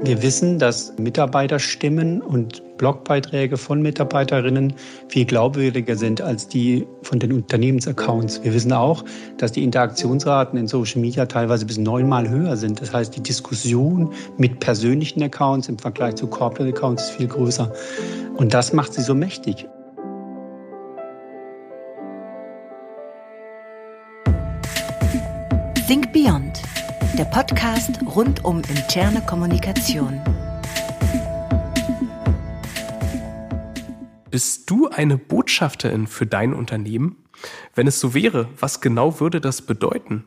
Wir 0.00 0.22
wissen, 0.22 0.60
dass 0.60 0.96
Mitarbeiterstimmen 0.96 2.22
und 2.22 2.62
Blogbeiträge 2.78 3.56
von 3.56 3.82
Mitarbeiterinnen 3.82 4.74
viel 5.08 5.24
glaubwürdiger 5.24 5.96
sind 5.96 6.20
als 6.20 6.46
die 6.46 6.86
von 7.02 7.18
den 7.18 7.32
Unternehmensaccounts. 7.32 8.44
Wir 8.44 8.54
wissen 8.54 8.72
auch, 8.72 9.04
dass 9.38 9.50
die 9.50 9.64
Interaktionsraten 9.64 10.56
in 10.56 10.68
Social 10.68 11.00
Media 11.00 11.26
teilweise 11.26 11.66
bis 11.66 11.78
neunmal 11.78 12.28
höher 12.28 12.56
sind. 12.56 12.80
Das 12.80 12.92
heißt, 12.92 13.16
die 13.16 13.22
Diskussion 13.22 14.12
mit 14.36 14.60
persönlichen 14.60 15.20
Accounts 15.20 15.68
im 15.68 15.78
Vergleich 15.78 16.14
zu 16.14 16.28
Corporate 16.28 16.76
Accounts 16.76 17.10
ist 17.10 17.16
viel 17.16 17.26
größer. 17.26 17.72
Und 18.36 18.54
das 18.54 18.72
macht 18.72 18.94
sie 18.94 19.02
so 19.02 19.16
mächtig. 19.16 19.66
Think 25.88 26.12
Beyond, 26.12 26.47
der 27.18 27.24
Podcast 27.24 27.98
rund 28.14 28.44
um 28.44 28.58
interne 28.58 29.20
Kommunikation. 29.26 30.20
Bist 34.30 34.70
du 34.70 34.88
eine 34.88 35.18
Botschafterin 35.18 36.06
für 36.06 36.26
dein 36.26 36.54
Unternehmen? 36.54 37.16
Wenn 37.74 37.88
es 37.88 37.98
so 37.98 38.14
wäre, 38.14 38.48
was 38.60 38.80
genau 38.80 39.18
würde 39.18 39.40
das 39.40 39.62
bedeuten? 39.62 40.26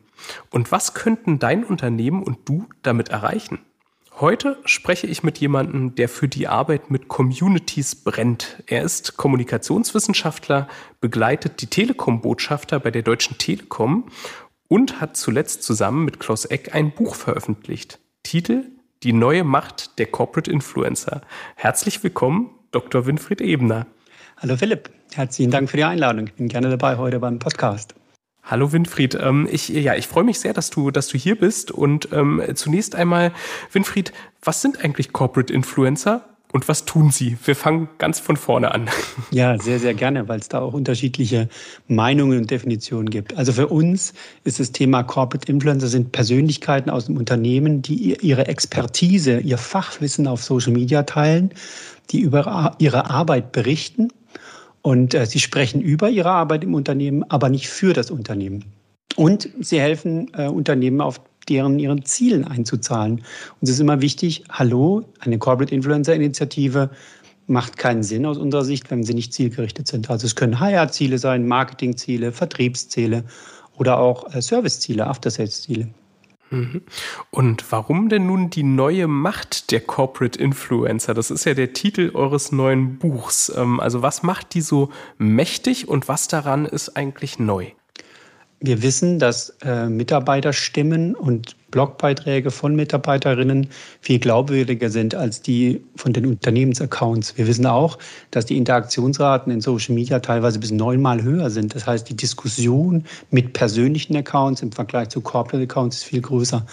Und 0.50 0.70
was 0.70 0.92
könnten 0.92 1.38
dein 1.38 1.64
Unternehmen 1.64 2.22
und 2.22 2.46
du 2.46 2.66
damit 2.82 3.08
erreichen? 3.08 3.60
Heute 4.20 4.58
spreche 4.66 5.06
ich 5.06 5.22
mit 5.22 5.38
jemandem, 5.38 5.94
der 5.94 6.10
für 6.10 6.28
die 6.28 6.46
Arbeit 6.46 6.90
mit 6.90 7.08
Communities 7.08 7.94
brennt. 7.94 8.62
Er 8.66 8.82
ist 8.82 9.16
Kommunikationswissenschaftler, 9.16 10.68
begleitet 11.00 11.62
die 11.62 11.68
Telekom-Botschafter 11.68 12.78
bei 12.80 12.90
der 12.90 13.00
Deutschen 13.00 13.38
Telekom 13.38 14.10
und 14.72 15.02
hat 15.02 15.18
zuletzt 15.18 15.64
zusammen 15.64 16.06
mit 16.06 16.18
Klaus 16.18 16.46
Eck 16.46 16.74
ein 16.74 16.92
Buch 16.92 17.14
veröffentlicht. 17.14 17.98
Titel 18.22 18.64
Die 19.02 19.12
neue 19.12 19.44
Macht 19.44 19.98
der 19.98 20.06
Corporate 20.06 20.50
Influencer. 20.50 21.20
Herzlich 21.56 22.02
willkommen, 22.02 22.48
Dr. 22.70 23.04
Winfried 23.04 23.42
Ebner. 23.42 23.86
Hallo 24.38 24.56
Philipp, 24.56 24.88
herzlichen 25.12 25.50
Dank 25.50 25.68
für 25.68 25.76
die 25.76 25.84
Einladung. 25.84 26.26
Ich 26.26 26.32
bin 26.32 26.48
gerne 26.48 26.70
dabei 26.70 26.96
heute 26.96 27.20
beim 27.20 27.38
Podcast. 27.38 27.94
Hallo 28.42 28.72
Winfried, 28.72 29.14
ähm, 29.14 29.46
ich, 29.52 29.68
ja, 29.68 29.94
ich 29.94 30.08
freue 30.08 30.24
mich 30.24 30.40
sehr, 30.40 30.54
dass 30.54 30.70
du, 30.70 30.90
dass 30.90 31.08
du 31.08 31.18
hier 31.18 31.36
bist. 31.36 31.70
Und 31.70 32.08
ähm, 32.10 32.42
zunächst 32.54 32.94
einmal, 32.94 33.32
Winfried, 33.72 34.14
was 34.40 34.62
sind 34.62 34.82
eigentlich 34.82 35.12
Corporate 35.12 35.52
Influencer 35.52 36.31
und 36.52 36.68
was 36.68 36.84
tun 36.84 37.10
Sie? 37.10 37.36
Wir 37.44 37.56
fangen 37.56 37.88
ganz 37.98 38.20
von 38.20 38.36
vorne 38.36 38.72
an. 38.72 38.88
Ja, 39.30 39.58
sehr, 39.58 39.78
sehr 39.78 39.94
gerne, 39.94 40.28
weil 40.28 40.40
es 40.40 40.48
da 40.48 40.60
auch 40.60 40.74
unterschiedliche 40.74 41.48
Meinungen 41.88 42.38
und 42.38 42.50
Definitionen 42.50 43.08
gibt. 43.08 43.36
Also 43.36 43.52
für 43.52 43.68
uns 43.68 44.12
ist 44.44 44.60
das 44.60 44.72
Thema 44.72 45.02
Corporate 45.02 45.50
Influencer 45.50 45.88
sind 45.88 46.12
Persönlichkeiten 46.12 46.90
aus 46.90 47.06
dem 47.06 47.16
Unternehmen, 47.16 47.80
die 47.80 48.14
ihre 48.20 48.46
Expertise, 48.46 49.40
ihr 49.40 49.56
Fachwissen 49.56 50.26
auf 50.26 50.44
Social 50.44 50.72
Media 50.72 51.04
teilen, 51.04 51.52
die 52.10 52.20
über 52.20 52.74
ihre 52.78 53.08
Arbeit 53.08 53.52
berichten 53.52 54.08
und 54.82 55.14
äh, 55.14 55.24
sie 55.24 55.40
sprechen 55.40 55.80
über 55.80 56.10
ihre 56.10 56.30
Arbeit 56.30 56.64
im 56.64 56.74
Unternehmen, 56.74 57.24
aber 57.28 57.48
nicht 57.48 57.68
für 57.68 57.94
das 57.94 58.10
Unternehmen. 58.10 58.64
Und 59.16 59.48
sie 59.60 59.80
helfen 59.80 60.30
äh, 60.34 60.48
Unternehmen 60.48 61.00
auf 61.00 61.20
deren 61.48 61.78
ihren 61.78 62.04
Zielen 62.04 62.44
einzuzahlen. 62.44 63.18
Und 63.18 63.62
es 63.62 63.70
ist 63.70 63.80
immer 63.80 64.00
wichtig, 64.00 64.44
hallo, 64.50 65.04
eine 65.20 65.38
Corporate 65.38 65.74
Influencer 65.74 66.14
Initiative 66.14 66.90
macht 67.46 67.76
keinen 67.76 68.02
Sinn 68.02 68.26
aus 68.26 68.38
unserer 68.38 68.64
Sicht, 68.64 68.90
wenn 68.90 69.04
sie 69.04 69.14
nicht 69.14 69.32
zielgerichtet 69.32 69.88
sind. 69.88 70.10
Also 70.10 70.26
es 70.26 70.36
können 70.36 70.60
HR-Ziele 70.60 71.18
sein, 71.18 71.46
Marketingziele, 71.46 72.32
Vertriebsziele 72.32 73.24
oder 73.76 73.98
auch 73.98 74.34
äh, 74.34 74.40
Serviceziele, 74.40 75.06
After-Sales-Ziele. 75.06 75.88
Mhm. 76.50 76.82
Und 77.30 77.72
warum 77.72 78.08
denn 78.08 78.26
nun 78.26 78.50
die 78.50 78.62
neue 78.62 79.08
Macht 79.08 79.70
der 79.70 79.80
Corporate 79.80 80.38
Influencer? 80.38 81.14
Das 81.14 81.30
ist 81.30 81.44
ja 81.44 81.54
der 81.54 81.72
Titel 81.72 82.10
eures 82.14 82.52
neuen 82.52 82.98
Buchs. 82.98 83.50
Ähm, 83.56 83.80
also 83.80 84.02
was 84.02 84.22
macht 84.22 84.54
die 84.54 84.60
so 84.60 84.90
mächtig 85.18 85.88
und 85.88 86.08
was 86.08 86.28
daran 86.28 86.66
ist 86.66 86.96
eigentlich 86.96 87.38
neu? 87.38 87.70
Wir 88.64 88.80
wissen, 88.80 89.18
dass 89.18 89.56
äh, 89.64 89.88
Mitarbeiterstimmen 89.88 91.16
und 91.16 91.56
Blogbeiträge 91.72 92.52
von 92.52 92.76
Mitarbeiterinnen 92.76 93.66
viel 94.00 94.20
glaubwürdiger 94.20 94.88
sind 94.88 95.16
als 95.16 95.42
die 95.42 95.82
von 95.96 96.12
den 96.12 96.26
Unternehmensaccounts. 96.26 97.36
Wir 97.36 97.48
wissen 97.48 97.66
auch, 97.66 97.98
dass 98.30 98.46
die 98.46 98.56
Interaktionsraten 98.56 99.52
in 99.52 99.60
Social 99.60 99.96
Media 99.96 100.20
teilweise 100.20 100.60
bis 100.60 100.70
neunmal 100.70 101.24
höher 101.24 101.50
sind. 101.50 101.74
Das 101.74 101.88
heißt, 101.88 102.08
die 102.08 102.16
Diskussion 102.16 103.04
mit 103.32 103.52
persönlichen 103.52 104.14
Accounts 104.16 104.62
im 104.62 104.70
Vergleich 104.70 105.08
zu 105.08 105.22
Corporate 105.22 105.64
Accounts 105.64 105.96
ist 105.96 106.04
viel 106.04 106.20
größer. 106.20 106.64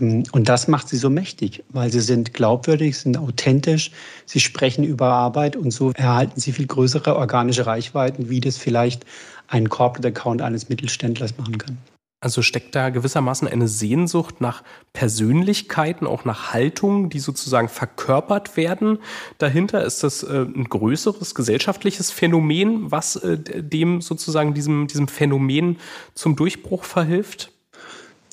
Ähm, 0.00 0.22
und 0.32 0.48
das 0.48 0.68
macht 0.68 0.88
sie 0.88 0.96
so 0.96 1.10
mächtig, 1.10 1.62
weil 1.68 1.92
sie 1.92 2.00
sind 2.00 2.32
glaubwürdig, 2.32 2.96
sind 2.96 3.18
authentisch, 3.18 3.90
sie 4.24 4.40
sprechen 4.40 4.84
über 4.84 5.08
Arbeit 5.08 5.54
und 5.54 5.70
so 5.70 5.92
erhalten 5.92 6.40
sie 6.40 6.52
viel 6.52 6.66
größere 6.66 7.16
organische 7.16 7.66
Reichweiten, 7.66 8.30
wie 8.30 8.40
das 8.40 8.56
vielleicht 8.56 9.04
ein 9.50 9.68
Corporate 9.68 10.08
Account 10.08 10.40
eines 10.40 10.68
Mittelständlers 10.68 11.36
machen 11.36 11.58
kann. 11.58 11.78
Also 12.22 12.42
steckt 12.42 12.74
da 12.74 12.90
gewissermaßen 12.90 13.48
eine 13.48 13.66
Sehnsucht 13.66 14.42
nach 14.42 14.62
Persönlichkeiten, 14.92 16.06
auch 16.06 16.26
nach 16.26 16.52
Haltungen, 16.52 17.08
die 17.08 17.18
sozusagen 17.18 17.70
verkörpert 17.70 18.58
werden. 18.58 18.98
Dahinter 19.38 19.82
ist 19.84 20.02
das 20.02 20.22
äh, 20.22 20.42
ein 20.42 20.64
größeres 20.64 21.34
gesellschaftliches 21.34 22.10
Phänomen, 22.10 22.90
was 22.90 23.16
äh, 23.16 23.38
dem 23.38 24.02
sozusagen 24.02 24.52
diesem, 24.52 24.86
diesem 24.86 25.08
Phänomen 25.08 25.78
zum 26.14 26.36
Durchbruch 26.36 26.84
verhilft? 26.84 27.52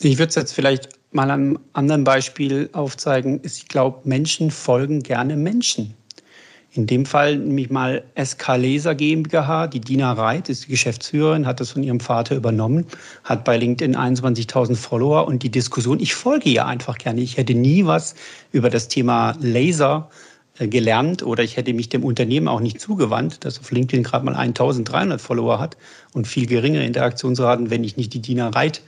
Ich 0.02 0.18
würde 0.18 0.30
es 0.30 0.36
jetzt 0.36 0.54
vielleicht 0.54 0.90
mal 1.14 1.32
an 1.32 1.32
einem 1.32 1.60
anderen 1.72 2.04
Beispiel 2.04 2.70
aufzeigen. 2.74 3.40
Ich 3.44 3.70
glaube, 3.70 4.02
Menschen 4.04 4.52
folgen 4.52 5.02
gerne 5.02 5.38
Menschen. 5.38 5.94
In 6.78 6.86
dem 6.86 7.08
Fall 7.08 7.38
nehme 7.38 7.62
ich 7.62 7.72
mal 7.72 8.04
SK 8.24 8.56
Laser 8.58 8.94
GmbH. 8.94 9.66
Die 9.66 9.80
Dina 9.80 10.14
Reit 10.14 10.48
ist 10.48 10.68
die 10.68 10.70
Geschäftsführerin, 10.70 11.48
hat 11.48 11.60
das 11.60 11.72
von 11.72 11.82
ihrem 11.82 12.00
Vater 12.00 12.36
übernommen, 12.36 12.86
hat 13.24 13.44
bei 13.46 13.58
LinkedIn 13.58 13.98
21.000 13.98 14.76
Follower 14.76 15.26
und 15.26 15.42
die 15.42 15.50
Diskussion, 15.50 16.00
ich 16.00 16.14
folge 16.14 16.52
ihr 16.52 16.68
einfach 16.68 17.00
gerne. 17.00 17.22
Ich 17.22 17.38
hätte 17.38 17.56
nie 17.56 17.88
was 17.88 18.14
über 18.52 18.70
das 18.70 18.90
Thema 18.90 19.36
Laser 19.40 20.12
äh, 20.60 20.68
gelernt 20.68 21.24
oder 21.24 21.44
ich 21.44 21.58
hätte 21.58 21.74
mich 21.74 21.90
dem 21.90 22.04
Unternehmen 22.04 22.48
auch 22.48 22.60
nicht 22.60 22.80
zugewandt, 22.80 23.44
das 23.44 23.60
auf 23.60 23.72
LinkedIn 23.72 24.04
gerade 24.04 24.24
mal 24.24 24.36
1300 24.36 25.20
Follower 25.20 25.60
hat 25.60 25.78
und 26.14 26.28
viel 26.28 26.46
geringere 26.46 26.86
Interaktionsraten, 26.86 27.72
wenn 27.72 27.84
ich 27.84 27.98
nicht 27.98 28.14
die 28.14 28.22
Dina 28.22 28.50
Reit 28.50 28.84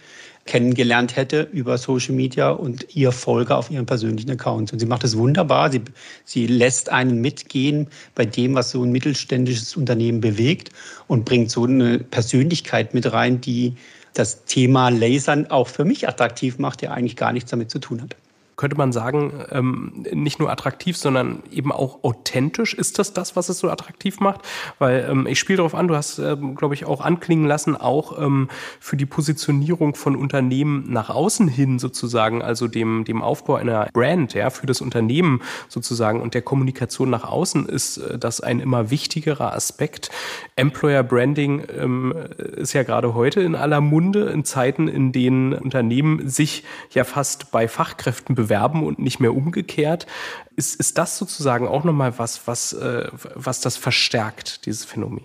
kennengelernt 0.49 1.15
hätte 1.15 1.47
über 1.53 1.77
Social 1.77 2.15
Media 2.15 2.49
und 2.49 2.95
ihr 2.95 3.11
Folge 3.11 3.55
auf 3.55 3.69
ihren 3.69 3.85
persönlichen 3.85 4.31
Accounts. 4.31 4.73
Und 4.73 4.79
sie 4.79 4.87
macht 4.87 5.03
es 5.03 5.15
wunderbar. 5.15 5.71
Sie, 5.71 5.81
sie 6.25 6.47
lässt 6.47 6.89
einen 6.89 7.21
mitgehen 7.21 7.87
bei 8.15 8.25
dem, 8.25 8.55
was 8.55 8.71
so 8.71 8.83
ein 8.83 8.91
mittelständisches 8.91 9.77
Unternehmen 9.77 10.21
bewegt 10.21 10.71
und 11.05 11.23
bringt 11.23 11.51
so 11.51 11.65
eine 11.65 11.99
Persönlichkeit 11.99 12.95
mit 12.95 13.13
rein, 13.13 13.39
die 13.41 13.75
das 14.15 14.43
Thema 14.45 14.89
Lasern 14.89 15.45
auch 15.51 15.67
für 15.67 15.85
mich 15.85 16.09
attraktiv 16.09 16.57
macht, 16.57 16.81
der 16.81 16.93
eigentlich 16.93 17.15
gar 17.15 17.31
nichts 17.31 17.51
damit 17.51 17.69
zu 17.69 17.77
tun 17.77 18.01
hat 18.01 18.15
könnte 18.59 18.75
man 18.75 18.91
sagen, 18.91 19.31
ähm, 19.51 20.05
nicht 20.11 20.37
nur 20.37 20.51
attraktiv, 20.51 20.97
sondern 20.97 21.43
eben 21.49 21.71
auch 21.71 22.03
authentisch. 22.03 22.73
Ist 22.73 22.99
das 22.99 23.13
das, 23.13 23.37
was 23.37 23.47
es 23.47 23.59
so 23.59 23.69
attraktiv 23.69 24.19
macht? 24.19 24.41
Weil 24.79 25.07
ähm, 25.09 25.27
ich 25.27 25.39
spiele 25.39 25.57
darauf 25.57 25.73
an, 25.73 25.87
du 25.87 25.95
hast, 25.95 26.19
ähm, 26.19 26.55
glaube 26.55 26.73
ich, 26.73 26.83
auch 26.83 26.99
anklingen 26.99 27.45
lassen, 27.45 27.77
auch 27.77 28.21
ähm, 28.21 28.49
für 28.81 28.97
die 28.97 29.05
Positionierung 29.05 29.95
von 29.95 30.17
Unternehmen 30.17 30.91
nach 30.91 31.09
außen 31.09 31.47
hin 31.47 31.79
sozusagen, 31.79 32.41
also 32.41 32.67
dem, 32.67 33.05
dem 33.05 33.21
Aufbau 33.21 33.55
einer 33.55 33.87
Brand, 33.93 34.33
ja, 34.33 34.49
für 34.49 34.67
das 34.67 34.81
Unternehmen 34.81 35.41
sozusagen 35.69 36.19
und 36.19 36.33
der 36.33 36.41
Kommunikation 36.41 37.09
nach 37.09 37.23
außen 37.23 37.65
ist 37.65 37.95
äh, 37.99 38.19
das 38.19 38.41
ein 38.41 38.59
immer 38.59 38.91
wichtigerer 38.91 39.53
Aspekt. 39.53 40.09
Employer 40.57 41.03
Branding 41.03 41.63
ähm, 41.79 42.13
ist 42.57 42.73
ja 42.73 42.83
gerade 42.83 43.13
heute 43.13 43.39
in 43.39 43.55
aller 43.55 43.79
Munde, 43.79 44.25
in 44.25 44.43
Zeiten, 44.43 44.89
in 44.89 45.13
denen 45.13 45.53
Unternehmen 45.53 46.27
sich 46.27 46.65
ja 46.91 47.05
fast 47.05 47.51
bei 47.51 47.69
Fachkräften 47.69 48.35
bewegen 48.35 48.48
bewerben 48.49 48.83
und 48.83 48.99
nicht 48.99 49.19
mehr 49.19 49.35
umgekehrt. 49.35 50.07
Ist, 50.55 50.75
ist 50.75 50.97
das 50.97 51.17
sozusagen 51.17 51.67
auch 51.67 51.83
nochmal 51.83 52.17
was, 52.17 52.47
was, 52.47 52.73
äh, 52.73 53.07
was 53.35 53.61
das 53.61 53.77
verstärkt, 53.77 54.65
dieses 54.65 54.85
Phänomen? 54.85 55.21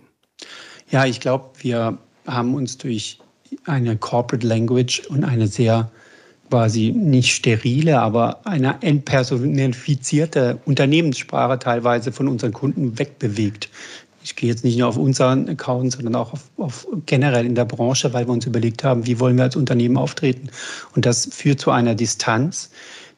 Ja, 0.91 1.07
ich 1.07 1.21
glaube, 1.21 1.51
wir 1.59 1.99
haben 2.27 2.55
uns 2.55 2.79
durch 2.79 3.19
eine 3.65 3.97
Corporate 3.97 4.47
Language 4.47 5.03
und 5.09 5.25
eine 5.25 5.47
sehr 5.47 5.91
quasi 6.51 6.93
nicht 6.95 7.35
sterile, 7.35 8.01
aber 8.01 8.47
eine 8.47 8.81
entpersonifizierte 8.83 10.61
Unternehmenssprache 10.67 11.59
teilweise 11.59 12.13
von 12.13 12.29
unseren 12.29 12.53
Kunden 12.53 12.99
wegbewegt. 12.99 13.71
Ich 14.23 14.37
gehe 14.37 14.49
jetzt 14.49 14.65
nicht 14.65 14.79
nur 14.79 14.89
auf 14.89 14.97
unseren 14.97 15.49
Account, 15.49 15.93
sondern 15.93 16.15
auch 16.15 16.33
auf, 16.33 16.51
auf, 16.57 16.87
generell 17.07 17.45
in 17.45 17.55
der 17.55 17.65
Branche, 17.65 18.13
weil 18.13 18.27
wir 18.27 18.33
uns 18.33 18.47
überlegt 18.47 18.85
haben, 18.85 19.07
wie 19.07 19.21
wollen 19.21 19.37
wir 19.37 19.45
als 19.45 19.57
Unternehmen 19.57 19.97
auftreten. 19.97 20.49
Und 20.95 21.05
das 21.05 21.29
führt 21.31 21.61
zu 21.61 21.71
einer 21.71 21.95
Distanz, 21.95 22.71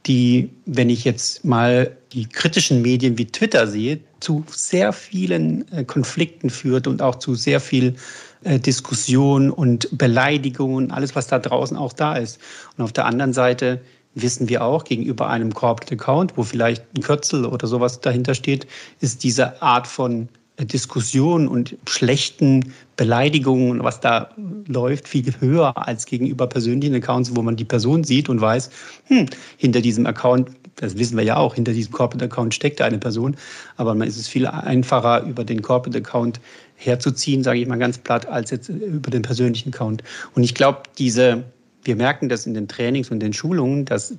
die, 0.07 0.51
wenn 0.67 0.91
ich 0.91 1.05
jetzt 1.05 1.45
mal 1.45 1.97
die 2.13 2.27
kritischen 2.27 2.83
Medien 2.83 3.19
wie 3.19 3.27
Twitter 3.27 3.67
sehe, 3.67 4.01
zu 4.21 4.45
sehr 4.49 4.93
vielen 4.93 5.71
äh, 5.73 5.85
Konflikten 5.85 6.51
führt 6.51 6.87
und 6.87 7.03
auch 7.03 7.17
zu 7.17 7.35
sehr 7.35 7.61
viel 7.61 7.97
äh, 8.45 8.59
Diskussion 8.59 9.51
und 9.51 9.89
Beleidigungen, 9.97 10.91
alles, 10.91 11.15
was 11.17 11.27
da 11.27 11.39
draußen 11.39 11.77
auch 11.77 11.93
da 11.93 12.17
ist. 12.17 12.39
Und 12.77 12.85
auf 12.85 12.93
der 12.93 13.07
anderen 13.07 13.33
Seite 13.33 13.81
wissen 14.15 14.49
wir 14.49 14.65
auch, 14.65 14.85
gegenüber 14.85 15.29
einem 15.29 15.53
Corporate 15.53 15.95
Account, 15.95 16.37
wo 16.37 16.43
vielleicht 16.43 16.85
ein 16.97 17.03
Kürzel 17.03 17.45
oder 17.45 17.67
sowas 17.67 18.01
dahinter 18.01 18.35
steht, 18.35 18.67
ist 19.01 19.25
diese 19.25 19.61
Art 19.61 19.87
von 19.87 20.29
Diskussion 20.65 21.49
und 21.49 21.77
schlechten 21.87 22.73
Beleidigungen, 22.97 23.85
was 23.85 24.01
da 24.01 24.31
läuft, 24.67 25.07
viel 25.07 25.33
höher 25.39 25.77
als 25.77 26.07
gegenüber 26.07 26.47
persönlichen 26.47 26.95
Accounts, 26.95 27.37
wo 27.37 27.43
man 27.43 27.57
die 27.57 27.65
Person 27.65 28.05
sieht 28.05 28.29
und 28.29 28.41
weiß, 28.41 28.71
hm, 29.05 29.27
hinter 29.59 29.83
diesem 29.83 30.07
Account, 30.07 30.51
das 30.77 30.97
wissen 30.97 31.17
wir 31.17 31.25
ja 31.25 31.37
auch, 31.37 31.55
hinter 31.55 31.73
diesem 31.73 31.93
Corporate 31.93 32.25
Account 32.25 32.55
steckt 32.55 32.81
eine 32.81 32.99
Person, 32.99 33.37
aber 33.77 33.95
man 33.95 34.09
ist 34.09 34.17
es 34.17 34.29
viel 34.29 34.47
einfacher, 34.47 35.25
über 35.25 35.45
den 35.45 35.61
Corporate 35.61 35.99
Account 35.99 36.41
herzuziehen, 36.75 37.43
sage 37.43 37.61
ich 37.61 37.67
mal 37.67 37.79
ganz 37.79 37.99
platt, 37.99 38.27
als 38.27 38.51
jetzt 38.51 38.69
über 38.69 39.11
den 39.11 39.23
persönlichen 39.23 39.75
Account. 39.75 40.03
Und 40.35 40.43
ich 40.43 40.55
glaube, 40.55 40.83
diese, 40.97 41.45
wir 41.85 41.97
merken 41.97 42.31
das 42.31 42.47
in 42.47 42.55
den 42.55 42.67
Trainings 42.67 43.11
und 43.11 43.21
den 43.21 43.35
Schulungen, 43.35 43.85
dass 43.85 44.17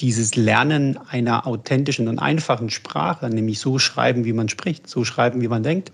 dieses 0.00 0.36
Lernen 0.36 0.98
einer 1.08 1.46
authentischen 1.46 2.08
und 2.08 2.18
einfachen 2.18 2.70
Sprache, 2.70 3.28
nämlich 3.28 3.58
so 3.58 3.78
schreiben, 3.78 4.24
wie 4.24 4.32
man 4.32 4.48
spricht, 4.48 4.88
so 4.88 5.04
schreiben, 5.04 5.40
wie 5.40 5.48
man 5.48 5.62
denkt, 5.62 5.92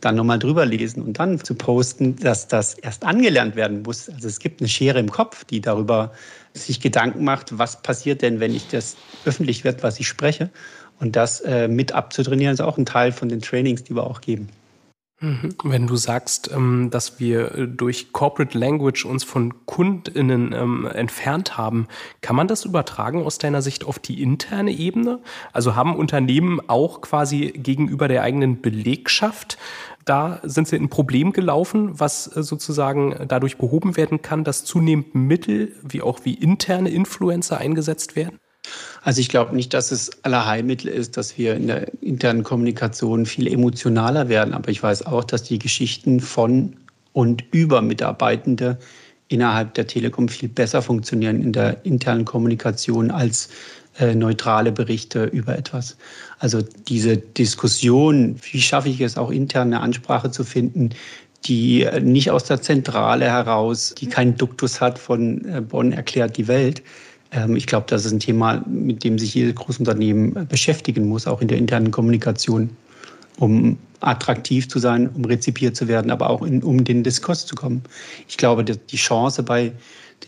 dann 0.00 0.16
nochmal 0.16 0.38
drüber 0.38 0.66
lesen 0.66 1.02
und 1.02 1.18
dann 1.18 1.42
zu 1.42 1.54
posten, 1.54 2.16
dass 2.16 2.48
das 2.48 2.74
erst 2.74 3.04
angelernt 3.04 3.56
werden 3.56 3.82
muss. 3.82 4.08
Also 4.08 4.28
es 4.28 4.38
gibt 4.38 4.60
eine 4.60 4.68
Schere 4.68 4.98
im 4.98 5.10
Kopf, 5.10 5.44
die 5.44 5.60
darüber 5.60 6.12
sich 6.52 6.80
Gedanken 6.80 7.24
macht, 7.24 7.58
was 7.58 7.82
passiert 7.82 8.22
denn, 8.22 8.40
wenn 8.40 8.54
ich 8.54 8.68
das 8.68 8.96
öffentlich 9.24 9.64
wird, 9.64 9.82
was 9.82 9.98
ich 9.98 10.08
spreche. 10.08 10.50
Und 11.00 11.16
das 11.16 11.40
äh, 11.40 11.68
mit 11.68 11.92
abzutrainieren, 11.92 12.54
ist 12.54 12.60
auch 12.60 12.78
ein 12.78 12.86
Teil 12.86 13.12
von 13.12 13.28
den 13.28 13.40
Trainings, 13.40 13.82
die 13.82 13.94
wir 13.94 14.04
auch 14.04 14.20
geben. 14.20 14.48
Mhm. 15.24 15.54
Wenn 15.64 15.86
du 15.86 15.96
sagst, 15.96 16.50
ähm, 16.52 16.90
dass 16.90 17.18
wir 17.18 17.54
äh, 17.54 17.66
durch 17.66 18.12
Corporate 18.12 18.58
Language 18.58 19.06
uns 19.06 19.24
von 19.24 19.54
KundInnen 19.64 20.52
ähm, 20.52 20.86
entfernt 20.86 21.56
haben, 21.56 21.86
kann 22.20 22.36
man 22.36 22.46
das 22.46 22.66
übertragen 22.66 23.24
aus 23.24 23.38
deiner 23.38 23.62
Sicht 23.62 23.84
auf 23.84 23.98
die 23.98 24.22
interne 24.22 24.72
Ebene? 24.72 25.20
Also 25.54 25.74
haben 25.74 25.96
Unternehmen 25.96 26.60
auch 26.68 27.00
quasi 27.00 27.54
gegenüber 27.56 28.06
der 28.06 28.22
eigenen 28.22 28.60
Belegschaft 28.60 29.56
da 30.04 30.40
sind 30.42 30.68
sie 30.68 30.76
in 30.76 30.84
ein 30.84 30.88
Problem 30.90 31.32
gelaufen, 31.32 31.98
was 31.98 32.26
äh, 32.36 32.42
sozusagen 32.42 33.24
dadurch 33.26 33.56
behoben 33.56 33.96
werden 33.96 34.20
kann, 34.20 34.44
dass 34.44 34.66
zunehmend 34.66 35.14
Mittel 35.14 35.72
wie 35.82 36.02
auch 36.02 36.20
wie 36.24 36.34
interne 36.34 36.90
Influencer 36.90 37.56
eingesetzt 37.56 38.14
werden? 38.14 38.38
Also 39.02 39.20
ich 39.20 39.28
glaube 39.28 39.54
nicht, 39.54 39.74
dass 39.74 39.92
es 39.92 40.10
aller 40.24 40.46
Heilmittel 40.46 40.88
ist, 40.88 41.16
dass 41.16 41.36
wir 41.36 41.54
in 41.54 41.66
der 41.66 41.92
internen 42.02 42.42
Kommunikation 42.42 43.26
viel 43.26 43.46
emotionaler 43.46 44.28
werden. 44.28 44.54
Aber 44.54 44.70
ich 44.70 44.82
weiß 44.82 45.06
auch, 45.06 45.24
dass 45.24 45.42
die 45.42 45.58
Geschichten 45.58 46.20
von 46.20 46.76
und 47.12 47.44
über 47.52 47.82
Mitarbeitende 47.82 48.78
innerhalb 49.28 49.74
der 49.74 49.86
Telekom 49.86 50.28
viel 50.28 50.48
besser 50.48 50.82
funktionieren 50.82 51.42
in 51.42 51.52
der 51.52 51.84
internen 51.84 52.24
Kommunikation 52.24 53.10
als 53.10 53.48
äh, 53.98 54.14
neutrale 54.14 54.72
Berichte 54.72 55.24
über 55.24 55.56
etwas. 55.56 55.96
Also 56.38 56.62
diese 56.88 57.16
Diskussion, 57.16 58.36
wie 58.50 58.60
schaffe 58.60 58.88
ich 58.88 59.00
es 59.00 59.16
auch 59.16 59.30
intern 59.30 59.68
eine 59.68 59.80
Ansprache 59.80 60.30
zu 60.30 60.44
finden, 60.44 60.90
die 61.44 61.86
nicht 62.00 62.30
aus 62.30 62.44
der 62.44 62.62
Zentrale 62.62 63.26
heraus, 63.26 63.94
die 63.96 64.06
keinen 64.06 64.36
Duktus 64.36 64.80
hat 64.80 64.98
von 64.98 65.44
äh, 65.44 65.60
Bonn 65.60 65.92
erklärt 65.92 66.36
die 66.36 66.48
Welt, 66.48 66.82
ich 67.56 67.66
glaube, 67.66 67.86
das 67.88 68.04
ist 68.04 68.12
ein 68.12 68.20
Thema, 68.20 68.62
mit 68.66 69.02
dem 69.04 69.18
sich 69.18 69.34
jedes 69.34 69.54
Großunternehmen 69.56 70.46
beschäftigen 70.46 71.08
muss, 71.08 71.26
auch 71.26 71.40
in 71.40 71.48
der 71.48 71.58
internen 71.58 71.90
Kommunikation, 71.90 72.70
um 73.38 73.78
attraktiv 74.00 74.68
zu 74.68 74.78
sein, 74.78 75.08
um 75.08 75.24
rezipiert 75.24 75.76
zu 75.76 75.88
werden, 75.88 76.10
aber 76.10 76.30
auch 76.30 76.42
in, 76.42 76.62
um 76.62 76.84
den 76.84 77.02
Diskurs 77.02 77.46
zu 77.46 77.54
kommen. 77.54 77.82
Ich 78.28 78.36
glaube, 78.36 78.64
die 78.64 78.96
Chance 78.96 79.42
bei 79.42 79.72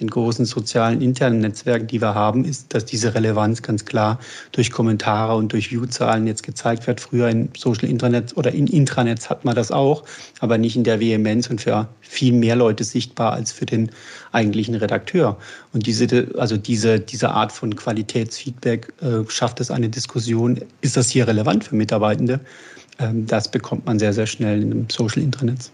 den 0.00 0.08
großen 0.08 0.44
sozialen 0.44 1.00
internen 1.00 1.40
Netzwerken, 1.40 1.86
die 1.86 2.00
wir 2.00 2.14
haben, 2.14 2.44
ist, 2.44 2.74
dass 2.74 2.84
diese 2.84 3.14
Relevanz 3.14 3.62
ganz 3.62 3.84
klar 3.84 4.18
durch 4.52 4.70
Kommentare 4.70 5.34
und 5.36 5.52
durch 5.52 5.70
Viewzahlen 5.70 6.26
jetzt 6.26 6.42
gezeigt 6.42 6.86
wird. 6.86 7.00
Früher 7.00 7.28
in 7.28 7.48
Social 7.56 7.88
Intranets 7.88 8.36
oder 8.36 8.52
in 8.52 8.66
Intranets 8.66 9.30
hat 9.30 9.44
man 9.44 9.54
das 9.54 9.70
auch, 9.70 10.04
aber 10.40 10.58
nicht 10.58 10.76
in 10.76 10.84
der 10.84 11.00
Vehemenz 11.00 11.48
und 11.48 11.60
für 11.60 11.88
viel 12.00 12.32
mehr 12.32 12.56
Leute 12.56 12.84
sichtbar 12.84 13.32
als 13.32 13.52
für 13.52 13.66
den 13.66 13.90
eigentlichen 14.32 14.74
Redakteur. 14.74 15.36
Und 15.72 15.86
diese, 15.86 16.28
also 16.36 16.56
diese, 16.56 17.00
diese 17.00 17.30
Art 17.30 17.52
von 17.52 17.74
Qualitätsfeedback 17.74 18.92
äh, 19.00 19.28
schafft 19.28 19.60
es 19.60 19.70
eine 19.70 19.88
Diskussion. 19.88 20.60
Ist 20.80 20.96
das 20.96 21.10
hier 21.10 21.26
relevant 21.26 21.64
für 21.64 21.74
Mitarbeitende? 21.74 22.40
Ähm, 22.98 23.26
das 23.26 23.50
bekommt 23.50 23.86
man 23.86 23.98
sehr, 23.98 24.12
sehr 24.12 24.26
schnell 24.26 24.62
in 24.62 24.72
einem 24.72 24.90
Social 24.90 25.22
Intranetz. 25.22 25.70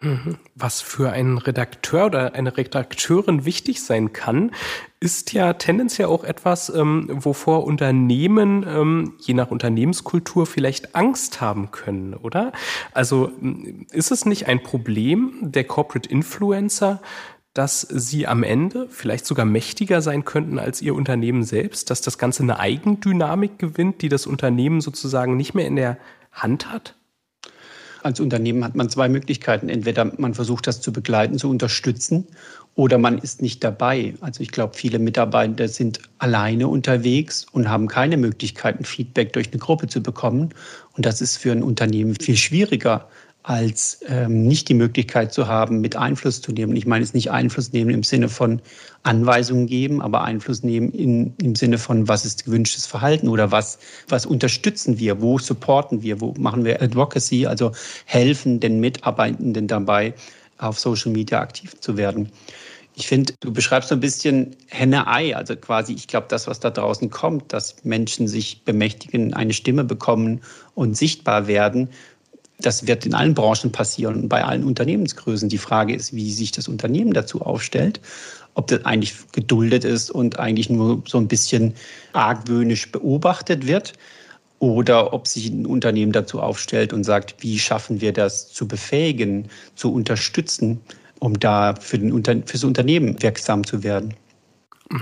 Mhm. 0.00 0.38
Was 0.54 0.80
für 0.80 1.10
einen 1.10 1.38
Redakteur 1.38 2.06
oder 2.06 2.34
eine 2.34 2.56
Redakteurin 2.56 3.44
wichtig 3.44 3.82
sein 3.82 4.12
kann, 4.12 4.52
ist 5.00 5.32
ja 5.32 5.54
tendenziell 5.54 6.06
auch 6.06 6.22
etwas, 6.22 6.68
ähm, 6.70 7.08
wovor 7.10 7.64
Unternehmen 7.64 8.64
ähm, 8.68 9.14
je 9.18 9.34
nach 9.34 9.50
Unternehmenskultur 9.50 10.46
vielleicht 10.46 10.94
Angst 10.94 11.40
haben 11.40 11.72
können, 11.72 12.14
oder? 12.14 12.52
Also 12.92 13.32
ist 13.90 14.12
es 14.12 14.24
nicht 14.24 14.46
ein 14.46 14.62
Problem 14.62 15.32
der 15.42 15.64
Corporate 15.64 16.08
Influencer, 16.08 17.00
dass 17.52 17.80
sie 17.80 18.28
am 18.28 18.44
Ende 18.44 18.88
vielleicht 18.88 19.26
sogar 19.26 19.44
mächtiger 19.44 20.00
sein 20.00 20.24
könnten 20.24 20.60
als 20.60 20.80
ihr 20.80 20.94
Unternehmen 20.94 21.42
selbst, 21.42 21.90
dass 21.90 22.02
das 22.02 22.18
Ganze 22.18 22.44
eine 22.44 22.60
Eigendynamik 22.60 23.58
gewinnt, 23.58 24.00
die 24.02 24.08
das 24.08 24.28
Unternehmen 24.28 24.80
sozusagen 24.80 25.36
nicht 25.36 25.54
mehr 25.54 25.66
in 25.66 25.74
der 25.74 25.98
Hand 26.30 26.70
hat? 26.70 26.97
Als 28.02 28.20
Unternehmen 28.20 28.64
hat 28.64 28.76
man 28.76 28.88
zwei 28.88 29.08
Möglichkeiten. 29.08 29.68
Entweder 29.68 30.12
man 30.18 30.34
versucht 30.34 30.66
das 30.66 30.80
zu 30.80 30.92
begleiten, 30.92 31.38
zu 31.38 31.48
unterstützen 31.50 32.26
oder 32.74 32.96
man 32.96 33.18
ist 33.18 33.42
nicht 33.42 33.64
dabei. 33.64 34.14
Also 34.20 34.40
ich 34.40 34.52
glaube, 34.52 34.76
viele 34.76 35.00
Mitarbeiter 35.00 35.66
sind 35.66 36.00
alleine 36.18 36.68
unterwegs 36.68 37.44
und 37.50 37.68
haben 37.68 37.88
keine 37.88 38.16
Möglichkeiten, 38.16 38.84
Feedback 38.84 39.32
durch 39.32 39.50
eine 39.50 39.58
Gruppe 39.58 39.88
zu 39.88 40.00
bekommen. 40.00 40.50
Und 40.96 41.04
das 41.04 41.20
ist 41.20 41.38
für 41.38 41.50
ein 41.50 41.64
Unternehmen 41.64 42.14
viel 42.14 42.36
schwieriger, 42.36 43.08
als 43.48 44.00
ähm, 44.06 44.46
nicht 44.46 44.68
die 44.68 44.74
Möglichkeit 44.74 45.32
zu 45.32 45.48
haben, 45.48 45.80
mit 45.80 45.96
Einfluss 45.96 46.42
zu 46.42 46.52
nehmen. 46.52 46.76
Ich 46.76 46.84
meine 46.84 47.02
es 47.02 47.14
nicht 47.14 47.30
Einfluss 47.30 47.72
nehmen 47.72 47.88
im 47.88 48.02
Sinne 48.02 48.28
von 48.28 48.60
Anweisungen 49.04 49.66
geben, 49.66 50.02
aber 50.02 50.22
Einfluss 50.22 50.62
nehmen 50.62 50.92
in, 50.92 51.32
im 51.42 51.54
Sinne 51.54 51.78
von, 51.78 52.08
was 52.08 52.26
ist 52.26 52.44
gewünschtes 52.44 52.84
Verhalten 52.84 53.26
oder 53.26 53.50
was, 53.50 53.78
was 54.06 54.26
unterstützen 54.26 54.98
wir, 54.98 55.22
wo 55.22 55.38
supporten 55.38 56.02
wir, 56.02 56.20
wo 56.20 56.34
machen 56.38 56.66
wir 56.66 56.82
Advocacy, 56.82 57.46
also 57.46 57.72
helfen 58.04 58.60
den 58.60 58.80
Mitarbeitenden 58.80 59.66
dabei, 59.66 60.12
auf 60.58 60.78
Social 60.78 61.12
Media 61.12 61.40
aktiv 61.40 61.80
zu 61.80 61.96
werden. 61.96 62.30
Ich 62.96 63.06
finde, 63.06 63.32
du 63.40 63.50
beschreibst 63.50 63.88
so 63.88 63.94
ein 63.94 64.00
bisschen 64.00 64.56
Henne-Ei, 64.66 65.34
also 65.34 65.56
quasi, 65.56 65.94
ich 65.94 66.06
glaube, 66.06 66.26
das, 66.28 66.48
was 66.48 66.60
da 66.60 66.68
draußen 66.68 67.08
kommt, 67.08 67.50
dass 67.54 67.82
Menschen 67.82 68.28
sich 68.28 68.64
bemächtigen, 68.64 69.32
eine 69.32 69.54
Stimme 69.54 69.84
bekommen 69.84 70.42
und 70.74 70.98
sichtbar 70.98 71.46
werden, 71.46 71.88
das 72.60 72.86
wird 72.86 73.06
in 73.06 73.14
allen 73.14 73.34
Branchen 73.34 73.70
passieren, 73.70 74.28
bei 74.28 74.44
allen 74.44 74.64
Unternehmensgrößen. 74.64 75.48
Die 75.48 75.58
Frage 75.58 75.94
ist, 75.94 76.12
wie 76.14 76.32
sich 76.32 76.50
das 76.50 76.68
Unternehmen 76.68 77.12
dazu 77.12 77.42
aufstellt, 77.42 78.00
ob 78.54 78.66
das 78.66 78.84
eigentlich 78.84 79.14
geduldet 79.32 79.84
ist 79.84 80.10
und 80.10 80.38
eigentlich 80.38 80.68
nur 80.68 81.02
so 81.06 81.18
ein 81.18 81.28
bisschen 81.28 81.74
argwöhnisch 82.12 82.90
beobachtet 82.90 83.66
wird 83.66 83.92
oder 84.58 85.12
ob 85.12 85.28
sich 85.28 85.48
ein 85.48 85.66
Unternehmen 85.66 86.10
dazu 86.10 86.40
aufstellt 86.40 86.92
und 86.92 87.04
sagt, 87.04 87.36
wie 87.40 87.60
schaffen 87.60 88.00
wir 88.00 88.12
das 88.12 88.52
zu 88.52 88.66
befähigen, 88.66 89.48
zu 89.76 89.92
unterstützen, 89.92 90.80
um 91.20 91.38
da 91.38 91.74
für, 91.76 91.98
den 91.98 92.24
für 92.24 92.52
das 92.52 92.64
Unternehmen 92.64 93.22
wirksam 93.22 93.64
zu 93.64 93.84
werden. 93.84 94.14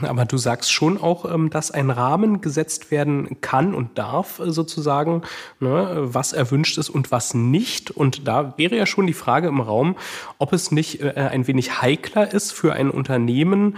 Aber 0.02 0.24
du 0.24 0.36
sagst 0.36 0.72
schon 0.72 1.00
auch, 1.00 1.32
ähm, 1.32 1.50
dass 1.50 1.70
ein 1.70 1.90
Rahmen 1.90 2.40
gesetzt 2.40 2.90
werden 2.90 3.40
kann 3.40 3.74
und 3.74 3.98
darf, 3.98 4.40
äh, 4.40 4.50
sozusagen, 4.50 5.22
ne, 5.60 5.98
was 6.00 6.32
erwünscht 6.32 6.78
ist 6.78 6.90
und 6.90 7.10
was 7.10 7.34
nicht. 7.34 7.90
Und 7.90 8.26
da 8.26 8.54
wäre 8.56 8.76
ja 8.76 8.86
schon 8.86 9.06
die 9.06 9.12
Frage 9.12 9.48
im 9.48 9.60
Raum, 9.60 9.96
ob 10.38 10.52
es 10.52 10.72
nicht 10.72 11.00
äh, 11.00 11.12
ein 11.14 11.46
wenig 11.46 11.82
heikler 11.82 12.32
ist 12.32 12.52
für 12.52 12.72
ein 12.72 12.90
Unternehmen, 12.90 13.76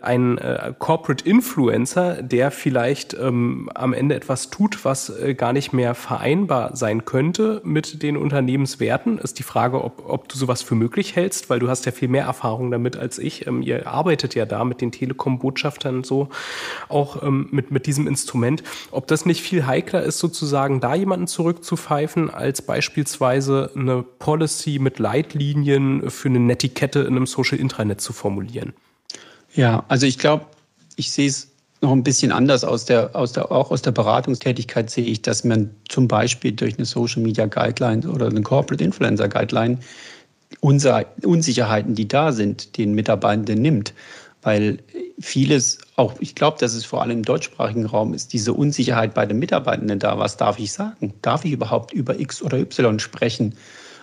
ein 0.00 0.38
äh, 0.38 0.72
Corporate 0.78 1.28
Influencer, 1.28 2.22
der 2.22 2.52
vielleicht 2.52 3.14
ähm, 3.14 3.68
am 3.74 3.92
Ende 3.92 4.14
etwas 4.14 4.48
tut, 4.48 4.84
was 4.84 5.10
äh, 5.10 5.34
gar 5.34 5.52
nicht 5.52 5.72
mehr 5.72 5.96
vereinbar 5.96 6.76
sein 6.76 7.04
könnte 7.04 7.60
mit 7.64 8.00
den 8.04 8.16
Unternehmenswerten. 8.16 9.18
Ist 9.18 9.40
die 9.40 9.42
Frage, 9.42 9.82
ob, 9.82 10.08
ob 10.08 10.28
du 10.28 10.38
sowas 10.38 10.62
für 10.62 10.76
möglich 10.76 11.16
hältst, 11.16 11.50
weil 11.50 11.58
du 11.58 11.68
hast 11.68 11.84
ja 11.84 11.90
viel 11.90 12.06
mehr 12.06 12.26
Erfahrung 12.26 12.70
damit 12.70 12.96
als 12.96 13.18
ich. 13.18 13.48
Ähm, 13.48 13.60
ihr 13.60 13.88
arbeitet 13.88 14.36
ja 14.36 14.46
da 14.46 14.64
mit 14.64 14.80
den 14.80 14.92
Telekom-Botschaftern 14.92 16.04
so 16.04 16.28
auch 16.88 17.24
ähm, 17.24 17.48
mit, 17.50 17.72
mit 17.72 17.86
diesem 17.86 18.06
Instrument. 18.06 18.62
Ob 18.92 19.08
das 19.08 19.26
nicht 19.26 19.42
viel 19.42 19.66
heikler 19.66 20.04
ist, 20.04 20.20
sozusagen 20.20 20.78
da 20.78 20.94
jemanden 20.94 21.26
zurückzupfeifen, 21.26 22.30
als 22.30 22.62
beispielsweise 22.62 23.72
eine 23.74 24.04
Policy 24.04 24.78
mit 24.78 25.00
Leitlinien 25.00 26.08
für 26.08 26.28
eine 26.28 26.38
Netiquette 26.38 27.00
in 27.00 27.16
einem 27.16 27.26
Social 27.26 27.58
Intranet 27.58 28.00
zu 28.00 28.12
formulieren. 28.12 28.74
Ja, 29.58 29.84
also 29.88 30.06
ich 30.06 30.18
glaube, 30.18 30.46
ich 30.94 31.10
sehe 31.10 31.26
es 31.26 31.48
noch 31.80 31.90
ein 31.90 32.04
bisschen 32.04 32.30
anders 32.30 32.62
aus 32.62 32.84
der, 32.84 33.16
aus 33.16 33.32
der, 33.32 33.50
auch 33.50 33.72
aus 33.72 33.82
der 33.82 33.90
Beratungstätigkeit 33.90 34.88
sehe 34.88 35.04
ich, 35.04 35.20
dass 35.20 35.42
man 35.42 35.70
zum 35.88 36.06
Beispiel 36.06 36.52
durch 36.52 36.76
eine 36.76 36.84
Social 36.84 37.22
Media 37.22 37.46
Guideline 37.46 38.08
oder 38.08 38.28
eine 38.28 38.42
Corporate 38.42 38.84
Influencer 38.84 39.28
Guideline 39.28 39.80
Unsicherheiten, 40.60 41.96
die 41.96 42.06
da 42.06 42.30
sind, 42.30 42.78
den 42.78 42.92
Mitarbeitenden 42.94 43.60
nimmt. 43.60 43.94
Weil 44.42 44.78
vieles, 45.18 45.78
auch 45.96 46.14
ich 46.20 46.36
glaube, 46.36 46.58
dass 46.60 46.74
es 46.74 46.84
vor 46.84 47.02
allem 47.02 47.18
im 47.18 47.24
deutschsprachigen 47.24 47.86
Raum 47.86 48.14
ist, 48.14 48.32
diese 48.32 48.52
Unsicherheit 48.52 49.12
bei 49.12 49.26
den 49.26 49.40
Mitarbeitenden 49.40 49.98
da. 49.98 50.20
Was 50.20 50.36
darf 50.36 50.60
ich 50.60 50.72
sagen? 50.72 51.14
Darf 51.20 51.44
ich 51.44 51.50
überhaupt 51.50 51.92
über 51.92 52.20
X 52.20 52.42
oder 52.42 52.58
Y 52.58 53.00
sprechen 53.00 53.56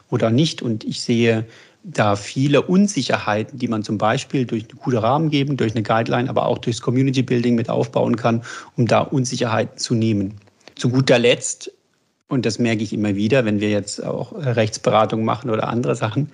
oder 0.10 0.32
nicht? 0.32 0.62
Und 0.62 0.84
ich 0.84 1.00
sehe 1.00 1.46
da 1.88 2.15
viele 2.15 2.63
Unsicherheiten, 2.63 3.60
die 3.60 3.68
man 3.68 3.84
zum 3.84 3.98
Beispiel 3.98 4.46
durch 4.46 4.63
eine 4.63 4.80
gute 4.80 5.04
Rahmengebung, 5.04 5.56
durch 5.56 5.74
eine 5.74 5.84
Guideline, 5.84 6.30
aber 6.30 6.48
auch 6.48 6.58
durchs 6.58 6.82
Community 6.82 7.22
Building 7.22 7.56
mit 7.56 7.70
aufbauen 7.70 8.15
kann, 8.15 8.44
um 8.75 8.88
da 8.88 9.01
Unsicherheiten 9.01 9.77
zu 9.77 9.94
nehmen. 9.94 10.34
Zu 10.75 10.89
guter 10.89 11.20
Letzt, 11.20 11.72
und 12.27 12.46
das 12.46 12.58
merke 12.58 12.84
ich 12.84 12.92
immer 12.92 13.15
wieder, 13.15 13.46
wenn 13.46 13.60
wir 13.60 13.70
jetzt 13.70 14.04
auch 14.04 14.34
Rechtsberatung 14.34 15.24
machen 15.24 15.51
oder 15.51 15.68
andere 15.68 15.96
Sachen, 15.96 16.32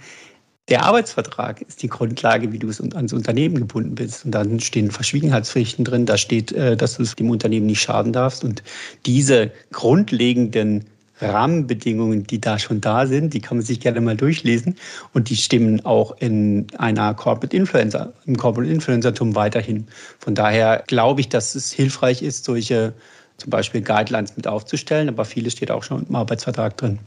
der 0.69 0.85
Arbeitsvertrag 0.85 1.61
ist 1.61 1.83
die 1.83 1.89
Grundlage, 1.89 2.53
wie 2.53 2.59
du 2.59 2.69
ans 2.69 3.11
Unternehmen 3.11 3.55
gebunden 3.55 3.95
bist. 3.95 4.23
Und 4.23 4.31
dann 4.31 4.61
stehen 4.61 4.89
Verschwiegenheitspflichten 4.89 5.83
drin, 5.83 6.05
da 6.05 6.17
steht, 6.17 6.53
äh, 6.53 6.77
dass 6.77 6.95
du 6.95 7.03
dem 7.03 7.29
Unternehmen 7.29 7.65
nicht 7.65 7.81
schaden 7.81 8.13
darfst. 8.13 8.45
Und 8.45 8.63
diese 9.05 9.51
grundlegenden 9.73 10.85
Rahmenbedingungen, 11.21 12.23
die 12.25 12.41
da 12.41 12.59
schon 12.59 12.81
da 12.81 13.05
sind, 13.07 13.33
die 13.33 13.41
kann 13.41 13.57
man 13.57 13.65
sich 13.65 13.79
gerne 13.79 14.01
mal 14.01 14.15
durchlesen 14.15 14.75
und 15.13 15.29
die 15.29 15.35
stimmen 15.35 15.85
auch 15.85 16.15
in 16.19 16.67
einer 16.77 17.13
Corporate 17.13 17.55
Influencer, 17.55 18.13
im 18.25 18.37
Corporate 18.37 18.71
Influencertum 18.71 19.35
weiterhin. 19.35 19.87
Von 20.19 20.35
daher 20.35 20.83
glaube 20.87 21.21
ich, 21.21 21.29
dass 21.29 21.55
es 21.55 21.71
hilfreich 21.71 22.21
ist, 22.21 22.45
solche 22.45 22.93
zum 23.37 23.49
Beispiel 23.49 23.81
Guidelines 23.81 24.35
mit 24.37 24.47
aufzustellen, 24.47 25.09
aber 25.09 25.25
vieles 25.25 25.53
steht 25.53 25.71
auch 25.71 25.83
schon 25.83 26.05
im 26.07 26.15
Arbeitsvertrag 26.15 26.77
drin. 26.77 26.99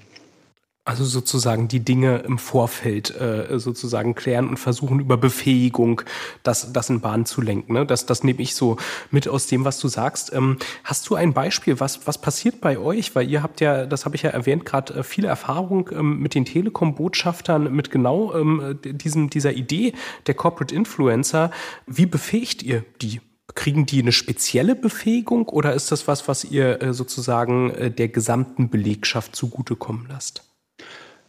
Also 0.87 1.07
sozusagen 1.07 1.67
die 1.67 1.81
Dinge 1.81 2.19
im 2.27 2.37
Vorfeld 2.37 3.19
äh, 3.19 3.59
sozusagen 3.59 4.15
klären 4.15 4.49
und 4.51 4.59
versuchen 4.59 5.01
über 5.01 5.17
Befähigung 5.17 6.03
das, 6.43 6.75
das 6.75 6.91
in 6.91 7.01
Bahn 7.01 7.25
zu 7.25 7.41
lenken. 7.41 7.73
Ne? 7.73 7.87
Das, 7.87 8.05
das 8.05 8.23
nehme 8.23 8.43
ich 8.43 8.55
so 8.55 8.77
mit 9.11 9.27
aus 9.27 9.47
dem, 9.47 9.65
was 9.65 9.79
du 9.79 9.89
sagst. 9.89 10.35
Ähm, 10.35 10.59
hast 10.85 11.09
du 11.09 11.15
ein 11.15 11.33
Beispiel, 11.33 11.81
was, 11.81 12.07
was 12.07 12.19
passiert 12.19 12.61
bei 12.61 12.77
euch? 12.77 13.15
Weil 13.15 13.31
ihr 13.31 13.43
habt 13.43 13.63
ja, 13.63 13.87
das 13.87 14.05
habe 14.05 14.15
ich 14.17 14.23
ja 14.23 14.31
erwähnt, 14.31 14.67
gerade 14.67 14.93
äh, 14.93 15.03
viele 15.05 15.29
Erfahrung 15.29 15.89
ähm, 15.91 16.19
mit 16.19 16.35
den 16.35 16.45
Telekom-Botschaftern, 16.45 17.73
mit 17.75 17.91
genau 17.91 18.35
ähm, 18.35 18.79
diesem, 18.85 19.31
dieser 19.31 19.55
Idee 19.55 19.95
der 20.27 20.35
Corporate 20.35 20.75
Influencer. 20.75 21.51
Wie 21.87 22.07
befähigt 22.07 22.63
ihr 22.63 22.85
die? 23.01 23.23
Kriegen 23.55 23.87
die 23.87 24.03
eine 24.03 24.11
spezielle 24.11 24.75
Befähigung 24.75 25.49
oder 25.49 25.75
ist 25.75 25.93
das 25.93 26.09
was, 26.09 26.27
was 26.27 26.45
ihr 26.45 26.83
äh, 26.83 26.93
sozusagen 26.93 27.71
äh, 27.71 27.91
der 27.91 28.09
gesamten 28.09 28.69
Belegschaft 28.69 29.37
zugutekommen 29.37 30.07
lasst? 30.09 30.43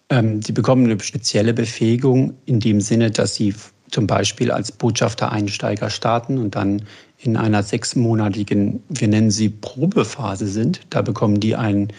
Ähm, 0.10 0.42
die 0.42 0.52
bekommen 0.52 0.86
eine 0.86 1.00
spezielle 1.00 1.54
Befähigung 1.54 2.36
in 2.46 2.60
dem 2.60 2.82
Sinne, 2.82 3.12
dass 3.12 3.36
sie 3.36 3.54
zum 3.92 4.08
Beispiel 4.08 4.52
als 4.52 4.72
Botschafter-Einsteiger 4.72 5.90
starten 5.90 6.38
und 6.38 6.56
dann 6.56 6.84
in 7.18 7.38
einer 7.38 7.64
sechsmonatigen, 7.64 8.84
wir 8.90 9.08
nennen 9.08 9.32
sie 9.32 9.50
Probephase 9.50 10.48
sind. 10.48 10.82
Da 10.90 11.02
bekommen 11.02 11.40
die 11.40 11.56
einen, 11.56 11.90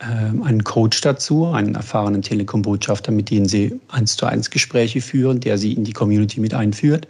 äh, 0.00 0.04
einen 0.44 0.64
Coach 0.64 1.00
dazu, 1.00 1.46
einen 1.46 1.74
erfahrenen 1.74 2.22
Telekom-Botschafter, 2.22 3.12
mit 3.12 3.30
dem 3.30 3.46
sie 3.46 3.80
eins 3.88 4.16
zu 4.16 4.26
eins 4.26 4.50
Gespräche 4.50 5.00
führen, 5.00 5.40
der 5.40 5.56
sie 5.56 5.72
in 5.72 5.84
die 5.84 5.92
Community 5.92 6.40
mit 6.40 6.54
einführt. 6.54 7.06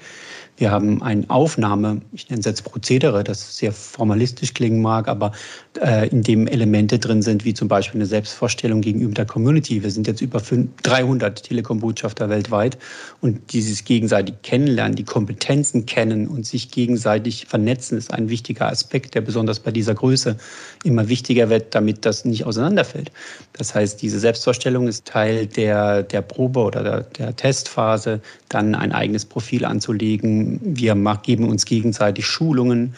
Wir 0.56 0.70
haben 0.70 1.02
eine 1.02 1.28
Aufnahme, 1.30 2.00
ich 2.12 2.28
nenne 2.28 2.40
es 2.40 2.46
jetzt 2.46 2.62
Prozedere, 2.62 3.25
das 3.25 3.56
sehr 3.56 3.73
formalistisch 3.73 4.54
klingen 4.54 4.82
mag, 4.82 5.08
aber 5.08 5.32
äh, 5.81 6.09
in 6.09 6.23
dem 6.23 6.47
Elemente 6.47 6.99
drin 6.99 7.23
sind, 7.23 7.45
wie 7.45 7.54
zum 7.54 7.69
Beispiel 7.69 7.99
eine 7.99 8.07
Selbstvorstellung 8.07 8.81
gegenüber 8.81 9.14
der 9.14 9.26
Community. 9.26 9.83
Wir 9.83 9.90
sind 9.90 10.07
jetzt 10.07 10.21
über 10.21 10.40
300 10.83 11.43
Telekom-Botschafter 11.43 12.28
weltweit 12.28 12.78
und 13.21 13.52
dieses 13.52 13.85
gegenseitig 13.85 14.37
Kennenlernen, 14.43 14.95
die 14.95 15.04
Kompetenzen 15.04 15.87
kennen 15.87 16.28
und 16.28 16.47
sich 16.47 16.71
gegenseitig 16.71 17.47
vernetzen, 17.47 17.99
ist 17.99 18.12
ein 18.12 18.28
wichtiger 18.28 18.69
Aspekt, 18.69 19.14
der 19.14 19.21
besonders 19.21 19.61
bei 19.61 19.71
dieser 19.71 19.95
Größe 19.95 20.37
immer 20.85 21.09
wichtiger 21.09 21.50
wird, 21.50 21.75
damit 21.75 22.07
das 22.07 22.25
nicht 22.25 22.45
auseinanderfällt. 22.45 23.11
Das 23.54 23.75
heißt, 23.75 24.00
diese 24.00 24.21
Selbstvorstellung 24.21 24.87
ist 24.87 25.07
Teil 25.07 25.47
der, 25.47 26.02
der 26.02 26.23
Probe 26.23 26.61
oder 26.61 26.83
der, 26.83 27.00
der 27.00 27.37
Testphase, 27.37 28.21
dann 28.49 28.75
ein 28.75 28.93
eigenes 28.93 29.25
Profil 29.25 29.64
anzulegen. 29.64 30.61
Wir 30.62 30.95
geben 31.23 31.49
uns 31.49 31.64
gegenseitig 31.64 32.26
Schulungen 32.26 32.95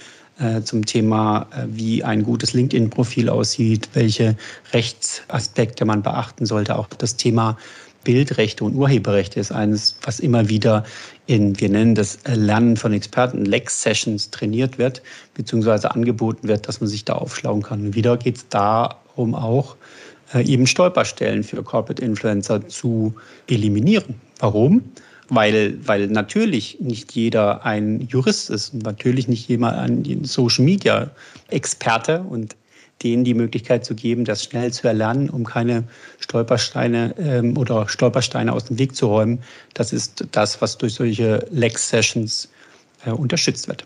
zum 0.62 0.84
Thema, 0.84 1.46
äh, 1.52 1.66
wie 1.68 2.04
ein 2.04 2.22
gutes 2.22 2.52
LinkedIn-Profil 2.52 3.28
aussieht, 3.28 3.88
welche 3.94 4.36
Rechtsaspekte 4.72 5.84
man 5.84 6.02
beachten 6.02 6.46
sollte. 6.46 6.76
Auch 6.76 6.88
das 6.88 7.16
Thema 7.16 7.56
Bildrechte 8.04 8.64
und 8.64 8.76
Urheberrechte 8.76 9.40
ist 9.40 9.50
eines, 9.50 9.96
was 10.02 10.20
immer 10.20 10.48
wieder 10.48 10.84
in, 11.26 11.58
wir 11.58 11.68
nennen 11.68 11.96
das 11.96 12.18
Lernen 12.26 12.76
von 12.76 12.92
Experten, 12.92 13.44
Lex-Sessions 13.44 14.30
trainiert 14.30 14.78
wird, 14.78 15.02
beziehungsweise 15.34 15.90
angeboten 15.90 16.46
wird, 16.46 16.68
dass 16.68 16.80
man 16.80 16.88
sich 16.88 17.04
da 17.04 17.14
aufschlauen 17.14 17.62
kann. 17.62 17.86
Und 17.86 17.94
wieder 17.96 18.16
geht 18.16 18.36
es 18.36 18.48
darum 18.48 19.34
auch, 19.34 19.76
äh, 20.34 20.44
eben 20.44 20.66
Stolperstellen 20.66 21.42
für 21.42 21.62
Corporate 21.62 22.02
Influencer 22.02 22.68
zu 22.68 23.14
eliminieren. 23.48 24.14
Warum? 24.38 24.82
Weil, 25.28 25.78
weil 25.86 26.08
natürlich 26.08 26.78
nicht 26.80 27.12
jeder 27.12 27.64
ein 27.64 28.02
Jurist 28.02 28.50
ist 28.50 28.74
und 28.74 28.84
natürlich 28.84 29.28
nicht 29.28 29.48
jemand 29.48 29.76
ein 29.76 30.24
Social 30.24 30.64
Media 30.64 31.10
Experte 31.48 32.20
und 32.20 32.56
denen 33.02 33.24
die 33.24 33.34
Möglichkeit 33.34 33.84
zu 33.84 33.94
geben, 33.94 34.24
das 34.24 34.42
schnell 34.42 34.72
zu 34.72 34.88
erlernen, 34.88 35.28
um 35.28 35.44
keine 35.44 35.84
Stolpersteine 36.18 37.14
ähm, 37.18 37.56
oder 37.58 37.88
Stolpersteine 37.88 38.52
aus 38.52 38.66
dem 38.66 38.78
Weg 38.78 38.96
zu 38.96 39.06
räumen. 39.06 39.42
Das 39.74 39.92
ist 39.92 40.26
das, 40.32 40.62
was 40.62 40.78
durch 40.78 40.94
solche 40.94 41.46
Lex-Sessions 41.50 42.48
äh, 43.04 43.10
unterstützt 43.10 43.68
wird. 43.68 43.84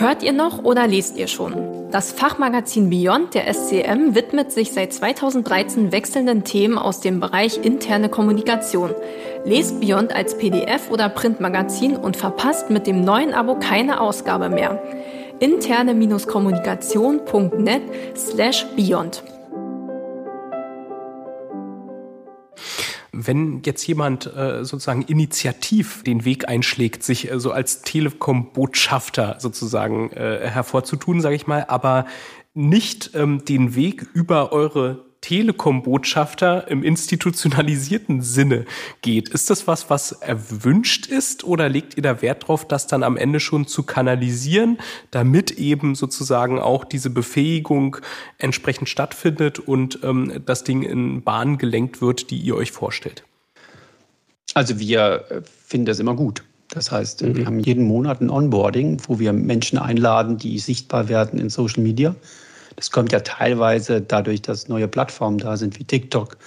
Hört 0.00 0.22
ihr 0.22 0.32
noch 0.32 0.64
oder 0.64 0.86
lest 0.86 1.18
ihr 1.18 1.26
schon? 1.26 1.90
Das 1.90 2.12
Fachmagazin 2.12 2.88
Beyond 2.88 3.34
der 3.34 3.52
SCM 3.52 4.14
widmet 4.14 4.50
sich 4.50 4.72
seit 4.72 4.94
2013 4.94 5.92
wechselnden 5.92 6.42
Themen 6.42 6.78
aus 6.78 7.00
dem 7.00 7.20
Bereich 7.20 7.62
interne 7.62 8.08
Kommunikation. 8.08 8.94
Lest 9.44 9.78
Beyond 9.78 10.16
als 10.16 10.38
PDF 10.38 10.90
oder 10.90 11.10
Printmagazin 11.10 11.96
und 11.96 12.16
verpasst 12.16 12.70
mit 12.70 12.86
dem 12.86 13.04
neuen 13.04 13.34
Abo 13.34 13.56
keine 13.56 14.00
Ausgabe 14.00 14.48
mehr. 14.48 14.82
interne-kommunikation.net 15.38 17.82
slash 18.16 18.64
beyond. 18.74 19.22
Wenn 23.12 23.62
jetzt 23.64 23.86
jemand 23.86 24.26
äh, 24.26 24.64
sozusagen 24.64 25.02
initiativ 25.02 26.02
den 26.04 26.24
Weg 26.24 26.48
einschlägt, 26.48 27.02
sich 27.02 27.30
äh, 27.30 27.40
so 27.40 27.52
als 27.52 27.82
Telekom-Botschafter 27.82 29.36
sozusagen 29.38 30.10
äh, 30.12 30.48
hervorzutun, 30.48 31.20
sage 31.20 31.36
ich 31.36 31.46
mal, 31.46 31.64
aber 31.68 32.06
nicht 32.54 33.10
ähm, 33.14 33.44
den 33.44 33.74
Weg 33.74 34.06
über 34.14 34.52
eure 34.52 35.09
Telekom-Botschafter 35.20 36.68
im 36.68 36.82
institutionalisierten 36.82 38.22
Sinne 38.22 38.64
geht. 39.02 39.28
Ist 39.28 39.50
das 39.50 39.66
was, 39.66 39.90
was 39.90 40.12
erwünscht 40.12 41.06
ist 41.06 41.44
oder 41.44 41.68
legt 41.68 41.96
ihr 41.96 42.02
da 42.02 42.22
Wert 42.22 42.48
drauf, 42.48 42.66
das 42.66 42.86
dann 42.86 43.02
am 43.02 43.16
Ende 43.16 43.40
schon 43.40 43.66
zu 43.66 43.82
kanalisieren, 43.82 44.78
damit 45.10 45.52
eben 45.52 45.94
sozusagen 45.94 46.58
auch 46.58 46.84
diese 46.84 47.10
Befähigung 47.10 47.98
entsprechend 48.38 48.88
stattfindet 48.88 49.58
und 49.58 50.00
ähm, 50.02 50.42
das 50.46 50.64
Ding 50.64 50.82
in 50.82 51.22
Bahnen 51.22 51.58
gelenkt 51.58 52.00
wird, 52.00 52.30
die 52.30 52.38
ihr 52.38 52.56
euch 52.56 52.72
vorstellt? 52.72 53.24
Also 54.54 54.78
wir 54.78 55.24
äh, 55.30 55.42
finden 55.66 55.86
das 55.86 55.98
immer 55.98 56.14
gut. 56.14 56.44
Das 56.68 56.90
heißt, 56.90 57.22
mhm. 57.22 57.36
wir 57.36 57.46
haben 57.46 57.60
jeden 57.60 57.84
Monat 57.84 58.20
ein 58.20 58.30
Onboarding, 58.30 59.02
wo 59.06 59.18
wir 59.18 59.32
Menschen 59.32 59.78
einladen, 59.78 60.38
die 60.38 60.58
sichtbar 60.58 61.08
werden 61.08 61.38
in 61.38 61.50
Social 61.50 61.82
Media 61.82 62.14
das 62.80 62.90
kommt 62.90 63.12
ja 63.12 63.20
teilweise 63.20 64.00
dadurch, 64.00 64.40
dass 64.40 64.68
neue 64.68 64.88
Plattformen 64.88 65.36
da 65.36 65.58
sind 65.58 65.78
wie 65.78 65.84
TikTok 65.84 66.38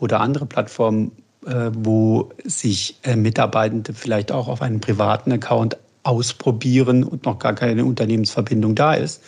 oder 0.00 0.18
andere 0.18 0.44
Plattformen, 0.44 1.12
äh, 1.46 1.70
wo 1.74 2.30
sich 2.44 2.98
äh, 3.04 3.14
Mitarbeitende 3.14 3.94
vielleicht 3.94 4.32
auch 4.32 4.48
auf 4.48 4.62
einem 4.62 4.80
privaten 4.80 5.30
Account 5.30 5.76
ausprobieren 6.02 7.04
und 7.04 7.24
noch 7.24 7.38
gar 7.38 7.54
keine 7.54 7.84
Unternehmensverbindung 7.84 8.74
da 8.74 8.94
ist. 8.94 9.22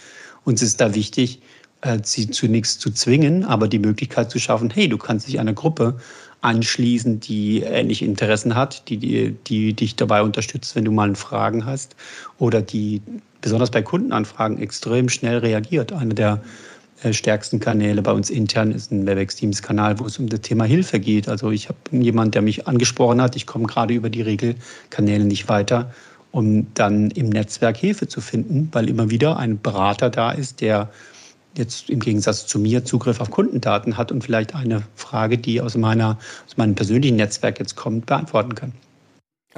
Uns 0.45 0.61
ist 0.61 0.81
da 0.81 0.97
wichtig, 0.97 1.43
sie 2.03 2.31
zu 2.31 2.47
nichts 2.47 2.79
zu 2.79 2.91
zwingen, 2.91 3.45
aber 3.45 3.69
die 3.69 3.79
Möglichkeit 3.79 4.31
zu 4.31 4.39
schaffen, 4.39 4.71
hey, 4.71 4.89
du 4.89 4.99
kannst 4.99 5.29
dich 5.29 5.39
einer 5.39 5.53
Gruppe 5.53 5.99
anschließen, 6.41 7.21
die 7.21 7.63
ähnliche 7.63 8.05
Interessen 8.05 8.55
hat, 8.55 8.89
die, 8.89 8.97
die, 8.97 9.37
die 9.47 9.73
dich 9.73 9.97
dabei 9.97 10.23
unterstützt, 10.23 10.77
wenn 10.77 10.85
du 10.85 10.93
mal 10.93 11.15
Fragen 11.15 11.65
hast 11.65 11.97
oder 12.39 12.63
die 12.63 13.03
besonders 13.41 13.71
bei 13.71 13.83
Kundenanfragen 13.83 14.59
extrem 14.59 15.09
schnell 15.09 15.39
reagiert. 15.39 15.93
Einer 15.93 16.15
der 16.15 16.41
äh, 17.03 17.13
stärksten 17.13 17.61
Kanäle 17.61 18.03
bei 18.03 18.13
uns 18.13 18.31
intern 18.31 18.73
ist 18.73 18.93
ein 18.93 19.07
WebEx 19.07 19.37
Teams 19.37 19.63
Kanal, 19.63 19.99
wo 19.99 20.07
es 20.07 20.19
um 20.19 20.29
das 20.29 20.41
Thema 20.41 20.65
Hilfe 20.65 21.01
geht. 21.01 21.29
Also 21.29 21.51
ich 21.51 21.69
habe 21.69 21.79
jemanden, 21.93 22.33
der 22.33 22.43
mich 22.43 22.67
angesprochen 22.67 23.21
hat, 23.21 23.37
ich 23.37 23.47
komme 23.47 23.67
gerade 23.67 23.95
über 23.95 24.11
die 24.11 24.23
Regelkanäle 24.23 25.25
nicht 25.25 25.49
weiter, 25.49 25.93
um 26.31 26.73
dann 26.75 27.11
im 27.13 27.31
Netzwerk 27.31 27.77
Hilfe 27.77 28.07
zu 28.07 28.21
finden, 28.21 28.69
weil 28.73 28.89
immer 28.89 29.11
wieder 29.11 29.39
ein 29.39 29.61
Berater 29.61 30.11
da 30.11 30.31
ist, 30.31 30.61
der 30.61 30.91
jetzt 31.59 31.91
im 31.91 32.00
Gegensatz 32.00 32.47
zu 32.47 32.59
mir 32.59 32.85
Zugriff 32.85 33.21
auf 33.21 33.31
Kundendaten 33.31 33.97
hat 33.97 34.12
und 34.12 34.25
vielleicht 34.25 34.55
eine 34.55 34.83
Frage, 34.95 35.37
die 35.37 35.61
aus, 35.61 35.77
meiner, 35.77 36.19
aus 36.47 36.57
meinem 36.57 36.75
persönlichen 36.75 37.17
Netzwerk 37.17 37.59
jetzt 37.59 37.77
kommt, 37.77 38.07
beantworten 38.07 38.55
kann. 38.55 38.73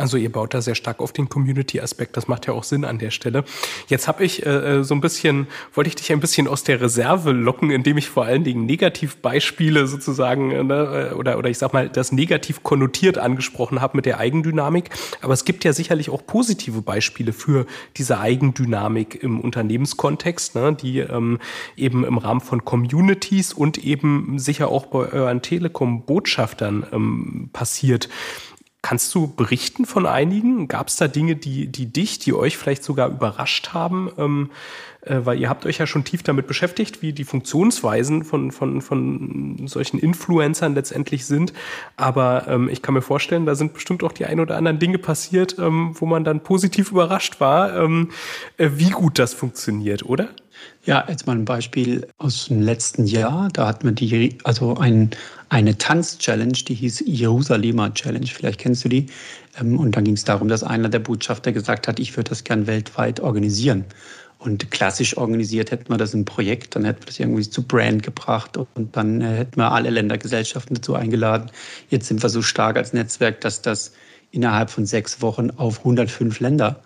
Also 0.00 0.16
ihr 0.16 0.32
baut 0.32 0.54
da 0.54 0.62
sehr 0.62 0.74
stark 0.74 1.00
auf 1.00 1.12
den 1.12 1.28
Community-Aspekt, 1.28 2.16
das 2.16 2.26
macht 2.26 2.46
ja 2.46 2.54
auch 2.54 2.64
Sinn 2.64 2.84
an 2.84 2.98
der 2.98 3.10
Stelle. 3.10 3.44
Jetzt 3.88 4.08
habe 4.08 4.24
ich 4.24 4.46
äh, 4.46 4.78
äh, 4.78 4.82
so 4.82 4.94
ein 4.94 5.00
bisschen, 5.00 5.46
wollte 5.74 5.88
ich 5.88 5.94
dich 5.94 6.10
ein 6.10 6.20
bisschen 6.20 6.48
aus 6.48 6.64
der 6.64 6.80
Reserve 6.80 7.32
locken, 7.32 7.70
indem 7.70 7.98
ich 7.98 8.08
vor 8.08 8.24
allen 8.24 8.42
Dingen 8.42 8.64
Negativbeispiele 8.64 9.86
sozusagen, 9.86 10.50
äh, 10.52 10.64
ne, 10.64 11.10
äh, 11.12 11.14
oder, 11.14 11.38
oder 11.38 11.50
ich 11.50 11.58
sag 11.58 11.74
mal, 11.74 11.88
das 11.88 12.12
negativ 12.12 12.62
konnotiert 12.62 13.18
angesprochen 13.18 13.80
habe 13.80 13.98
mit 13.98 14.06
der 14.06 14.18
Eigendynamik. 14.18 14.88
Aber 15.20 15.34
es 15.34 15.44
gibt 15.44 15.64
ja 15.64 15.72
sicherlich 15.74 16.08
auch 16.08 16.24
positive 16.26 16.80
Beispiele 16.80 17.34
für 17.34 17.66
diese 17.96 18.18
Eigendynamik 18.18 19.22
im 19.22 19.40
Unternehmenskontext, 19.40 20.54
ne, 20.54 20.72
die 20.80 21.00
ähm, 21.00 21.38
eben 21.76 22.04
im 22.04 22.16
Rahmen 22.16 22.40
von 22.40 22.64
Communities 22.64 23.52
und 23.52 23.76
eben 23.76 24.38
sicher 24.38 24.68
auch 24.68 24.86
bei 24.86 25.12
euren 25.12 25.42
Telekom-Botschaftern 25.42 26.86
ähm, 26.90 27.50
passiert. 27.52 28.08
Kannst 28.82 29.14
du 29.14 29.26
berichten 29.26 29.84
von 29.84 30.06
einigen? 30.06 30.66
Gab 30.66 30.88
es 30.88 30.96
da 30.96 31.06
Dinge, 31.06 31.36
die, 31.36 31.66
die 31.66 31.86
dich, 31.86 32.18
die 32.18 32.32
euch 32.32 32.56
vielleicht 32.56 32.82
sogar 32.82 33.10
überrascht 33.10 33.74
haben? 33.74 34.10
Ähm, 34.16 34.50
äh, 35.02 35.20
weil 35.24 35.38
ihr 35.40 35.48
habt 35.48 35.66
euch 35.66 35.78
ja 35.78 35.86
schon 35.86 36.04
tief 36.04 36.22
damit 36.22 36.46
beschäftigt, 36.46 37.02
wie 37.02 37.12
die 37.12 37.24
Funktionsweisen 37.24 38.24
von, 38.24 38.52
von, 38.52 38.82
von 38.82 39.66
solchen 39.66 39.98
Influencern 39.98 40.74
letztendlich 40.74 41.26
sind. 41.26 41.52
Aber 41.96 42.46
ähm, 42.48 42.68
ich 42.68 42.82
kann 42.82 42.94
mir 42.94 43.02
vorstellen, 43.02 43.46
da 43.46 43.54
sind 43.54 43.72
bestimmt 43.72 44.02
auch 44.02 44.12
die 44.12 44.26
ein 44.26 44.40
oder 44.40 44.56
anderen 44.56 44.78
Dinge 44.78 44.98
passiert, 44.98 45.58
ähm, 45.58 45.94
wo 45.94 46.06
man 46.06 46.24
dann 46.24 46.42
positiv 46.42 46.90
überrascht 46.90 47.40
war, 47.40 47.76
ähm, 47.76 48.10
äh, 48.56 48.70
wie 48.74 48.90
gut 48.90 49.18
das 49.18 49.32
funktioniert, 49.32 50.04
oder? 50.04 50.28
Ja, 50.84 51.04
jetzt 51.08 51.26
mal 51.26 51.36
ein 51.36 51.44
Beispiel 51.44 52.06
aus 52.18 52.46
dem 52.46 52.62
letzten 52.62 53.06
Jahr. 53.06 53.50
Da 53.52 53.66
hatten 53.66 53.86
wir 53.86 53.92
die, 53.92 54.38
also 54.44 54.76
ein, 54.76 55.10
eine 55.50 55.76
Tanz-Challenge, 55.76 56.52
die 56.52 56.74
hieß 56.74 57.04
Jerusalemer 57.06 57.92
Challenge. 57.92 58.26
Vielleicht 58.26 58.60
kennst 58.60 58.84
du 58.84 58.88
die. 58.88 59.06
Ähm, 59.60 59.78
und 59.78 59.96
dann 59.96 60.04
ging 60.04 60.14
es 60.14 60.24
darum, 60.24 60.48
dass 60.48 60.62
einer 60.62 60.88
der 60.88 61.00
Botschafter 61.00 61.52
gesagt 61.52 61.86
hat, 61.86 62.00
ich 62.00 62.16
würde 62.16 62.30
das 62.30 62.44
gern 62.44 62.66
weltweit 62.66 63.20
organisieren. 63.20 63.84
Und 64.38 64.70
klassisch 64.70 65.18
organisiert 65.18 65.70
hätten 65.70 65.90
wir 65.90 65.98
das 65.98 66.14
im 66.14 66.24
Projekt, 66.24 66.74
dann 66.74 66.86
hätten 66.86 67.02
wir 67.02 67.06
das 67.06 67.20
irgendwie 67.20 67.48
zu 67.48 67.62
Brand 67.62 68.02
gebracht 68.02 68.56
und 68.56 68.96
dann 68.96 69.20
äh, 69.20 69.36
hätten 69.36 69.60
wir 69.60 69.70
alle 69.70 69.90
Ländergesellschaften 69.90 70.76
dazu 70.76 70.94
eingeladen. 70.94 71.50
Jetzt 71.90 72.08
sind 72.08 72.22
wir 72.22 72.30
so 72.30 72.40
stark 72.40 72.78
als 72.78 72.94
Netzwerk, 72.94 73.42
dass 73.42 73.60
das 73.60 73.92
innerhalb 74.30 74.70
von 74.70 74.86
sechs 74.86 75.20
Wochen 75.20 75.50
auf 75.50 75.80
105 75.80 76.40
Länder 76.40 76.82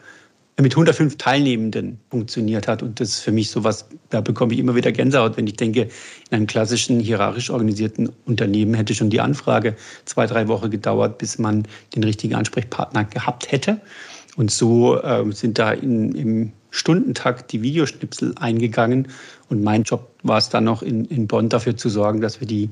mit 0.61 0.73
105 0.73 1.17
Teilnehmenden 1.17 1.99
funktioniert 2.11 2.69
hat. 2.69 2.83
Und 2.83 3.01
das 3.01 3.09
ist 3.11 3.21
für 3.21 3.33
mich 3.33 3.51
sowas, 3.51 3.87
da 4.11 4.21
bekomme 4.21 4.55
ich 4.55 4.61
immer 4.61 4.77
wieder 4.77 4.93
Gänsehaut, 4.93 5.37
wenn 5.37 5.47
ich 5.47 5.57
denke, 5.57 5.83
in 5.83 6.37
einem 6.37 6.47
klassischen 6.47 7.01
hierarchisch 7.01 7.51
organisierten 7.51 8.11
Unternehmen 8.25 8.75
hätte 8.75 8.95
schon 8.95 9.11
die 9.11 9.21
Anfrage 9.21 9.75
zwei, 10.05 10.27
drei 10.27 10.47
Wochen 10.47 10.71
gedauert, 10.71 11.19
bis 11.19 11.39
man 11.39 11.67
den 11.95 12.05
richtigen 12.05 12.35
Ansprechpartner 12.35 13.05
gehabt 13.05 13.51
hätte. 13.51 13.81
Und 14.37 14.51
so 14.51 15.01
äh, 15.01 15.25
sind 15.33 15.59
da 15.59 15.73
in, 15.73 16.15
im 16.15 16.53
Stundentakt 16.71 17.53
die 17.53 17.63
Videoschnipsel 17.63 18.35
eingegangen. 18.37 19.09
Und 19.49 19.63
mein 19.63 19.85
Job 19.85 20.11
war 20.23 20.39
es 20.39 20.49
dann 20.49 20.65
noch 20.65 20.83
in, 20.83 21.05
in 21.05 21.29
Bonn 21.29 21.49
dafür 21.49 21.77
zu 21.77 21.89
sorgen, 21.89 22.21
dass 22.21 22.41
wir 22.41 22.49
die, 22.49 22.71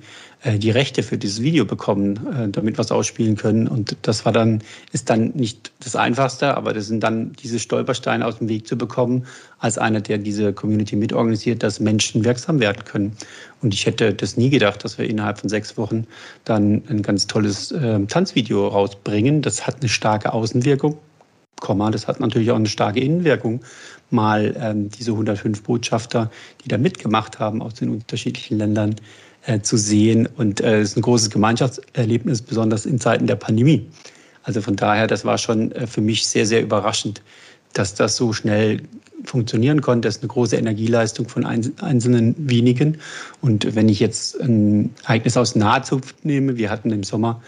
die 0.59 0.70
Rechte 0.70 1.02
für 1.02 1.18
dieses 1.18 1.42
Video 1.42 1.64
bekommen, 1.64 2.18
äh, 2.35 2.48
damit 2.48 2.78
wir 2.78 2.83
es 2.83 2.90
ausspielen 2.90 3.37
können. 3.37 3.68
Und 3.68 3.96
das 4.02 4.24
war 4.24 4.33
dann, 4.33 4.62
ist 4.92 5.09
dann 5.11 5.31
nicht 5.35 5.72
das 5.81 5.96
Einfachste, 5.96 6.57
aber 6.57 6.72
das 6.72 6.87
sind 6.87 7.02
dann 7.02 7.33
diese 7.35 7.59
Stolpersteine 7.59 8.26
aus 8.26 8.38
dem 8.38 8.48
Weg 8.48 8.66
zu 8.66 8.76
bekommen, 8.76 9.26
als 9.59 9.78
einer, 9.78 10.00
der 10.00 10.18
diese 10.18 10.52
Community 10.52 10.96
mitorganisiert, 10.96 11.62
dass 11.62 11.81
Menschen 11.81 12.24
wirksam 12.24 12.61
werden 12.61 12.85
können. 12.85 13.16
Und 13.62 13.72
ich 13.74 13.87
hätte 13.87 14.12
das 14.12 14.37
nie 14.37 14.50
gedacht, 14.50 14.85
dass 14.85 14.98
wir 14.98 15.09
innerhalb 15.09 15.38
von 15.38 15.48
sechs 15.48 15.76
Wochen 15.78 16.07
dann 16.44 16.83
ein 16.88 17.02
ganz 17.02 17.26
tolles 17.28 17.70
äh, 17.70 18.00
Tanzvideo 18.07 18.66
rausbringen. 18.68 19.42
Das 19.42 19.66
hat 19.66 19.76
eine 19.81 19.88
starke 19.88 20.33
Außenwirkung 20.33 20.98
Komma. 21.62 21.90
Das 21.90 22.09
hat 22.09 22.20
natürlich 22.20 22.50
auch 22.50 22.57
eine 22.57 22.68
starke 22.68 23.00
Innenwirkung. 23.00 23.61
Mal 24.11 24.55
ähm, 24.59 24.90
diese 24.90 25.12
105 25.12 25.62
Botschafter, 25.62 26.31
die 26.62 26.68
da 26.68 26.76
mitgemacht 26.76 27.38
haben 27.38 27.62
aus 27.62 27.74
den 27.74 27.88
unterschiedlichen 27.88 28.59
Ländern, 28.59 28.96
äh, 29.46 29.61
zu 29.61 29.76
sehen. 29.76 30.28
Und 30.37 30.61
äh, 30.61 30.74
es 30.74 30.78
äh, 30.78 30.83
ist 30.83 30.96
ein 30.96 31.02
großes 31.02 31.31
Gemeinschaftserlebnis, 31.31 32.42
besonders 32.42 32.87
in 32.87 33.00
Zeiten 33.00 33.26
der 33.26 33.37
Pandemie. 33.37 33.87
Also 34.44 34.61
von 34.61 34.76
daher, 34.76 35.07
das 35.07 35.24
war 35.24 35.38
schon 35.38 35.72
äh, 35.72 35.87
für 35.87 36.00
mich 36.00 36.26
sehr, 36.26 36.46
sehr 36.46 36.62
überraschend, 36.62 37.22
dass 37.72 37.94
das 37.94 38.16
so 38.16 38.33
schnell 38.33 38.83
funktionieren 39.24 39.81
konnte. 39.81 40.09
Das 40.09 40.16
ist 40.16 40.22
eine 40.22 40.28
große 40.28 40.57
Energieleistung 40.57 41.28
von 41.28 41.46
einzelnen 41.46 42.35
wenigen. 42.38 42.98
Und 43.40 43.74
wenn 43.74 43.88
ich 43.88 44.00
jetzt 44.00 44.40
ein 44.40 44.94
Ereignis 45.05 45.37
aus 45.37 45.55
naher 45.55 45.83
nehme, 46.22 46.57
wir 46.57 46.70
hatten 46.70 46.90
im 46.90 47.05
Sommer 47.05 47.40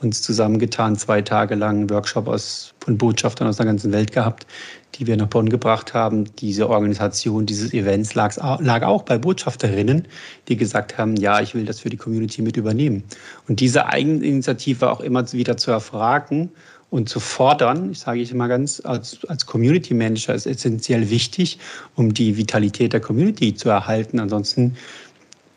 uns 0.00 0.22
zusammengetan, 0.22 0.96
zwei 0.96 1.22
Tage 1.22 1.54
lang 1.54 1.78
einen 1.78 1.90
Workshop 1.90 2.26
aus, 2.26 2.72
von 2.80 2.96
Botschaftern 2.96 3.48
aus 3.48 3.58
der 3.58 3.66
ganzen 3.66 3.92
Welt 3.92 4.12
gehabt, 4.12 4.46
die 4.94 5.06
wir 5.06 5.16
nach 5.16 5.28
Bonn 5.28 5.48
gebracht 5.48 5.94
haben. 5.94 6.24
Diese 6.36 6.68
Organisation 6.68 7.46
dieses 7.46 7.72
Events 7.72 8.14
lag, 8.14 8.36
lag 8.60 8.82
auch 8.82 9.02
bei 9.02 9.18
Botschafterinnen, 9.18 10.06
die 10.48 10.56
gesagt 10.56 10.98
haben, 10.98 11.16
ja, 11.16 11.40
ich 11.40 11.54
will 11.54 11.64
das 11.64 11.80
für 11.80 11.90
die 11.90 11.96
Community 11.96 12.42
mit 12.42 12.56
übernehmen. 12.56 13.04
Und 13.48 13.60
diese 13.60 13.86
Eigeninitiative 13.86 14.90
auch 14.90 15.00
immer 15.00 15.30
wieder 15.32 15.56
zu 15.56 15.70
erfragen 15.70 16.50
und 16.90 17.08
zu 17.08 17.20
fordern, 17.20 17.92
ich 17.92 18.00
sage 18.00 18.20
ich 18.20 18.34
mal 18.34 18.48
ganz, 18.48 18.82
als, 18.84 19.24
als 19.26 19.46
Community 19.46 19.94
Manager 19.94 20.34
ist 20.34 20.46
essentiell 20.46 21.08
wichtig, 21.08 21.58
um 21.94 22.12
die 22.12 22.36
Vitalität 22.36 22.92
der 22.92 23.00
Community 23.00 23.54
zu 23.54 23.68
erhalten. 23.68 24.18
Ansonsten 24.18 24.76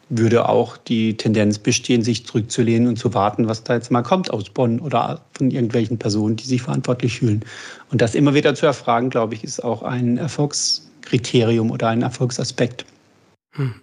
würde 0.10 0.48
auch 0.50 0.78
die 0.78 1.18
Tendenz 1.18 1.60
bestehen, 1.60 2.04
sich 2.04 2.26
zurückzulehnen 2.26 2.88
und 2.88 2.98
zu 2.98 3.14
warten, 3.14 3.48
was 3.48 3.64
da 3.64 3.74
jetzt 3.74 3.92
mal 3.92 4.04
kommt 4.04 4.32
aus 4.32 4.50
Bonn 4.50 4.80
oder 4.80 5.22
von 5.34 5.52
irgendwelchen 5.52 5.98
Personen, 5.98 6.36
die 6.36 6.46
sich 6.46 6.62
verantwortlich 6.62 7.20
fühlen. 7.20 7.44
Und 7.92 8.02
das 8.02 8.16
immer 8.16 8.34
wieder 8.34 8.56
zu 8.56 8.66
erfragen, 8.66 9.10
glaube 9.10 9.34
ich, 9.34 9.44
ist 9.44 9.64
auch 9.64 9.84
ein 9.84 10.18
Erfolgskriterium 10.18 11.72
oder 11.72 11.90
ein 11.90 12.02
Erfolgsaspekt. 12.02 12.86
Hm. 13.56 13.76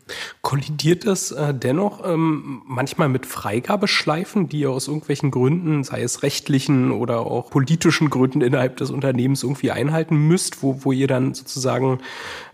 Kollidiert 0.43 1.07
das 1.07 1.31
äh, 1.31 1.55
dennoch 1.55 2.05
ähm, 2.05 2.63
manchmal 2.67 3.09
mit 3.09 3.25
Freigabeschleifen, 3.25 4.49
die 4.49 4.61
ihr 4.61 4.71
aus 4.71 4.89
irgendwelchen 4.89 5.31
Gründen, 5.31 5.85
sei 5.85 6.03
es 6.03 6.25
rechtlichen 6.25 6.91
oder 6.91 7.21
auch 7.21 7.51
politischen 7.51 8.11
Gründen 8.11 8.41
innerhalb 8.41 8.79
des 8.79 8.91
Unternehmens 8.91 9.45
irgendwie 9.45 9.71
einhalten 9.71 10.17
müsst, 10.17 10.65
wo, 10.65 10.85
wo 10.85 10.91
ihr 10.91 11.07
dann 11.07 11.35
sozusagen 11.35 12.01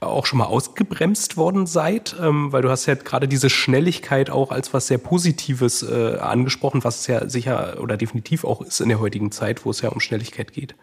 auch 0.00 0.26
schon 0.26 0.40
mal 0.40 0.44
ausgebremst 0.44 1.38
worden 1.38 1.66
seid? 1.66 2.14
Ähm, 2.20 2.52
weil 2.52 2.61
du 2.61 2.68
hast 2.68 2.85
ja 2.85 2.96
gerade 2.96 3.29
diese 3.29 3.48
Schnelligkeit 3.48 4.29
auch 4.29 4.50
als 4.50 4.74
was 4.74 4.88
sehr 4.88 4.98
Positives 4.98 5.83
äh, 5.83 6.18
angesprochen, 6.18 6.85
was 6.85 7.00
es 7.00 7.07
ja 7.07 7.31
sicher 7.31 7.79
oder 7.81 7.96
definitiv 7.96 8.44
auch 8.44 8.61
ist 8.61 8.81
in 8.81 8.90
der 8.90 9.00
heutigen 9.00 9.33
Zeit, 9.33 9.64
wo 9.64 9.70
es 9.70 9.81
ja 9.81 9.88
um 9.88 10.00
Schnelligkeit 10.00 10.52
geht. 10.52 10.74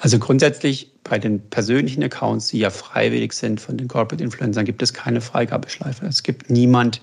Also 0.00 0.18
grundsätzlich 0.18 0.90
bei 1.04 1.18
den 1.18 1.40
persönlichen 1.50 2.02
Accounts, 2.02 2.48
die 2.48 2.58
ja 2.58 2.70
freiwillig 2.70 3.32
sind 3.32 3.60
von 3.60 3.76
den 3.76 3.88
Corporate 3.88 4.22
Influencern, 4.22 4.64
gibt 4.64 4.82
es 4.82 4.92
keine 4.92 5.20
Freigabeschleife. 5.20 6.06
Es 6.06 6.22
gibt 6.22 6.50
niemand, 6.50 7.00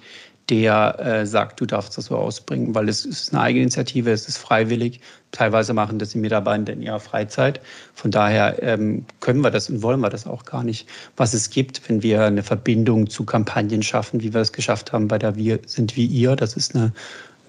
der 0.49 0.99
äh, 0.99 1.25
sagt, 1.25 1.62
du 1.62 1.65
darfst 1.65 1.97
das 1.97 2.06
so 2.06 2.17
ausbringen, 2.17 2.75
weil 2.75 2.89
es 2.89 3.06
ist 3.06 3.32
eine 3.32 3.41
Eigeninitiative, 3.41 4.12
es 4.12 4.27
ist 4.27 4.38
freiwillig. 4.38 4.99
Teilweise 5.32 5.73
machen 5.73 5.97
das 5.97 6.10
die 6.10 6.17
Mitarbeiter 6.17 6.73
in 6.73 6.82
ihrer 6.82 6.99
Freizeit. 6.99 7.62
Von 7.93 8.12
daher 8.12 8.62
ähm, 8.62 9.06
können 9.21 9.41
wir 9.41 9.51
das 9.51 9.69
und 9.69 9.82
wollen 9.82 10.01
wir 10.01 10.10
das 10.10 10.27
auch 10.27 10.43
gar 10.43 10.63
nicht. 10.63 10.89
Was 11.15 11.34
es 11.34 11.49
gibt, 11.51 11.88
wenn 11.88 12.04
wir 12.04 12.25
eine 12.25 12.43
Verbindung 12.43 13.10
zu 13.10 13.23
Kampagnen 13.23 13.82
schaffen, 13.82 14.21
wie 14.21 14.34
wir 14.34 14.41
es 14.41 14.51
geschafft 14.51 14.91
haben 14.91 15.08
bei 15.08 15.17
der 15.17 15.36
Wir 15.38 15.60
sind 15.65 15.95
wie 15.95 16.06
ihr, 16.06 16.36
das 16.36 16.58
ist 16.58 16.75
eine, 16.75 16.91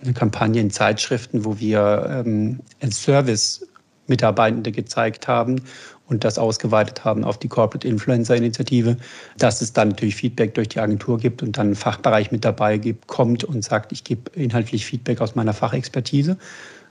eine 0.05 0.13
Kampagne 0.13 0.61
in 0.61 0.71
Zeitschriften, 0.71 1.45
wo 1.45 1.59
wir 1.59 2.23
ähm, 2.25 2.61
ein 2.81 2.93
Service 2.93 3.67
Mitarbeitende 4.07 4.73
gezeigt 4.73 5.29
haben 5.29 5.63
und 6.09 6.25
das 6.25 6.39
ausgeweitet 6.39 7.05
haben 7.05 7.25
auf 7.25 7.39
die 7.39 7.49
Corporate 7.49 7.87
Influencer 7.87 8.37
Initiative, 8.37 8.97
dass 9.39 9.63
es 9.63 9.73
dann 9.73 9.89
natürlich 9.89 10.17
Feedback 10.17 10.55
durch 10.55 10.69
die 10.69 10.81
Agentur 10.81 11.19
gibt 11.19 11.43
und 11.43 11.57
dann 11.57 11.71
ein 11.71 11.75
Fachbereich 11.75 12.31
mit 12.31 12.45
dabei 12.45 12.79
gibt, 12.79 13.07
kommt 13.07 13.45
und 13.45 13.65
sagt, 13.65 13.93
ich 13.93 14.05
gebe 14.05 14.31
inhaltlich 14.35 14.85
Feedback 14.85 15.21
aus 15.21 15.35
meiner 15.35 15.55
Fachexpertise. 15.55 16.37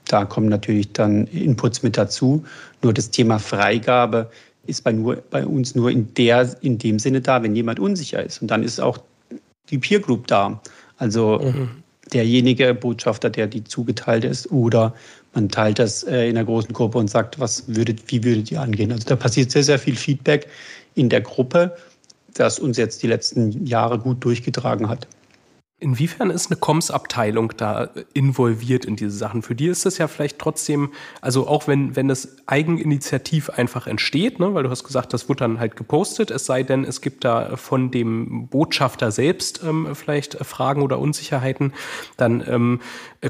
da 0.08 0.24
kommen 0.24 0.48
natürlich 0.48 0.92
dann 0.92 1.26
Inputs 1.28 1.82
mit 1.82 1.96
dazu. 1.96 2.44
Nur 2.82 2.92
das 2.92 3.10
Thema 3.10 3.38
Freigabe 3.38 4.30
ist 4.66 4.82
bei, 4.84 4.92
nur, 4.92 5.22
bei 5.30 5.46
uns 5.46 5.74
nur 5.74 5.90
in, 5.90 6.12
der, 6.14 6.56
in 6.60 6.78
dem 6.78 6.98
Sinne 6.98 7.20
da, 7.20 7.42
wenn 7.42 7.54
jemand 7.54 7.78
unsicher 7.78 8.22
ist. 8.22 8.42
Und 8.42 8.50
dann 8.50 8.62
ist 8.62 8.80
auch 8.80 8.98
die 9.70 9.78
Peer 9.78 10.00
Group 10.00 10.26
da. 10.26 10.60
Also 10.98 11.38
mhm. 11.38 11.70
derjenige 12.12 12.74
Botschafter, 12.74 13.30
der 13.30 13.46
die 13.46 13.64
zugeteilt 13.64 14.24
ist, 14.24 14.50
oder 14.50 14.94
man 15.34 15.48
teilt 15.48 15.78
das 15.78 16.02
äh, 16.02 16.28
in 16.28 16.36
einer 16.36 16.44
großen 16.44 16.72
Gruppe 16.72 16.98
und 16.98 17.08
sagt, 17.08 17.38
was 17.38 17.64
würdet, 17.66 18.00
wie 18.08 18.22
würdet 18.22 18.50
ihr 18.50 18.60
angehen? 18.60 18.92
Also 18.92 19.04
da 19.08 19.16
passiert 19.16 19.50
sehr, 19.50 19.64
sehr 19.64 19.78
viel 19.78 19.96
Feedback 19.96 20.48
in 20.94 21.08
der 21.08 21.20
Gruppe, 21.20 21.76
das 22.34 22.58
uns 22.58 22.76
jetzt 22.76 23.02
die 23.02 23.06
letzten 23.06 23.66
Jahre 23.66 23.98
gut 23.98 24.24
durchgetragen 24.24 24.88
hat. 24.88 25.06
Inwiefern 25.82 26.30
ist 26.30 26.50
eine 26.50 26.60
Comms-Abteilung 26.60 27.54
da 27.56 27.90
involviert 28.14 28.84
in 28.84 28.94
diese 28.94 29.16
Sachen? 29.16 29.42
Für 29.42 29.56
die 29.56 29.66
ist 29.66 29.84
das 29.84 29.98
ja 29.98 30.06
vielleicht 30.06 30.38
trotzdem, 30.38 30.92
also 31.20 31.48
auch 31.48 31.66
wenn, 31.66 31.96
wenn 31.96 32.06
das 32.06 32.36
eigeninitiativ 32.46 33.50
einfach 33.50 33.88
entsteht, 33.88 34.38
ne, 34.38 34.54
weil 34.54 34.62
du 34.62 34.70
hast 34.70 34.84
gesagt, 34.84 35.12
das 35.12 35.28
wird 35.28 35.40
dann 35.40 35.58
halt 35.58 35.74
gepostet, 35.74 36.30
es 36.30 36.46
sei 36.46 36.62
denn, 36.62 36.84
es 36.84 37.00
gibt 37.00 37.24
da 37.24 37.56
von 37.56 37.90
dem 37.90 38.46
Botschafter 38.46 39.10
selbst 39.10 39.62
ähm, 39.64 39.88
vielleicht 39.94 40.36
Fragen 40.44 40.82
oder 40.82 41.00
Unsicherheiten, 41.00 41.72
dann 42.16 42.44
ähm, 42.46 42.80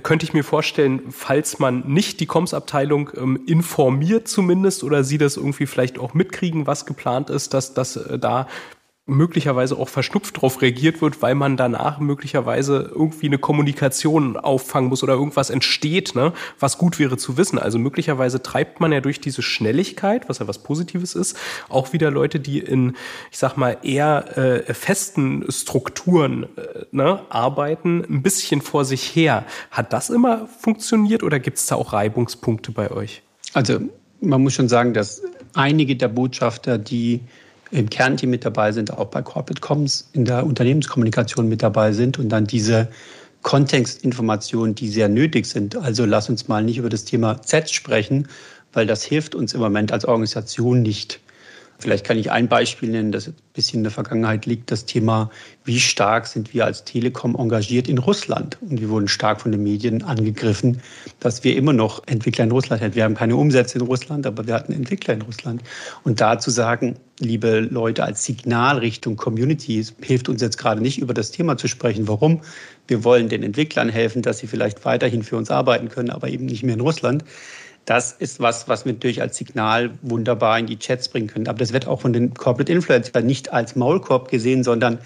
könnte 0.02 0.24
ich 0.24 0.34
mir 0.34 0.44
vorstellen, 0.44 1.02
falls 1.10 1.58
man 1.58 1.80
nicht 1.86 2.20
die 2.20 2.26
Comms-Abteilung 2.26 3.10
ähm, 3.16 3.40
informiert 3.46 4.28
zumindest 4.28 4.84
oder 4.84 5.04
sie 5.04 5.16
das 5.16 5.38
irgendwie 5.38 5.66
vielleicht 5.66 5.98
auch 5.98 6.12
mitkriegen, 6.12 6.66
was 6.66 6.84
geplant 6.84 7.30
ist, 7.30 7.54
dass, 7.54 7.72
dass 7.72 7.96
äh, 7.96 8.18
da 8.18 8.46
möglicherweise 9.06 9.76
auch 9.76 9.88
verschnupft 9.88 10.36
darauf 10.36 10.62
reagiert 10.62 11.02
wird, 11.02 11.22
weil 11.22 11.34
man 11.34 11.56
danach 11.56 11.98
möglicherweise 11.98 12.92
irgendwie 12.94 13.26
eine 13.26 13.38
Kommunikation 13.38 14.36
auffangen 14.36 14.88
muss 14.88 15.02
oder 15.02 15.14
irgendwas 15.14 15.50
entsteht, 15.50 16.14
ne, 16.14 16.32
was 16.60 16.78
gut 16.78 17.00
wäre 17.00 17.16
zu 17.16 17.36
wissen. 17.36 17.58
Also 17.58 17.80
möglicherweise 17.80 18.42
treibt 18.42 18.78
man 18.78 18.92
ja 18.92 19.00
durch 19.00 19.20
diese 19.20 19.42
Schnelligkeit, 19.42 20.28
was 20.28 20.38
ja 20.38 20.46
was 20.46 20.62
Positives 20.62 21.16
ist, 21.16 21.36
auch 21.68 21.92
wieder 21.92 22.12
Leute, 22.12 22.38
die 22.38 22.60
in, 22.60 22.94
ich 23.32 23.38
sag 23.38 23.56
mal, 23.56 23.76
eher 23.82 24.38
äh, 24.38 24.72
festen 24.72 25.50
Strukturen 25.50 26.44
äh, 26.56 26.84
ne, 26.92 27.22
arbeiten, 27.28 28.04
ein 28.08 28.22
bisschen 28.22 28.62
vor 28.62 28.84
sich 28.84 29.16
her. 29.16 29.44
Hat 29.72 29.92
das 29.92 30.10
immer 30.10 30.46
funktioniert 30.46 31.24
oder 31.24 31.40
gibt 31.40 31.58
es 31.58 31.66
da 31.66 31.74
auch 31.74 31.92
Reibungspunkte 31.92 32.70
bei 32.70 32.92
euch? 32.92 33.22
Also 33.52 33.80
man 34.20 34.42
muss 34.42 34.54
schon 34.54 34.68
sagen, 34.68 34.94
dass 34.94 35.22
einige 35.54 35.96
der 35.96 36.08
Botschafter, 36.08 36.78
die 36.78 37.20
im 37.72 37.88
Kernteam 37.88 38.30
mit 38.30 38.44
dabei 38.44 38.70
sind, 38.70 38.92
auch 38.92 39.06
bei 39.06 39.22
Corporate 39.22 39.60
Comms 39.60 40.08
in 40.12 40.26
der 40.26 40.46
Unternehmenskommunikation 40.46 41.48
mit 41.48 41.62
dabei 41.62 41.92
sind 41.92 42.18
und 42.18 42.28
dann 42.28 42.46
diese 42.46 42.88
Kontextinformationen, 43.40 44.74
die 44.74 44.88
sehr 44.88 45.08
nötig 45.08 45.46
sind. 45.46 45.74
Also 45.76 46.04
lass 46.04 46.28
uns 46.28 46.48
mal 46.48 46.62
nicht 46.62 46.76
über 46.76 46.90
das 46.90 47.04
Thema 47.04 47.40
Z 47.42 47.70
sprechen, 47.70 48.28
weil 48.74 48.86
das 48.86 49.02
hilft 49.02 49.34
uns 49.34 49.54
im 49.54 49.60
Moment 49.60 49.90
als 49.90 50.04
Organisation 50.04 50.82
nicht. 50.82 51.20
Vielleicht 51.82 52.06
kann 52.06 52.16
ich 52.16 52.30
ein 52.30 52.46
Beispiel 52.46 52.90
nennen, 52.90 53.10
das 53.10 53.26
ein 53.26 53.34
bisschen 53.54 53.80
in 53.80 53.82
der 53.82 53.90
Vergangenheit 53.90 54.46
liegt, 54.46 54.70
das 54.70 54.86
Thema, 54.86 55.30
wie 55.64 55.80
stark 55.80 56.28
sind 56.28 56.54
wir 56.54 56.64
als 56.64 56.84
Telekom 56.84 57.34
engagiert 57.34 57.88
in 57.88 57.98
Russland? 57.98 58.56
Und 58.62 58.80
wir 58.80 58.88
wurden 58.88 59.08
stark 59.08 59.40
von 59.40 59.50
den 59.50 59.64
Medien 59.64 60.04
angegriffen, 60.04 60.80
dass 61.18 61.42
wir 61.42 61.56
immer 61.56 61.72
noch 61.72 62.06
Entwickler 62.06 62.44
in 62.44 62.52
Russland 62.52 62.82
hätten. 62.82 62.94
Wir 62.94 63.02
haben 63.02 63.16
keine 63.16 63.34
Umsätze 63.34 63.78
in 63.78 63.84
Russland, 63.84 64.26
aber 64.26 64.46
wir 64.46 64.54
hatten 64.54 64.72
Entwickler 64.72 65.14
in 65.14 65.22
Russland. 65.22 65.62
Und 66.04 66.20
da 66.20 66.38
zu 66.38 66.50
sagen, 66.50 66.94
liebe 67.18 67.58
Leute, 67.58 68.04
als 68.04 68.24
Signal 68.24 68.78
Richtung 68.78 69.16
Communities 69.16 69.92
hilft 70.00 70.28
uns 70.28 70.40
jetzt 70.40 70.58
gerade 70.58 70.80
nicht, 70.80 70.98
über 70.98 71.14
das 71.14 71.32
Thema 71.32 71.56
zu 71.56 71.66
sprechen. 71.66 72.06
Warum? 72.06 72.42
Wir 72.86 73.02
wollen 73.02 73.28
den 73.28 73.42
Entwicklern 73.42 73.88
helfen, 73.88 74.22
dass 74.22 74.38
sie 74.38 74.46
vielleicht 74.46 74.84
weiterhin 74.84 75.24
für 75.24 75.36
uns 75.36 75.50
arbeiten 75.50 75.88
können, 75.88 76.10
aber 76.10 76.28
eben 76.28 76.46
nicht 76.46 76.62
mehr 76.62 76.74
in 76.74 76.80
Russland. 76.80 77.24
Das 77.84 78.12
ist 78.12 78.38
was, 78.38 78.68
was 78.68 78.84
wir 78.84 78.92
natürlich 78.92 79.20
als 79.20 79.36
Signal 79.36 79.90
wunderbar 80.02 80.58
in 80.58 80.66
die 80.66 80.78
Chats 80.78 81.08
bringen 81.08 81.26
können. 81.26 81.48
Aber 81.48 81.58
das 81.58 81.72
wird 81.72 81.86
auch 81.86 82.00
von 82.00 82.12
den 82.12 82.32
Corporate 82.34 82.70
Influencern 82.70 83.26
nicht 83.26 83.52
als 83.52 83.74
Maulkorb 83.74 84.30
gesehen, 84.30 84.62
sondern 84.62 84.98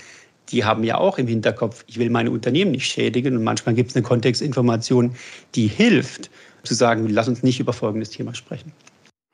die 0.50 0.64
haben 0.64 0.84
ja 0.84 0.98
auch 0.98 1.18
im 1.18 1.26
Hinterkopf, 1.26 1.84
ich 1.86 1.98
will 1.98 2.10
meine 2.10 2.30
Unternehmen 2.30 2.72
nicht 2.72 2.86
schädigen. 2.86 3.36
Und 3.36 3.44
manchmal 3.44 3.74
gibt 3.74 3.90
es 3.90 3.96
eine 3.96 4.02
Kontextinformation, 4.02 5.14
die 5.54 5.66
hilft, 5.66 6.30
zu 6.62 6.74
sagen, 6.74 7.08
lass 7.08 7.28
uns 7.28 7.42
nicht 7.42 7.60
über 7.60 7.72
folgendes 7.72 8.10
Thema 8.10 8.34
sprechen. 8.34 8.72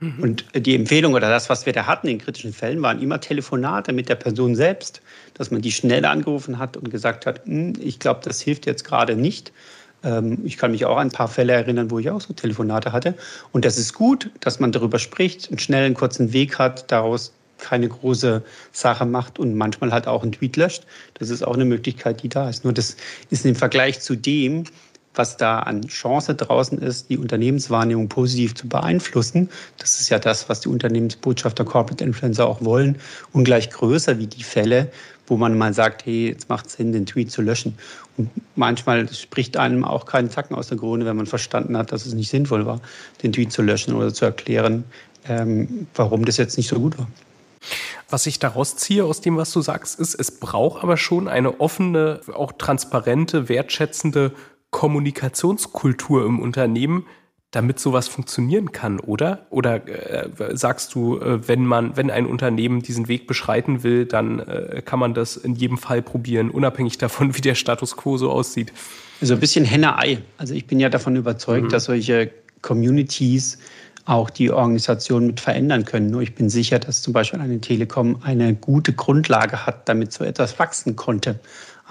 Mhm. 0.03 0.23
Und 0.23 0.45
die 0.55 0.75
Empfehlung 0.75 1.15
oder 1.15 1.29
das, 1.29 1.49
was 1.49 1.65
wir 1.65 1.73
da 1.73 1.87
hatten 1.87 2.09
in 2.09 2.19
kritischen 2.19 2.53
Fällen, 2.53 2.83
waren 2.83 3.01
immer 3.01 3.21
Telefonate 3.21 3.93
mit 3.93 4.09
der 4.09 4.17
Person 4.17 4.55
selbst, 4.55 5.01
dass 5.35 5.51
man 5.51 5.63
die 5.63 5.73
schnell 5.73 6.05
angerufen 6.05 6.59
hat 6.59 6.77
und 6.77 6.91
gesagt 6.91 7.25
hat, 7.25 7.45
hm, 7.47 7.75
ich 7.81 7.99
glaube, 7.99 8.21
das 8.23 8.41
hilft 8.41 8.67
jetzt 8.67 8.85
gerade 8.85 9.17
nicht. 9.17 9.53
Ähm, 10.05 10.39
ich 10.45 10.57
kann 10.57 10.71
mich 10.73 10.85
auch 10.85 10.97
an 10.97 11.09
ein 11.09 11.13
paar 11.13 11.29
Fälle 11.29 11.53
erinnern, 11.53 11.91
wo 11.91 11.99
ich 11.99 12.11
auch 12.11 12.21
so 12.21 12.33
Telefonate 12.33 12.93
hatte. 12.93 13.15
Und 13.53 13.65
das 13.65 13.79
ist 13.79 13.95
gut, 13.95 14.31
dass 14.41 14.61
man 14.61 14.73
darüber 14.73 14.99
spricht, 14.99 15.49
einen 15.49 15.59
schnellen, 15.59 15.95
kurzen 15.95 16.33
Weg 16.33 16.59
hat, 16.59 16.91
daraus 16.91 17.33
keine 17.59 17.89
große 17.89 18.43
Sache 18.73 19.07
macht 19.07 19.39
und 19.39 19.55
manchmal 19.55 19.93
halt 19.93 20.07
auch 20.07 20.23
einen 20.23 20.33
Tweet 20.33 20.57
löscht. 20.57 20.85
Das 21.15 21.31
ist 21.31 21.47
auch 21.47 21.55
eine 21.55 21.65
Möglichkeit, 21.65 22.23
die 22.23 22.29
da 22.29 22.49
ist. 22.49 22.65
Nur 22.65 22.73
das 22.73 22.97
ist 23.31 23.47
im 23.47 23.55
Vergleich 23.55 24.01
zu 24.01 24.17
dem, 24.17 24.65
was 25.15 25.37
da 25.37 25.61
an 25.61 25.83
Chance 25.83 26.35
draußen 26.35 26.79
ist, 26.79 27.11
die 27.11 27.19
Unternehmenswahrnehmung 27.19 28.09
positiv 28.09 28.55
zu 28.55 28.69
beeinflussen. 28.69 29.51
Das 29.79 30.01
ist 30.01 30.09
ja 30.09 30.19
das, 30.19 30.49
was 30.49 30.61
die 30.61 30.69
Unternehmensbotschafter, 30.69 31.65
Corporate 31.65 32.03
Influencer 32.03 32.47
auch 32.47 32.65
wollen, 32.65 32.97
ungleich 33.33 33.71
größer 33.71 34.19
wie 34.19 34.27
die 34.27 34.43
Fälle, 34.43 34.91
wo 35.27 35.37
man 35.37 35.57
mal 35.57 35.73
sagt, 35.73 36.07
hey, 36.07 36.29
jetzt 36.29 36.49
macht 36.49 36.67
es 36.67 36.75
Sinn, 36.75 36.93
den 36.93 37.07
Tweet 37.07 37.31
zu 37.31 37.43
löschen. 37.43 37.79
Und 38.17 38.31
manchmal 38.57 39.13
spricht 39.13 39.57
einem 39.57 39.85
auch 39.85 40.05
keinen 40.05 40.31
Zacken 40.31 40.55
aus 40.57 40.69
der 40.69 40.79
Krone, 40.79 41.05
wenn 41.07 41.17
man 41.17 41.27
verstanden 41.27 41.77
hat, 41.77 41.93
dass 41.93 42.07
es 42.07 42.15
nicht 42.15 42.31
sinnvoll 42.31 42.67
war, 42.67 42.81
den 43.23 43.33
Tweet 43.33 43.53
zu 43.53 43.63
löschen 43.63 43.95
oder 43.95 44.13
zu 44.13 44.25
erklären, 44.25 44.85
ähm, 45.29 45.87
warum 45.95 46.25
das 46.25 46.37
jetzt 46.37 46.57
nicht 46.57 46.69
so 46.69 46.79
gut 46.79 46.99
war. 46.99 47.07
Was 48.11 48.27
ich 48.27 48.39
daraus 48.39 48.77
ziehe 48.77 49.05
aus 49.05 49.21
dem, 49.21 49.37
was 49.37 49.53
du 49.53 49.61
sagst, 49.61 49.99
ist, 49.99 50.15
es 50.15 50.33
braucht 50.33 50.83
aber 50.83 50.97
schon 50.97 51.29
eine 51.29 51.61
offene, 51.61 52.21
auch 52.35 52.53
transparente, 52.53 53.49
wertschätzende 53.49 54.33
Kommunikationskultur 54.71 56.27
im 56.27 56.41
Unternehmen, 56.41 57.07
damit 57.53 57.79
sowas 57.79 58.09
funktionieren 58.09 58.73
kann, 58.73 58.99
oder? 58.99 59.47
Oder 59.51 59.87
äh, 59.87 60.57
sagst 60.57 60.95
du, 60.95 61.19
äh, 61.19 61.47
wenn 61.47 61.65
man, 61.65 61.97
wenn 61.97 62.11
ein 62.11 62.27
Unternehmen 62.27 62.83
diesen 62.83 63.09
Weg 63.09 63.27
beschreiten 63.27 63.83
will, 63.83 64.07
dann 64.07 64.41
äh, 64.41 64.83
kann 64.85 64.99
man 64.99 65.15
das 65.15 65.37
in 65.37 65.55
jedem 65.55 65.77
Fall 65.77 66.03
probieren, 66.03 66.51
unabhängig 66.51 66.97
davon, 66.99 67.37
wie 67.37 67.43
der 67.43 67.55
Status 67.55 67.97
quo 67.97 68.17
so 68.17 68.31
aussieht? 68.31 68.73
So 69.21 69.35
ein 69.35 69.41
bisschen 69.41 69.67
Henne-Ei. 69.67 70.19
Also 70.39 70.55
ich 70.55 70.67
bin 70.67 70.81
ja 70.81 70.89
davon 70.89 71.15
überzeugt, 71.15 71.67
mhm. 71.67 71.69
dass 71.69 71.85
solche 71.85 72.31
Communities 72.63 73.59
auch 74.07 74.31
die 74.31 74.51
Organisation 74.51 75.27
mit 75.27 75.39
verändern 75.39 75.85
können. 75.85 76.11
Nur 76.11 76.23
ich 76.23 76.35
bin 76.35 76.49
sicher, 76.49 76.79
dass 76.79 77.03
zum 77.03 77.13
Beispiel 77.13 77.39
eine 77.39 77.61
Telekom 77.61 78.17
eine 78.23 78.55
gute 78.55 78.95
Grundlage 78.95 79.67
hat, 79.67 79.89
damit 79.89 80.13
so 80.13 80.25
etwas 80.25 80.59
wachsen 80.59 80.97
konnte 80.97 81.39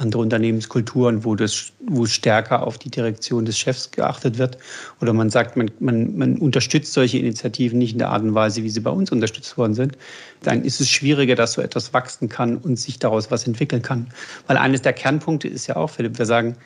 andere 0.01 0.21
Unternehmenskulturen, 0.21 1.23
wo, 1.23 1.35
das, 1.35 1.71
wo 1.87 2.05
stärker 2.05 2.65
auf 2.65 2.77
die 2.77 2.89
Direktion 2.89 3.45
des 3.45 3.57
Chefs 3.57 3.91
geachtet 3.91 4.37
wird. 4.37 4.57
Oder 4.99 5.13
man 5.13 5.29
sagt, 5.29 5.55
man, 5.55 5.71
man, 5.79 6.17
man 6.17 6.37
unterstützt 6.37 6.93
solche 6.93 7.19
Initiativen 7.19 7.77
nicht 7.77 7.93
in 7.93 7.99
der 7.99 8.09
Art 8.09 8.23
und 8.23 8.33
Weise, 8.33 8.63
wie 8.63 8.69
sie 8.69 8.79
bei 8.79 8.91
uns 8.91 9.11
unterstützt 9.11 9.57
worden 9.57 9.75
sind. 9.75 9.97
Dann 10.43 10.63
ist 10.63 10.81
es 10.81 10.89
schwieriger, 10.89 11.35
dass 11.35 11.53
so 11.53 11.61
etwas 11.61 11.93
wachsen 11.93 12.27
kann 12.27 12.57
und 12.57 12.77
sich 12.77 12.99
daraus 12.99 13.31
was 13.31 13.47
entwickeln 13.47 13.81
kann. 13.81 14.07
Weil 14.47 14.57
eines 14.57 14.81
der 14.81 14.93
Kernpunkte 14.93 15.47
ist 15.47 15.67
ja 15.67 15.75
auch, 15.75 15.91
Philipp, 15.91 16.17
wir 16.17 16.25
sagen, 16.25 16.57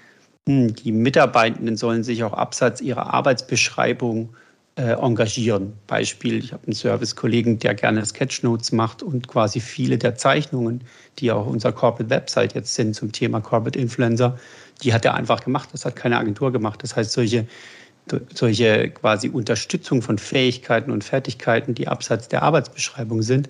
hm, 0.47 0.75
die 0.75 0.91
Mitarbeitenden 0.91 1.75
sollen 1.75 2.03
sich 2.03 2.23
auch 2.23 2.33
abseits 2.33 2.81
ihrer 2.81 3.13
Arbeitsbeschreibung 3.13 4.29
äh, 4.77 4.91
engagieren. 4.91 5.73
Beispiel, 5.87 6.37
ich 6.37 6.51
habe 6.51 6.65
einen 6.65 6.75
Service-Kollegen, 6.75 7.59
der 7.59 7.75
gerne 7.75 8.05
Sketchnotes 8.05 8.71
macht 8.71 9.03
und 9.03 9.27
quasi 9.27 9.59
viele 9.59 9.97
der 9.97 10.15
Zeichnungen, 10.15 10.81
die 11.19 11.31
auch 11.31 11.45
unser 11.45 11.71
Corporate 11.71 12.09
Website 12.09 12.55
jetzt 12.55 12.75
sind 12.75 12.93
zum 12.93 13.11
Thema 13.11 13.39
Corporate 13.39 13.79
Influencer, 13.79 14.37
die 14.83 14.93
hat 14.93 15.05
er 15.05 15.13
einfach 15.13 15.41
gemacht. 15.41 15.69
Das 15.71 15.85
hat 15.85 15.95
keine 15.95 16.17
Agentur 16.17 16.51
gemacht. 16.51 16.83
Das 16.83 16.95
heißt, 16.95 17.11
solche, 17.13 17.47
solche 18.33 18.89
quasi 18.89 19.29
Unterstützung 19.29 20.01
von 20.01 20.17
Fähigkeiten 20.17 20.91
und 20.91 21.03
Fertigkeiten, 21.03 21.73
die 21.73 21.87
abseits 21.87 22.27
der 22.27 22.43
Arbeitsbeschreibung 22.43 23.21
sind, 23.21 23.47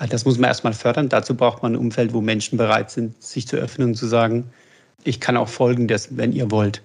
äh, 0.00 0.08
das 0.08 0.24
muss 0.24 0.38
man 0.38 0.48
erstmal 0.48 0.72
fördern. 0.72 1.08
Dazu 1.08 1.36
braucht 1.36 1.62
man 1.62 1.74
ein 1.74 1.78
Umfeld, 1.78 2.12
wo 2.12 2.20
Menschen 2.20 2.58
bereit 2.58 2.90
sind, 2.90 3.22
sich 3.22 3.46
zu 3.46 3.56
öffnen 3.56 3.88
und 3.88 3.94
zu 3.94 4.06
sagen, 4.06 4.50
ich 5.04 5.20
kann 5.20 5.36
auch 5.36 5.48
Folgendes, 5.48 6.16
wenn 6.16 6.32
ihr 6.32 6.50
wollt. 6.50 6.82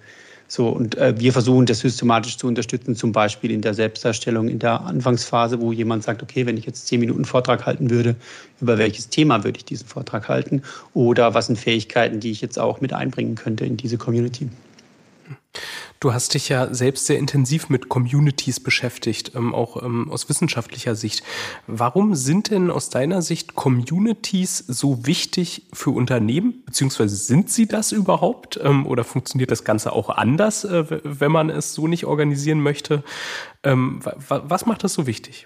So, 0.52 0.68
und 0.68 0.96
äh, 0.96 1.14
wir 1.16 1.32
versuchen 1.32 1.64
das 1.66 1.78
systematisch 1.78 2.36
zu 2.36 2.48
unterstützen, 2.48 2.96
zum 2.96 3.12
Beispiel 3.12 3.52
in 3.52 3.60
der 3.60 3.72
Selbstdarstellung, 3.72 4.48
in 4.48 4.58
der 4.58 4.80
Anfangsphase, 4.80 5.60
wo 5.60 5.70
jemand 5.70 6.02
sagt, 6.02 6.24
okay, 6.24 6.44
wenn 6.44 6.56
ich 6.56 6.66
jetzt 6.66 6.88
zehn 6.88 6.98
Minuten 6.98 7.24
Vortrag 7.24 7.66
halten 7.66 7.88
würde, 7.88 8.16
über 8.60 8.76
welches 8.76 9.08
Thema 9.08 9.44
würde 9.44 9.58
ich 9.58 9.64
diesen 9.64 9.86
Vortrag 9.86 10.28
halten? 10.28 10.62
Oder 10.92 11.34
was 11.34 11.46
sind 11.46 11.56
Fähigkeiten, 11.56 12.18
die 12.18 12.32
ich 12.32 12.40
jetzt 12.40 12.58
auch 12.58 12.80
mit 12.80 12.92
einbringen 12.92 13.36
könnte 13.36 13.64
in 13.64 13.76
diese 13.76 13.96
Community? 13.96 14.48
Du 16.00 16.14
hast 16.14 16.32
dich 16.32 16.48
ja 16.48 16.72
selbst 16.72 17.06
sehr 17.06 17.18
intensiv 17.18 17.68
mit 17.68 17.90
Communities 17.90 18.58
beschäftigt, 18.60 19.32
ähm, 19.34 19.54
auch 19.54 19.82
ähm, 19.82 20.10
aus 20.10 20.28
wissenschaftlicher 20.28 20.94
Sicht. 20.94 21.22
Warum 21.66 22.14
sind 22.14 22.50
denn 22.50 22.70
aus 22.70 22.88
deiner 22.88 23.20
Sicht 23.20 23.54
Communities 23.54 24.58
so 24.58 25.06
wichtig 25.06 25.66
für 25.72 25.90
Unternehmen? 25.90 26.62
Beziehungsweise 26.64 27.16
sind 27.16 27.50
sie 27.50 27.66
das 27.66 27.92
überhaupt? 27.92 28.58
Ähm, 28.62 28.86
oder 28.86 29.04
funktioniert 29.04 29.50
das 29.50 29.64
Ganze 29.64 29.92
auch 29.92 30.08
anders, 30.08 30.64
äh, 30.64 30.84
wenn 31.04 31.32
man 31.32 31.50
es 31.50 31.74
so 31.74 31.86
nicht 31.86 32.06
organisieren 32.06 32.60
möchte? 32.60 33.04
Ähm, 33.62 34.00
was 34.02 34.64
macht 34.64 34.84
das 34.84 34.94
so 34.94 35.06
wichtig? 35.06 35.44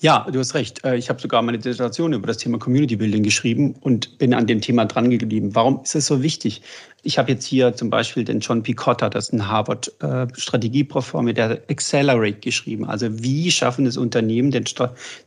Ja, 0.00 0.28
du 0.30 0.38
hast 0.38 0.54
recht. 0.54 0.84
Äh, 0.84 0.96
ich 0.96 1.08
habe 1.08 1.20
sogar 1.20 1.42
meine 1.42 1.58
Dissertation 1.58 2.12
über 2.12 2.28
das 2.28 2.36
Thema 2.36 2.58
Community 2.58 2.94
Building 2.94 3.24
geschrieben 3.24 3.74
und 3.80 4.16
bin 4.18 4.32
an 4.32 4.46
dem 4.46 4.60
Thema 4.60 4.84
dran 4.84 5.10
geblieben. 5.10 5.56
Warum 5.56 5.80
ist 5.82 5.96
es 5.96 6.06
so 6.06 6.22
wichtig? 6.22 6.62
Ich 7.02 7.18
habe 7.18 7.32
jetzt 7.32 7.44
hier 7.44 7.74
zum 7.74 7.90
Beispiel 7.90 8.22
den 8.22 8.38
John 8.38 8.62
Picotta, 8.62 9.10
das 9.10 9.26
ist 9.26 9.32
ein 9.32 9.48
Harvard-Strategieprofessor, 9.48 11.22
mit 11.22 11.36
der 11.36 11.62
Accelerate 11.68 12.38
geschrieben. 12.38 12.84
Also 12.84 13.22
wie 13.24 13.50
schaffen 13.50 13.86
es 13.86 13.96
Unternehmen, 13.96 14.52
den, 14.52 14.64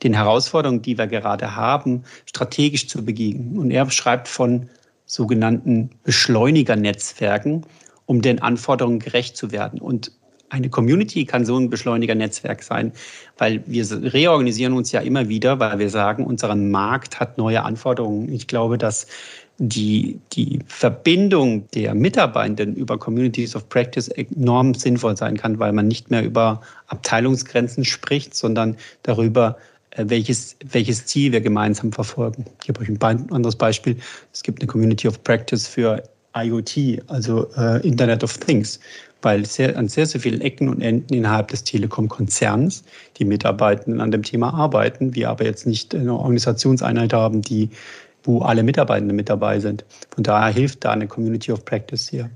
den 0.03 0.13
Herausforderungen, 0.13 0.81
die 0.81 0.97
wir 0.97 1.07
gerade 1.07 1.53
haben, 1.53 2.03
strategisch 2.25 2.87
zu 2.87 3.03
begegnen? 3.03 3.57
Und 3.57 3.71
er 3.71 3.89
schreibt 3.91 4.29
von 4.29 4.69
sogenannten 5.05 5.89
Beschleunigernetzwerken, 6.05 7.65
um 8.05 8.21
den 8.21 8.41
Anforderungen 8.41 8.99
gerecht 8.99 9.35
zu 9.35 9.51
werden. 9.51 9.81
Und 9.81 10.13
eine 10.51 10.69
Community 10.69 11.25
kann 11.25 11.45
so 11.45 11.57
ein 11.57 11.69
Beschleuniger-Netzwerk 11.69 12.61
sein, 12.61 12.91
weil 13.37 13.63
wir 13.65 13.85
reorganisieren 14.13 14.73
uns 14.73 14.91
ja 14.91 14.99
immer 14.99 15.29
wieder, 15.29 15.59
weil 15.59 15.79
wir 15.79 15.89
sagen, 15.89 16.25
unser 16.25 16.53
Markt 16.55 17.19
hat 17.19 17.37
neue 17.37 17.63
Anforderungen. 17.63 18.31
Ich 18.31 18.47
glaube, 18.47 18.77
dass 18.77 19.07
die, 19.59 20.19
die 20.33 20.59
Verbindung 20.67 21.69
der 21.71 21.95
Mitarbeitenden 21.95 22.75
über 22.75 22.97
Communities 22.97 23.55
of 23.55 23.69
Practice 23.69 24.09
enorm 24.09 24.73
sinnvoll 24.73 25.15
sein 25.15 25.37
kann, 25.37 25.57
weil 25.59 25.71
man 25.71 25.87
nicht 25.87 26.11
mehr 26.11 26.23
über 26.23 26.61
Abteilungsgrenzen 26.87 27.85
spricht, 27.85 28.35
sondern 28.35 28.75
darüber, 29.03 29.57
äh, 29.91 30.05
welches, 30.07 30.57
welches 30.65 31.05
Ziel 31.05 31.31
wir 31.31 31.41
gemeinsam 31.41 31.93
verfolgen. 31.93 32.45
Ich 32.59 32.67
gebe 32.67 32.81
euch 32.81 32.89
ein 32.89 33.31
anderes 33.31 33.55
Beispiel. 33.55 33.95
Es 34.33 34.43
gibt 34.43 34.61
eine 34.61 34.67
Community 34.67 35.07
of 35.07 35.23
Practice 35.23 35.67
für 35.67 36.03
IoT, 36.35 37.03
also 37.07 37.47
äh, 37.55 37.85
Internet 37.87 38.23
of 38.23 38.37
Things 38.37 38.79
weil 39.21 39.45
sehr, 39.45 39.77
an 39.77 39.87
sehr, 39.87 40.05
sehr 40.05 40.21
vielen 40.21 40.41
Ecken 40.41 40.69
und 40.69 40.81
Enden 40.81 41.13
innerhalb 41.13 41.49
des 41.49 41.63
Telekom-Konzerns 41.63 42.83
die 43.17 43.25
Mitarbeitenden 43.25 44.01
an 44.01 44.11
dem 44.11 44.23
Thema 44.23 44.53
arbeiten, 44.53 45.15
wir 45.15 45.29
aber 45.29 45.45
jetzt 45.45 45.67
nicht 45.67 45.93
eine 45.93 46.13
Organisationseinheit 46.13 47.13
haben, 47.13 47.41
die, 47.41 47.69
wo 48.23 48.39
alle 48.39 48.63
Mitarbeitenden 48.63 49.15
mit 49.15 49.29
dabei 49.29 49.59
sind. 49.59 49.85
Von 50.13 50.23
daher 50.23 50.53
hilft 50.53 50.85
da 50.85 50.91
eine 50.91 51.07
Community 51.07 51.51
of 51.51 51.65
Practice 51.65 52.09
hier. 52.09 52.29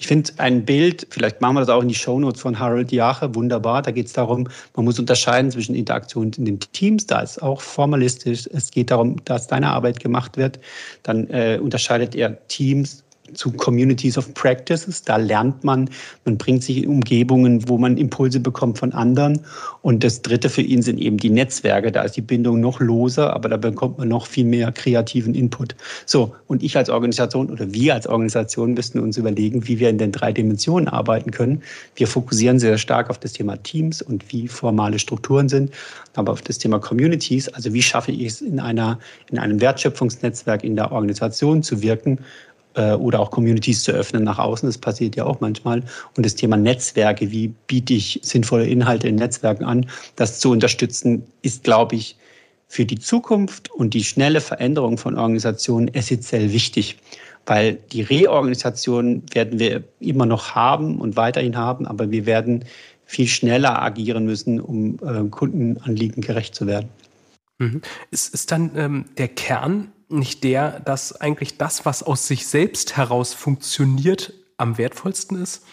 Ich 0.00 0.06
finde 0.06 0.32
ein 0.38 0.64
Bild, 0.64 1.06
vielleicht 1.10 1.42
machen 1.42 1.56
wir 1.56 1.60
das 1.60 1.68
auch 1.68 1.82
in 1.82 1.88
die 1.88 1.94
Shownotes 1.94 2.40
von 2.40 2.58
Harold 2.58 2.90
Jache, 2.90 3.34
wunderbar. 3.34 3.82
Da 3.82 3.90
geht 3.90 4.06
es 4.06 4.14
darum, 4.14 4.48
man 4.74 4.86
muss 4.86 4.98
unterscheiden 4.98 5.50
zwischen 5.50 5.74
Interaktion 5.74 6.32
in 6.38 6.46
den 6.46 6.58
Teams, 6.58 7.06
da 7.06 7.20
ist 7.20 7.42
auch 7.42 7.60
formalistisch. 7.60 8.48
Es 8.50 8.70
geht 8.70 8.90
darum, 8.90 9.22
dass 9.26 9.46
deine 9.46 9.68
Arbeit 9.68 10.00
gemacht 10.00 10.38
wird. 10.38 10.58
Dann 11.02 11.28
äh, 11.28 11.58
unterscheidet 11.62 12.14
er 12.14 12.46
Teams 12.48 13.04
zu 13.34 13.52
Communities 13.52 14.18
of 14.18 14.32
Practices. 14.34 15.02
Da 15.02 15.16
lernt 15.16 15.64
man, 15.64 15.88
man 16.24 16.38
bringt 16.38 16.62
sich 16.62 16.78
in 16.78 16.88
Umgebungen, 16.88 17.68
wo 17.68 17.78
man 17.78 17.96
Impulse 17.96 18.40
bekommt 18.40 18.78
von 18.78 18.92
anderen. 18.92 19.40
Und 19.82 20.04
das 20.04 20.22
Dritte 20.22 20.48
für 20.48 20.62
ihn 20.62 20.82
sind 20.82 20.98
eben 20.98 21.16
die 21.16 21.30
Netzwerke. 21.30 21.92
Da 21.92 22.02
ist 22.02 22.16
die 22.16 22.22
Bindung 22.22 22.60
noch 22.60 22.80
loser, 22.80 23.32
aber 23.32 23.48
da 23.48 23.56
bekommt 23.56 23.98
man 23.98 24.08
noch 24.08 24.26
viel 24.26 24.44
mehr 24.44 24.72
kreativen 24.72 25.34
Input. 25.34 25.74
So, 26.06 26.34
und 26.46 26.62
ich 26.62 26.76
als 26.76 26.90
Organisation 26.90 27.50
oder 27.50 27.72
wir 27.72 27.94
als 27.94 28.06
Organisation 28.06 28.74
müssten 28.74 28.98
uns 28.98 29.16
überlegen, 29.16 29.66
wie 29.66 29.78
wir 29.78 29.88
in 29.88 29.98
den 29.98 30.12
drei 30.12 30.32
Dimensionen 30.32 30.88
arbeiten 30.88 31.30
können. 31.30 31.62
Wir 31.94 32.06
fokussieren 32.06 32.58
sehr 32.58 32.78
stark 32.78 33.10
auf 33.10 33.18
das 33.18 33.32
Thema 33.32 33.56
Teams 33.62 34.02
und 34.02 34.32
wie 34.32 34.48
formale 34.48 34.98
Strukturen 34.98 35.48
sind, 35.48 35.72
aber 36.14 36.32
auf 36.32 36.42
das 36.42 36.58
Thema 36.58 36.78
Communities, 36.78 37.48
also 37.48 37.72
wie 37.72 37.82
schaffe 37.82 38.12
ich 38.12 38.26
es 38.26 38.40
in 38.40 38.60
einer, 38.60 38.98
in 39.30 39.38
einem 39.38 39.60
Wertschöpfungsnetzwerk 39.60 40.64
in 40.64 40.76
der 40.76 40.92
Organisation 40.92 41.62
zu 41.62 41.82
wirken, 41.82 42.18
oder 42.74 43.20
auch 43.20 43.30
Communities 43.30 43.82
zu 43.82 43.92
öffnen 43.92 44.24
nach 44.24 44.38
außen. 44.38 44.68
Das 44.68 44.78
passiert 44.78 45.16
ja 45.16 45.24
auch 45.24 45.40
manchmal. 45.40 45.82
Und 46.16 46.24
das 46.24 46.34
Thema 46.34 46.56
Netzwerke, 46.56 47.30
wie 47.30 47.48
biete 47.66 47.94
ich 47.94 48.20
sinnvolle 48.22 48.66
Inhalte 48.66 49.08
in 49.08 49.16
Netzwerken 49.16 49.64
an, 49.64 49.86
das 50.16 50.38
zu 50.38 50.50
unterstützen, 50.50 51.24
ist, 51.42 51.64
glaube 51.64 51.96
ich, 51.96 52.16
für 52.68 52.84
die 52.84 52.98
Zukunft 53.00 53.70
und 53.72 53.94
die 53.94 54.04
schnelle 54.04 54.40
Veränderung 54.40 54.98
von 54.98 55.18
Organisationen 55.18 55.92
essentiell 55.92 56.52
wichtig. 56.52 56.98
Weil 57.46 57.78
die 57.90 58.02
Reorganisation 58.02 59.22
werden 59.32 59.58
wir 59.58 59.82
immer 59.98 60.26
noch 60.26 60.54
haben 60.54 61.00
und 61.00 61.16
weiterhin 61.16 61.56
haben, 61.56 61.86
aber 61.86 62.12
wir 62.12 62.26
werden 62.26 62.64
viel 63.06 63.26
schneller 63.26 63.82
agieren 63.82 64.24
müssen, 64.24 64.60
um 64.60 64.98
äh, 65.04 65.28
Kundenanliegen 65.28 66.22
gerecht 66.22 66.54
zu 66.54 66.68
werden. 66.68 66.88
Mhm. 67.58 67.82
Ist, 68.12 68.32
ist 68.32 68.52
dann 68.52 68.70
ähm, 68.76 69.04
der 69.18 69.26
Kern 69.26 69.90
nicht 70.10 70.44
der, 70.44 70.80
dass 70.80 71.20
eigentlich 71.20 71.56
das, 71.58 71.86
was 71.86 72.02
aus 72.02 72.26
sich 72.26 72.46
selbst 72.46 72.96
heraus 72.96 73.34
funktioniert, 73.34 74.32
am 74.56 74.76
wertvollsten 74.78 75.42
ist? 75.42 75.64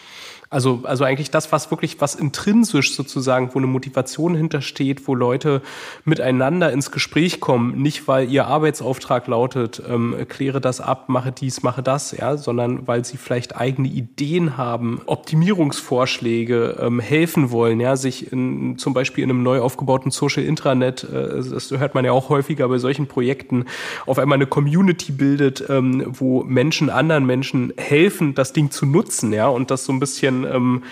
Also, 0.50 0.80
also 0.84 1.04
eigentlich 1.04 1.30
das, 1.30 1.52
was 1.52 1.70
wirklich, 1.70 2.00
was 2.00 2.14
intrinsisch 2.14 2.94
sozusagen, 2.94 3.50
wo 3.54 3.58
eine 3.58 3.66
Motivation 3.66 4.34
hintersteht, 4.34 5.06
wo 5.06 5.14
Leute 5.14 5.60
miteinander 6.06 6.72
ins 6.72 6.90
Gespräch 6.90 7.38
kommen, 7.38 7.82
nicht 7.82 8.08
weil 8.08 8.30
ihr 8.30 8.46
Arbeitsauftrag 8.46 9.26
lautet, 9.26 9.82
ähm, 9.86 10.16
kläre 10.26 10.62
das 10.62 10.80
ab, 10.80 11.10
mache 11.10 11.32
dies, 11.32 11.62
mache 11.62 11.82
das, 11.82 12.12
ja, 12.12 12.38
sondern 12.38 12.86
weil 12.88 13.04
sie 13.04 13.18
vielleicht 13.18 13.56
eigene 13.56 13.88
Ideen 13.88 14.56
haben, 14.56 15.02
Optimierungsvorschläge 15.04 16.78
ähm, 16.80 16.98
helfen 16.98 17.50
wollen, 17.50 17.78
ja, 17.78 17.96
sich 17.96 18.32
in, 18.32 18.78
zum 18.78 18.94
Beispiel 18.94 19.24
in 19.24 19.30
einem 19.30 19.42
neu 19.42 19.60
aufgebauten 19.60 20.10
Social 20.10 20.44
Intranet, 20.44 21.04
äh, 21.04 21.42
das 21.42 21.70
hört 21.72 21.94
man 21.94 22.06
ja 22.06 22.12
auch 22.12 22.30
häufiger 22.30 22.66
bei 22.68 22.78
solchen 22.78 23.06
Projekten, 23.06 23.66
auf 24.06 24.18
einmal 24.18 24.36
eine 24.36 24.46
Community 24.46 25.12
bildet, 25.12 25.68
ähm, 25.68 26.06
wo 26.08 26.42
Menschen 26.44 26.88
anderen 26.88 27.26
Menschen 27.26 27.74
helfen, 27.76 28.34
das 28.34 28.54
Ding 28.54 28.70
zu 28.70 28.86
nutzen, 28.86 29.34
ja, 29.34 29.48
und 29.48 29.70
das 29.70 29.84
so 29.84 29.92
ein 29.92 30.00
bisschen 30.00 30.37
ähm, 30.44 30.84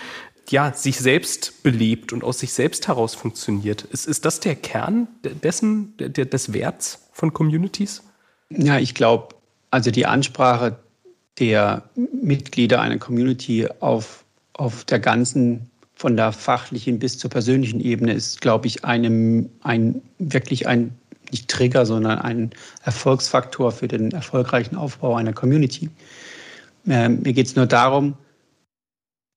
ja, 0.49 0.73
sich 0.73 0.97
selbst 0.97 1.63
belebt 1.63 2.13
und 2.13 2.23
aus 2.23 2.39
sich 2.39 2.53
selbst 2.53 2.87
heraus 2.87 3.15
funktioniert. 3.15 3.83
Ist, 3.83 4.07
ist 4.07 4.25
das 4.25 4.39
der 4.39 4.55
Kern 4.55 5.07
dessen, 5.23 5.93
der, 5.97 6.25
des 6.25 6.53
Werts 6.53 7.07
von 7.11 7.33
Communities? 7.33 8.03
Ja, 8.49 8.79
ich 8.79 8.93
glaube, 8.93 9.35
also 9.71 9.91
die 9.91 10.05
Ansprache 10.05 10.79
der 11.39 11.83
Mitglieder 11.95 12.81
einer 12.81 12.97
Community 12.97 13.67
auf, 13.79 14.23
auf 14.53 14.85
der 14.85 14.99
ganzen, 14.99 15.69
von 15.95 16.15
der 16.15 16.31
fachlichen 16.31 16.99
bis 16.99 17.17
zur 17.17 17.29
persönlichen 17.29 17.81
Ebene 17.81 18.13
ist, 18.13 18.41
glaube 18.41 18.67
ich, 18.67 18.85
einem, 18.85 19.49
ein, 19.61 20.01
wirklich 20.17 20.67
ein, 20.67 20.95
nicht 21.31 21.49
Trigger, 21.49 21.85
sondern 21.85 22.19
ein 22.19 22.51
Erfolgsfaktor 22.83 23.71
für 23.71 23.87
den 23.87 24.11
erfolgreichen 24.11 24.77
Aufbau 24.77 25.15
einer 25.15 25.33
Community. 25.33 25.89
Äh, 26.87 27.09
mir 27.09 27.33
geht 27.33 27.47
es 27.47 27.55
nur 27.55 27.65
darum, 27.65 28.15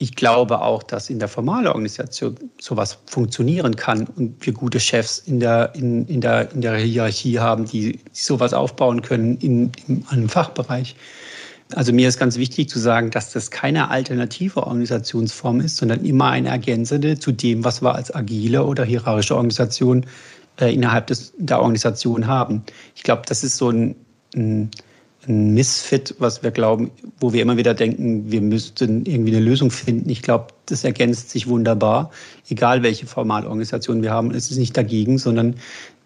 ich 0.02 0.16
glaube 0.16 0.62
auch, 0.62 0.82
dass 0.82 1.10
in 1.10 1.18
der 1.18 1.28
formalen 1.28 1.66
Organisation 1.66 2.34
sowas 2.58 2.98
funktionieren 3.04 3.76
kann 3.76 4.06
und 4.16 4.34
wir 4.44 4.54
gute 4.54 4.80
Chefs 4.80 5.18
in 5.18 5.40
der, 5.40 5.74
in, 5.74 6.06
in 6.06 6.22
der, 6.22 6.50
in 6.52 6.62
der 6.62 6.78
Hierarchie 6.78 7.38
haben, 7.38 7.66
die, 7.66 8.00
sowas 8.10 8.54
aufbauen 8.54 9.02
können 9.02 9.36
in, 9.36 9.70
in 9.86 10.06
einem 10.08 10.30
Fachbereich. 10.30 10.96
Also 11.74 11.92
mir 11.92 12.08
ist 12.08 12.18
ganz 12.18 12.38
wichtig 12.38 12.70
zu 12.70 12.78
sagen, 12.78 13.10
dass 13.10 13.30
das 13.32 13.50
keine 13.50 13.90
alternative 13.90 14.66
Organisationsform 14.66 15.60
ist, 15.60 15.76
sondern 15.76 16.02
immer 16.02 16.30
eine 16.30 16.48
ergänzende 16.48 17.18
zu 17.18 17.30
dem, 17.30 17.62
was 17.62 17.82
wir 17.82 17.94
als 17.94 18.12
agile 18.14 18.64
oder 18.64 18.84
hierarchische 18.84 19.36
Organisation 19.36 20.06
äh, 20.58 20.72
innerhalb 20.72 21.08
des, 21.08 21.34
der 21.36 21.58
Organisation 21.58 22.26
haben. 22.26 22.62
Ich 22.96 23.02
glaube, 23.02 23.22
das 23.26 23.44
ist 23.44 23.58
so 23.58 23.68
ein, 23.68 23.96
ein 24.34 24.70
ein 25.28 25.52
Missfit, 25.54 26.14
was 26.18 26.42
wir 26.42 26.50
glauben, 26.50 26.90
wo 27.18 27.32
wir 27.32 27.42
immer 27.42 27.56
wieder 27.56 27.74
denken, 27.74 28.30
wir 28.30 28.40
müssten 28.40 29.04
irgendwie 29.04 29.34
eine 29.34 29.44
Lösung 29.44 29.70
finden. 29.70 30.08
Ich 30.08 30.22
glaube, 30.22 30.48
das 30.66 30.84
ergänzt 30.84 31.30
sich 31.30 31.46
wunderbar, 31.46 32.10
egal 32.48 32.82
welche 32.82 33.06
Formalorganisation 33.06 34.02
wir 34.02 34.12
haben. 34.12 34.30
Es 34.30 34.50
ist 34.50 34.56
nicht 34.56 34.76
dagegen, 34.76 35.18
sondern 35.18 35.56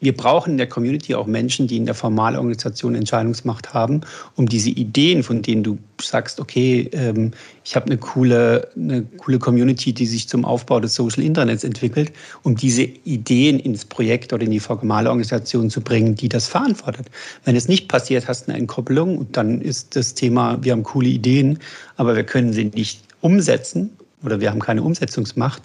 wir 0.05 0.17
brauchen 0.17 0.53
in 0.53 0.59
der 0.59 0.69
Community 0.69 1.15
auch 1.15 1.27
Menschen, 1.27 1.67
die 1.67 1.77
in 1.77 1.87
der 1.87 1.95
Formalorganisation 1.95 2.95
Entscheidungsmacht 2.95 3.73
haben, 3.73 4.03
um 4.37 4.49
diese 4.49 4.71
Ideen, 4.71 5.23
von 5.23 5.43
denen 5.43 5.63
du 5.63 5.79
sagst, 6.01 6.41
okay, 6.41 6.89
ähm, 6.93 7.33
ich 7.65 7.75
habe 7.75 7.87
eine 7.87 7.97
coole, 7.97 8.69
eine 8.77 9.03
coole 9.17 9.39
Community, 9.39 9.93
die 9.93 10.07
sich 10.07 10.29
zum 10.29 10.45
Aufbau 10.45 10.81
des 10.81 10.95
Social 10.95 11.23
Internets 11.23 11.65
entwickelt, 11.65 12.13
um 12.43 12.55
diese 12.55 12.83
Ideen 12.83 13.59
ins 13.59 13.85
Projekt 13.85 14.33
oder 14.33 14.45
in 14.45 14.51
die 14.51 14.61
formale 14.61 15.09
Organisation 15.09 15.71
zu 15.71 15.81
bringen, 15.81 16.15
die 16.15 16.29
das 16.29 16.47
verantwortet. 16.47 17.07
Wenn 17.45 17.57
es 17.57 17.69
nicht 17.69 17.89
passiert, 17.89 18.29
hast 18.29 18.47
du 18.47 18.53
eine 18.53 18.61
Entkopplung 18.61 19.19
und 19.19 19.37
dann 19.37 19.61
ist 19.61 19.97
das 19.97 20.15
Thema, 20.15 20.59
wir 20.63 20.73
haben 20.73 20.83
coole 20.83 21.09
Ideen, 21.09 21.59
aber 21.97 22.15
wir 22.15 22.25
können 22.25 22.53
sie 22.53 22.67
nicht 22.67 23.01
umsetzen 23.23 23.91
oder 24.23 24.41
wir 24.41 24.51
haben 24.51 24.61
keine 24.61 24.83
Umsetzungsmacht, 24.83 25.63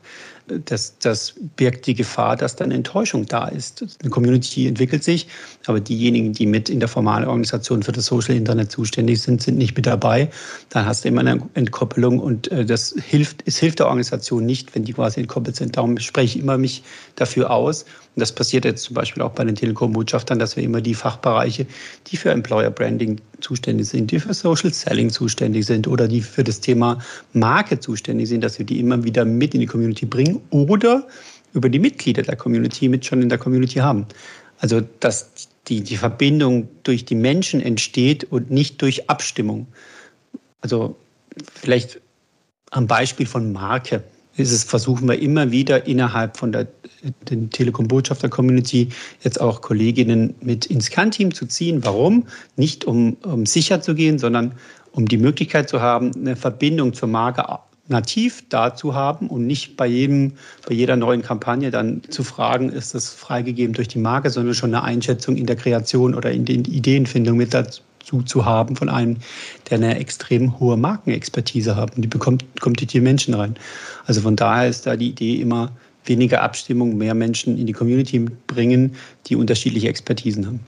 das, 0.65 0.97
das 0.99 1.33
birgt 1.55 1.85
die 1.87 1.93
Gefahr, 1.93 2.35
dass 2.35 2.55
dann 2.55 2.71
Enttäuschung 2.71 3.25
da 3.25 3.47
ist. 3.47 3.85
Eine 4.01 4.09
Community 4.09 4.67
entwickelt 4.67 5.03
sich, 5.03 5.27
aber 5.65 5.79
diejenigen, 5.79 6.33
die 6.33 6.45
mit 6.45 6.69
in 6.69 6.79
der 6.79 6.89
formalen 6.89 7.27
Organisation 7.27 7.83
für 7.83 7.91
das 7.91 8.05
Social 8.05 8.35
Internet 8.35 8.71
zuständig 8.71 9.21
sind, 9.21 9.41
sind 9.41 9.57
nicht 9.57 9.75
mit 9.75 9.85
dabei. 9.85 10.29
Dann 10.69 10.85
hast 10.85 11.03
du 11.03 11.09
immer 11.09 11.21
eine 11.21 11.41
Entkoppelung 11.53 12.19
und 12.19 12.51
äh, 12.51 12.65
das 12.65 12.95
hilft, 13.01 13.43
es 13.45 13.57
hilft 13.57 13.79
der 13.79 13.87
Organisation 13.87 14.45
nicht, 14.45 14.75
wenn 14.75 14.83
die 14.83 14.93
quasi 14.93 15.19
entkoppelt 15.19 15.55
sind. 15.55 15.77
Darum 15.77 15.97
spreche 15.99 16.37
ich 16.37 16.43
immer 16.43 16.57
mich 16.57 16.83
dafür 17.15 17.51
aus. 17.51 17.85
Das 18.19 18.31
passiert 18.31 18.65
jetzt 18.65 18.83
zum 18.83 18.93
Beispiel 18.93 19.23
auch 19.23 19.31
bei 19.31 19.43
den 19.43 19.55
Telekom-Botschaftern, 19.55 20.39
dass 20.39 20.55
wir 20.55 20.63
immer 20.63 20.81
die 20.81 20.93
Fachbereiche, 20.93 21.65
die 22.07 22.17
für 22.17 22.31
Employer 22.31 22.69
Branding 22.69 23.19
zuständig 23.41 23.87
sind, 23.87 24.11
die 24.11 24.19
für 24.19 24.33
Social 24.33 24.73
Selling 24.73 25.09
zuständig 25.09 25.65
sind 25.65 25.87
oder 25.87 26.07
die 26.07 26.21
für 26.21 26.43
das 26.43 26.59
Thema 26.59 26.99
Marke 27.33 27.79
zuständig 27.79 28.29
sind, 28.29 28.43
dass 28.43 28.59
wir 28.59 28.65
die 28.65 28.79
immer 28.79 29.03
wieder 29.03 29.25
mit 29.25 29.53
in 29.53 29.61
die 29.61 29.65
Community 29.65 30.05
bringen 30.05 30.41
oder 30.49 31.07
über 31.53 31.69
die 31.69 31.79
Mitglieder 31.79 32.21
der 32.21 32.35
Community 32.35 32.87
mit 32.89 33.05
schon 33.05 33.21
in 33.21 33.29
der 33.29 33.37
Community 33.37 33.79
haben. 33.79 34.05
Also 34.59 34.81
dass 34.99 35.29
die, 35.67 35.81
die 35.81 35.97
Verbindung 35.97 36.67
durch 36.83 37.05
die 37.05 37.15
Menschen 37.15 37.61
entsteht 37.61 38.25
und 38.25 38.51
nicht 38.51 38.81
durch 38.81 39.09
Abstimmung. 39.09 39.67
Also 40.61 40.95
vielleicht 41.53 42.01
am 42.71 42.87
Beispiel 42.87 43.25
von 43.25 43.51
Marke 43.51 44.03
ist 44.39 44.51
es, 44.51 44.63
versuchen 44.63 45.07
wir 45.07 45.19
immer 45.19 45.51
wieder 45.51 45.87
innerhalb 45.87 46.37
von 46.37 46.51
der, 46.51 46.67
der 47.29 47.49
Telekom-Botschafter-Community 47.49 48.89
jetzt 49.21 49.39
auch 49.39 49.61
Kolleginnen 49.61 50.35
mit 50.41 50.65
ins 50.65 50.89
Kernteam 50.89 51.33
zu 51.33 51.45
ziehen. 51.45 51.83
Warum? 51.83 52.25
Nicht 52.55 52.85
um, 52.85 53.17
um 53.23 53.45
sicher 53.45 53.81
zu 53.81 53.95
gehen, 53.95 54.19
sondern 54.19 54.53
um 54.91 55.07
die 55.07 55.17
Möglichkeit 55.17 55.69
zu 55.69 55.81
haben, 55.81 56.11
eine 56.15 56.35
Verbindung 56.35 56.93
zur 56.93 57.09
Marke 57.09 57.45
nativ 57.87 58.43
da 58.49 58.75
zu 58.75 58.93
haben 58.93 59.27
und 59.27 59.47
nicht 59.47 59.75
bei 59.75 59.87
jedem, 59.87 60.33
bei 60.67 60.75
jeder 60.75 60.95
neuen 60.95 61.21
Kampagne 61.21 61.71
dann 61.71 62.01
zu 62.09 62.23
fragen, 62.23 62.69
ist 62.69 62.93
das 62.93 63.09
freigegeben 63.09 63.73
durch 63.73 63.87
die 63.87 63.99
Marke, 63.99 64.29
sondern 64.29 64.53
schon 64.53 64.73
eine 64.73 64.83
Einschätzung 64.83 65.35
in 65.35 65.47
der 65.47 65.55
Kreation 65.55 66.13
oder 66.13 66.31
in 66.31 66.45
der 66.45 66.55
Ideenfindung 66.55 67.37
mit 67.37 67.53
dazu 67.53 67.81
zu 68.25 68.45
haben 68.45 68.75
von 68.75 68.89
einem, 68.89 69.17
der 69.69 69.77
eine 69.77 69.99
extrem 69.99 70.59
hohe 70.59 70.77
Markenexpertise 70.77 71.75
hat. 71.75 71.95
Und 71.95 72.01
die 72.03 72.07
bekommt, 72.07 72.43
kommt 72.59 72.81
die 72.81 72.85
die 72.85 73.01
Menschen 73.01 73.33
rein. 73.33 73.55
Also 74.05 74.21
von 74.21 74.35
daher 74.35 74.69
ist 74.69 74.85
da 74.85 74.95
die 74.95 75.09
Idee 75.09 75.35
immer 75.35 75.71
weniger 76.05 76.41
Abstimmung, 76.41 76.97
mehr 76.97 77.13
Menschen 77.13 77.57
in 77.57 77.67
die 77.67 77.73
Community 77.73 78.19
bringen, 78.47 78.95
die 79.27 79.35
unterschiedliche 79.35 79.87
Expertisen 79.87 80.45
haben. 80.45 80.59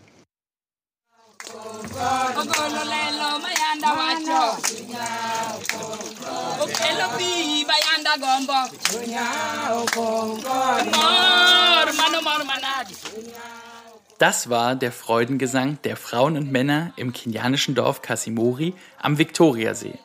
Das 14.22 14.52
war 14.52 14.76
der 14.76 14.92
Freudengesang 14.92 15.80
der 15.84 15.98
Frauen 15.98 16.38
und 16.38 16.52
Männer 16.52 16.94
im 16.96 17.12
kenianischen 17.12 17.74
Dorf 17.74 18.04
Kasimori 18.04 18.76
am 19.00 19.18
Viktoriasee. 19.18 19.98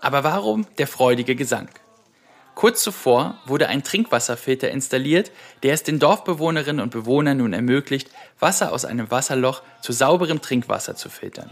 Aber 0.00 0.24
warum 0.24 0.66
der 0.78 0.86
freudige 0.86 1.36
Gesang? 1.36 1.68
Kurz 2.54 2.82
zuvor 2.82 3.36
wurde 3.44 3.68
ein 3.68 3.84
Trinkwasserfilter 3.84 4.70
installiert, 4.70 5.30
der 5.62 5.74
es 5.74 5.82
den 5.82 5.98
Dorfbewohnerinnen 5.98 6.80
und 6.80 6.88
Bewohnern 6.88 7.36
nun 7.36 7.52
ermöglicht, 7.52 8.10
Wasser 8.40 8.72
aus 8.72 8.86
einem 8.86 9.10
Wasserloch 9.10 9.60
zu 9.82 9.92
sauberem 9.92 10.40
Trinkwasser 10.40 10.96
zu 10.96 11.10
filtern. 11.10 11.50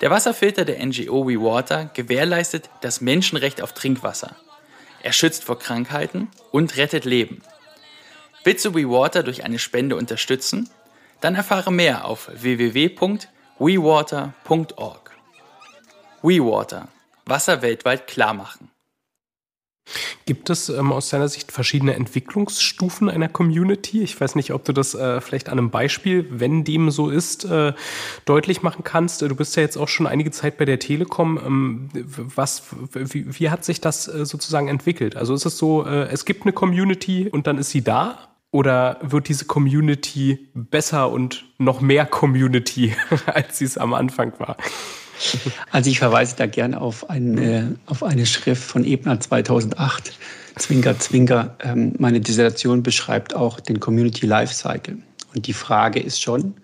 Der 0.00 0.10
Wasserfilter 0.10 0.64
der 0.64 0.78
NGO 0.86 1.26
WeWater 1.26 1.90
gewährleistet 1.92 2.70
das 2.82 3.00
Menschenrecht 3.00 3.62
auf 3.62 3.72
Trinkwasser. 3.72 4.36
Er 5.02 5.12
schützt 5.12 5.42
vor 5.42 5.58
Krankheiten 5.58 6.28
und 6.52 6.76
rettet 6.76 7.04
Leben. 7.04 7.42
Willst 8.48 8.64
du 8.64 8.74
WeWater 8.74 9.22
durch 9.22 9.44
eine 9.44 9.58
Spende 9.58 9.94
unterstützen? 9.94 10.70
Dann 11.20 11.34
erfahre 11.34 11.70
mehr 11.70 12.06
auf 12.06 12.30
www.wewater.org. 12.32 15.10
WeWater. 16.22 16.88
Wasser 17.26 17.60
weltweit 17.60 18.06
klar 18.06 18.32
machen. 18.32 18.70
Gibt 20.24 20.48
es 20.48 20.70
ähm, 20.70 20.92
aus 20.92 21.10
deiner 21.10 21.28
Sicht 21.28 21.52
verschiedene 21.52 21.92
Entwicklungsstufen 21.92 23.10
einer 23.10 23.28
Community? 23.28 24.02
Ich 24.02 24.18
weiß 24.18 24.34
nicht, 24.34 24.54
ob 24.54 24.64
du 24.64 24.72
das 24.72 24.94
äh, 24.94 25.20
vielleicht 25.20 25.50
an 25.50 25.58
einem 25.58 25.70
Beispiel, 25.70 26.26
wenn 26.30 26.64
dem 26.64 26.90
so 26.90 27.10
ist, 27.10 27.44
äh, 27.44 27.74
deutlich 28.24 28.62
machen 28.62 28.82
kannst. 28.82 29.20
Du 29.20 29.36
bist 29.36 29.56
ja 29.56 29.62
jetzt 29.62 29.76
auch 29.76 29.88
schon 29.88 30.06
einige 30.06 30.30
Zeit 30.30 30.56
bei 30.56 30.64
der 30.64 30.78
Telekom. 30.78 31.36
Ähm, 31.36 31.90
was, 31.92 32.62
wie, 32.94 33.26
wie, 33.38 33.50
hat 33.50 33.66
sich 33.66 33.82
das 33.82 34.08
äh, 34.08 34.24
sozusagen 34.24 34.68
entwickelt? 34.68 35.16
Also 35.16 35.34
ist 35.34 35.44
es 35.44 35.58
so, 35.58 35.84
äh, 35.84 36.08
es 36.08 36.24
gibt 36.24 36.44
eine 36.44 36.54
Community 36.54 37.28
und 37.28 37.46
dann 37.46 37.58
ist 37.58 37.68
sie 37.68 37.84
da? 37.84 38.27
Oder 38.50 38.98
wird 39.02 39.28
diese 39.28 39.44
Community 39.44 40.48
besser 40.54 41.10
und 41.10 41.44
noch 41.58 41.80
mehr 41.80 42.06
Community, 42.06 42.94
als 43.26 43.58
sie 43.58 43.66
es 43.66 43.76
am 43.76 43.92
Anfang 43.92 44.32
war? 44.38 44.56
Also 45.70 45.90
ich 45.90 45.98
verweise 45.98 46.36
da 46.36 46.46
gerne 46.46 46.80
auf 46.80 47.10
eine, 47.10 47.76
auf 47.86 48.02
eine 48.02 48.24
Schrift 48.24 48.62
von 48.62 48.84
Ebner 48.84 49.20
2008, 49.20 50.16
Zwinker, 50.56 50.98
Zwinker. 50.98 51.56
Ähm, 51.60 51.94
meine 51.98 52.20
Dissertation 52.20 52.82
beschreibt 52.82 53.34
auch 53.34 53.60
den 53.60 53.80
Community 53.80 54.26
Lifecycle. 54.26 54.98
Und 55.34 55.46
die 55.46 55.52
Frage 55.52 56.00
ist 56.00 56.22
schon, 56.22 56.54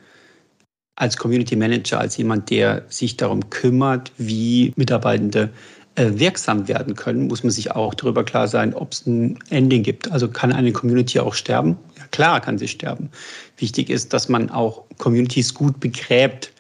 als 0.97 1.17
Community 1.17 1.57
Manager, 1.57 1.99
als 1.99 2.17
jemand, 2.17 2.51
der 2.51 2.85
sich 2.89 3.17
darum 3.17 3.51
kümmert, 3.51 4.13
wie 4.17 4.73
Mitarbeitende 4.77 5.43
äh, 5.43 5.49
wirksam 5.97 6.67
werden 6.69 6.95
können, 6.95 7.29
muss 7.29 7.43
man 7.43 7.51
sich 7.51 7.71
auch 7.73 7.95
darüber 7.95 8.25
klar 8.25 8.49
sein, 8.49 8.75
ob 8.75 8.93
es 8.93 9.07
ein 9.07 9.39
Ending 9.51 9.83
gibt. 9.83 10.11
Also 10.11 10.29
kann 10.29 10.53
eine 10.53 10.73
Community 10.73 11.21
auch 11.21 11.35
sterben? 11.35 11.77
Ja, 11.97 12.05
klar 12.11 12.41
kann 12.41 12.59
sie 12.59 12.69
sterben. 12.69 13.11
Wichtig 13.59 13.91
ist, 13.91 14.13
dass 14.13 14.29
man 14.29 14.51
auch 14.51 14.83
Communities 14.99 15.55
gut 15.55 15.79
begräbt 15.81 16.53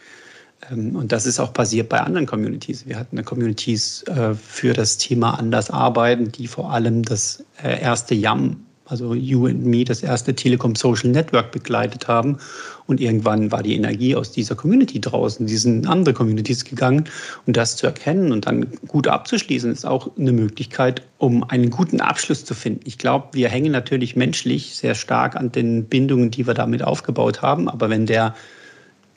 ähm, 0.70 0.96
und 0.96 1.12
das 1.12 1.26
ist 1.26 1.40
auch 1.40 1.52
passiert 1.52 1.88
bei 1.88 2.00
anderen 2.00 2.26
Communities. 2.26 2.86
Wir 2.86 2.98
hatten 2.98 3.24
Communities 3.24 4.02
äh, 4.04 4.34
für 4.34 4.72
das 4.72 4.98
Thema 4.98 5.38
Anders 5.38 5.70
arbeiten, 5.70 6.30
die 6.30 6.46
vor 6.46 6.72
allem 6.72 7.02
das 7.02 7.44
äh, 7.62 7.80
erste 7.80 8.14
YAM, 8.14 8.64
also 8.86 9.14
You 9.14 9.46
and 9.46 9.64
Me, 9.64 9.84
das 9.84 10.02
erste 10.02 10.34
Telekom 10.34 10.74
Social 10.74 11.10
Network 11.10 11.52
begleitet 11.52 12.06
haben. 12.08 12.38
Und 12.86 13.00
irgendwann 13.00 13.50
war 13.50 13.62
die 13.62 13.74
Energie 13.74 14.14
aus 14.14 14.30
dieser 14.30 14.54
Community 14.54 15.00
draußen, 15.00 15.46
die 15.46 15.56
sind 15.56 15.84
in 15.84 15.86
andere 15.86 16.14
Communities 16.14 16.64
gegangen. 16.64 17.04
Und 17.46 17.56
das 17.56 17.76
zu 17.76 17.86
erkennen 17.86 18.30
und 18.30 18.46
dann 18.46 18.66
gut 18.86 19.08
abzuschließen, 19.08 19.72
ist 19.72 19.86
auch 19.86 20.10
eine 20.18 20.32
Möglichkeit, 20.32 21.02
um 21.18 21.42
einen 21.44 21.70
guten 21.70 22.00
Abschluss 22.00 22.44
zu 22.44 22.54
finden. 22.54 22.80
Ich 22.84 22.98
glaube, 22.98 23.28
wir 23.32 23.48
hängen 23.48 23.72
natürlich 23.72 24.16
menschlich 24.16 24.74
sehr 24.74 24.94
stark 24.94 25.36
an 25.36 25.50
den 25.50 25.84
Bindungen, 25.84 26.30
die 26.30 26.46
wir 26.46 26.54
damit 26.54 26.82
aufgebaut 26.82 27.40
haben. 27.40 27.68
Aber 27.68 27.88
wenn 27.88 28.04
der 28.04 28.34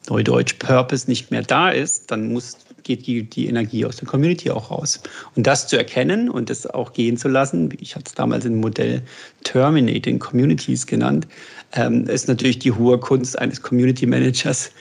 Neudeutsch 0.10 0.56
Purpose 0.60 1.10
nicht 1.10 1.32
mehr 1.32 1.44
da 1.44 1.70
ist, 1.70 2.12
dann 2.12 2.32
muss, 2.32 2.58
geht 2.88 3.06
die, 3.06 3.24
die 3.24 3.48
Energie 3.48 3.86
aus 3.86 3.98
der 3.98 4.08
Community 4.08 4.50
auch 4.50 4.72
raus. 4.72 5.02
Und 5.36 5.46
das 5.46 5.68
zu 5.68 5.78
erkennen 5.78 6.30
und 6.30 6.50
das 6.50 6.66
auch 6.66 6.94
gehen 6.94 7.18
zu 7.18 7.28
lassen, 7.28 7.70
ich 7.80 7.96
hatte 7.96 8.06
es 8.08 8.16
damals 8.16 8.46
im 8.46 8.60
Modell 8.60 9.04
Terminating 9.44 10.18
Communities 10.18 10.88
genannt, 10.88 11.28
ähm, 11.74 12.08
ist 12.08 12.28
natürlich 12.28 12.58
die 12.58 12.72
hohe 12.72 12.98
Kunst 12.98 13.38
eines 13.38 13.62
Community 13.62 14.08
Managers, 14.08 14.72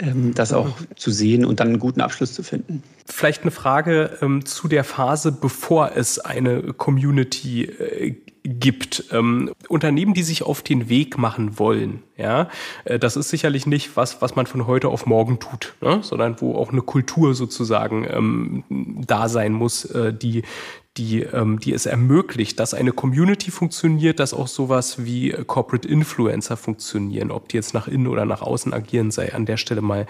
ähm, 0.00 0.34
das 0.34 0.52
auch 0.52 0.68
zu 0.96 1.10
sehen 1.10 1.44
und 1.44 1.60
dann 1.60 1.68
einen 1.68 1.78
guten 1.78 2.00
Abschluss 2.00 2.34
zu 2.34 2.42
finden. 2.42 2.82
Vielleicht 3.06 3.42
eine 3.42 3.52
Frage 3.52 4.18
ähm, 4.20 4.44
zu 4.44 4.66
der 4.68 4.82
Phase, 4.82 5.30
bevor 5.32 5.92
es 5.94 6.18
eine 6.18 6.74
Community 6.74 7.64
äh, 7.64 8.16
gibt. 8.44 9.06
Ähm, 9.10 9.52
Unternehmen, 9.68 10.14
die 10.14 10.22
sich 10.22 10.42
auf 10.42 10.62
den 10.62 10.88
Weg 10.88 11.16
machen 11.16 11.58
wollen, 11.58 12.02
ja, 12.16 12.48
äh, 12.84 12.98
das 12.98 13.16
ist 13.16 13.30
sicherlich 13.30 13.66
nicht 13.66 13.96
was, 13.96 14.20
was 14.20 14.36
man 14.36 14.46
von 14.46 14.66
heute 14.66 14.88
auf 14.88 15.06
morgen 15.06 15.40
tut, 15.40 15.74
ne? 15.80 16.00
sondern 16.02 16.40
wo 16.40 16.54
auch 16.54 16.70
eine 16.70 16.82
Kultur 16.82 17.34
sozusagen 17.34 18.06
ähm, 18.08 18.64
da 19.06 19.28
sein 19.28 19.52
muss, 19.52 19.86
äh, 19.86 20.12
die 20.12 20.42
die, 20.96 21.22
ähm, 21.22 21.58
die 21.58 21.72
es 21.72 21.86
ermöglicht, 21.86 22.60
dass 22.60 22.72
eine 22.72 22.92
Community 22.92 23.50
funktioniert, 23.50 24.20
dass 24.20 24.32
auch 24.32 24.46
sowas 24.46 25.04
wie 25.04 25.32
äh, 25.32 25.44
Corporate 25.44 25.88
Influencer 25.88 26.56
funktionieren, 26.56 27.32
ob 27.32 27.48
die 27.48 27.56
jetzt 27.56 27.74
nach 27.74 27.88
innen 27.88 28.06
oder 28.06 28.24
nach 28.24 28.42
außen 28.42 28.72
agieren, 28.72 29.10
sei 29.10 29.34
an 29.34 29.44
der 29.44 29.56
Stelle 29.56 29.80
mal 29.80 30.06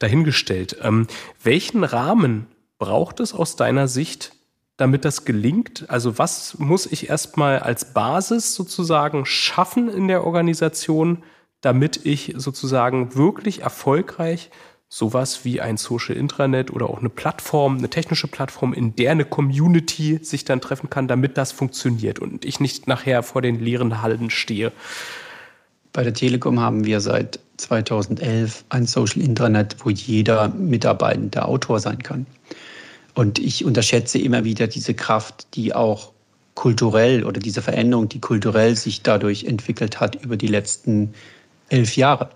dahingestellt. 0.00 0.76
Ähm, 0.82 1.06
welchen 1.42 1.82
Rahmen 1.82 2.46
braucht 2.78 3.20
es 3.20 3.32
aus 3.32 3.56
deiner 3.56 3.88
Sicht, 3.88 4.32
damit 4.78 5.04
das 5.04 5.26
gelingt? 5.26 5.84
Also 5.88 6.18
was 6.18 6.56
muss 6.58 6.86
ich 6.86 7.10
erstmal 7.10 7.58
als 7.58 7.92
Basis 7.92 8.54
sozusagen 8.54 9.26
schaffen 9.26 9.90
in 9.90 10.08
der 10.08 10.24
Organisation, 10.24 11.22
damit 11.60 12.06
ich 12.06 12.32
sozusagen 12.36 13.14
wirklich 13.14 13.62
erfolgreich 13.62 14.50
sowas 14.88 15.44
wie 15.44 15.60
ein 15.60 15.76
Social 15.76 16.16
Intranet 16.16 16.70
oder 16.70 16.88
auch 16.88 17.00
eine 17.00 17.10
Plattform, 17.10 17.76
eine 17.76 17.90
technische 17.90 18.28
Plattform, 18.28 18.72
in 18.72 18.96
der 18.96 19.10
eine 19.10 19.26
Community 19.26 20.20
sich 20.22 20.44
dann 20.44 20.62
treffen 20.62 20.88
kann, 20.88 21.08
damit 21.08 21.36
das 21.36 21.52
funktioniert 21.52 22.20
und 22.20 22.44
ich 22.46 22.58
nicht 22.58 22.86
nachher 22.86 23.22
vor 23.22 23.42
den 23.42 23.60
leeren 23.60 24.00
Hallen 24.00 24.30
stehe. 24.30 24.72
Bei 25.92 26.04
der 26.04 26.14
Telekom 26.14 26.60
haben 26.60 26.84
wir 26.84 27.00
seit 27.00 27.40
2011 27.58 28.64
ein 28.68 28.86
Social 28.86 29.20
Intranet, 29.20 29.76
wo 29.84 29.90
jeder 29.90 30.48
Mitarbeitende 30.48 31.44
Autor 31.44 31.80
sein 31.80 31.98
kann. 31.98 32.26
Und 33.18 33.40
ich 33.40 33.64
unterschätze 33.64 34.20
immer 34.20 34.44
wieder 34.44 34.68
diese 34.68 34.94
Kraft, 34.94 35.48
die 35.56 35.74
auch 35.74 36.12
kulturell 36.54 37.24
oder 37.24 37.40
diese 37.40 37.62
Veränderung, 37.62 38.08
die 38.08 38.20
kulturell 38.20 38.76
sich 38.76 39.02
dadurch 39.02 39.42
entwickelt 39.42 39.98
hat 39.98 40.14
über 40.22 40.36
die 40.36 40.46
letzten 40.46 41.14
elf 41.68 41.96
Jahre. 41.96 42.30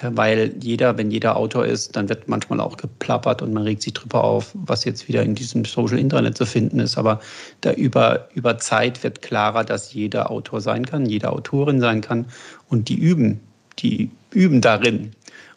Äh, 0.00 0.12
weil 0.12 0.54
jeder, 0.62 0.96
wenn 0.96 1.10
jeder 1.10 1.36
Autor 1.36 1.66
ist, 1.66 1.94
dann 1.94 2.08
wird 2.08 2.26
manchmal 2.26 2.60
auch 2.60 2.78
geplappert 2.78 3.42
und 3.42 3.52
man 3.52 3.64
regt 3.64 3.82
sich 3.82 3.92
drüber 3.92 4.24
auf, 4.24 4.52
was 4.54 4.86
jetzt 4.86 5.08
wieder 5.08 5.22
in 5.22 5.34
diesem 5.34 5.66
Social 5.66 5.98
Internet 5.98 6.38
zu 6.38 6.46
finden 6.46 6.80
ist. 6.80 6.96
Aber 6.96 7.20
da 7.60 7.72
über, 7.74 8.30
über 8.32 8.56
Zeit 8.56 9.02
wird 9.04 9.20
klarer, 9.20 9.62
dass 9.62 9.92
jeder 9.92 10.30
Autor 10.30 10.62
sein 10.62 10.86
kann, 10.86 11.04
jede 11.04 11.32
Autorin 11.32 11.80
sein 11.80 12.00
kann 12.00 12.24
und 12.70 12.88
die 12.88 12.96
üben, 12.96 13.40
die 13.78 14.08
üben 14.32 14.62
darin. 14.62 15.12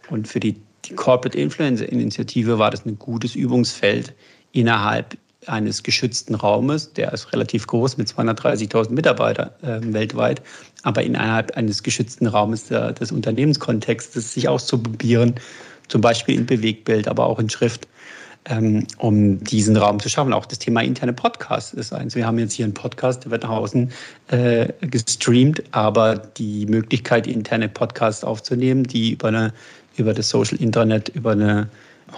Und 0.10 0.28
für 0.28 0.42
die, 0.42 0.58
die 0.84 0.96
Corporate 0.96 1.38
Influencer 1.38 1.88
Initiative 1.88 2.60
war 2.60 2.70
das 2.70 2.86
ein 2.86 3.00
gutes 3.00 3.34
Übungsfeld 3.34 4.14
innerhalb 4.58 5.18
eines 5.46 5.84
geschützten 5.84 6.36
Raumes, 6.36 6.92
der 6.94 7.14
ist 7.14 7.32
relativ 7.32 7.68
groß 7.68 7.98
mit 7.98 8.08
230.000 8.10 8.92
Mitarbeitern 8.92 9.50
äh, 9.62 9.80
weltweit, 9.94 10.42
aber 10.84 11.04
innerhalb 11.04 11.56
eines 11.56 11.84
geschützten 11.84 12.28
Raumes 12.28 12.66
der, 12.66 12.92
des 12.94 13.12
Unternehmenskontextes 13.12 14.34
sich 14.34 14.50
auszuprobieren, 14.50 15.36
zum 15.88 16.02
Beispiel 16.02 16.36
in 16.36 16.46
Bewegtbild, 16.46 17.08
aber 17.08 17.28
auch 17.28 17.40
in 17.40 17.50
Schrift, 17.50 17.88
ähm, 18.46 18.88
um 18.98 19.42
diesen 19.44 19.78
Raum 19.78 20.00
zu 20.00 20.10
schaffen. 20.10 20.34
Auch 20.34 20.46
das 20.46 20.60
Thema 20.60 20.82
interne 20.82 21.14
Podcast 21.14 21.74
ist 21.74 21.94
eins. 21.94 22.16
Wir 22.16 22.26
haben 22.26 22.40
jetzt 22.40 22.54
hier 22.54 22.66
einen 22.66 22.74
Podcast, 22.74 23.24
der 23.24 23.32
wird 23.32 23.44
nach 23.44 23.52
außen 23.52 23.92
äh, 24.30 24.74
gestreamt, 24.82 25.64
aber 25.72 26.16
die 26.16 26.66
Möglichkeit, 26.66 27.28
interne 27.28 27.70
Podcasts 27.70 28.24
aufzunehmen, 28.24 28.84
die 28.84 29.14
über, 29.14 29.30
eine, 29.30 29.54
über 29.96 30.14
das 30.14 30.30
Social 30.30 30.58
Internet, 30.58 31.10
über 31.10 31.32
eine 31.32 31.70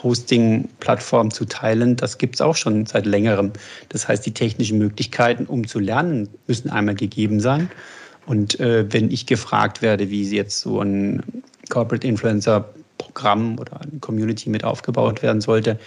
Hosting-Plattform 0.04 1.32
zu 1.32 1.46
teilen, 1.46 1.96
das 1.96 2.18
gibt 2.18 2.36
es 2.36 2.42
auch 2.42 2.56
schon 2.56 2.86
seit 2.86 3.06
längerem. 3.06 3.52
Das 3.90 4.08
heißt, 4.08 4.26
die 4.26 4.34
technischen 4.34 4.78
Möglichkeiten, 4.78 5.46
um 5.46 5.68
zu 5.68 5.80
lernen, 5.80 6.30
müssen 6.48 6.70
einmal 6.70 6.96
gegeben 6.96 7.40
sein. 7.40 7.70
Und 8.26 8.60
äh, 8.60 8.86
wenn 8.92 9.12
ich 9.12 9.26
gefragt 9.26 9.82
werde, 9.82 10.10
wie 10.10 10.24
jetzt 10.30 10.62
so 10.62 10.82
ein 10.82 11.24
Corporate 11.70 12.06
Influencer 12.06 12.70
Programm 12.98 13.58
oder 13.58 13.82
eine 13.82 14.00
Community 14.00 14.50
mit 14.50 14.64
aufgebaut 14.64 15.24
werden 15.24 15.42
sollte, 15.42 15.80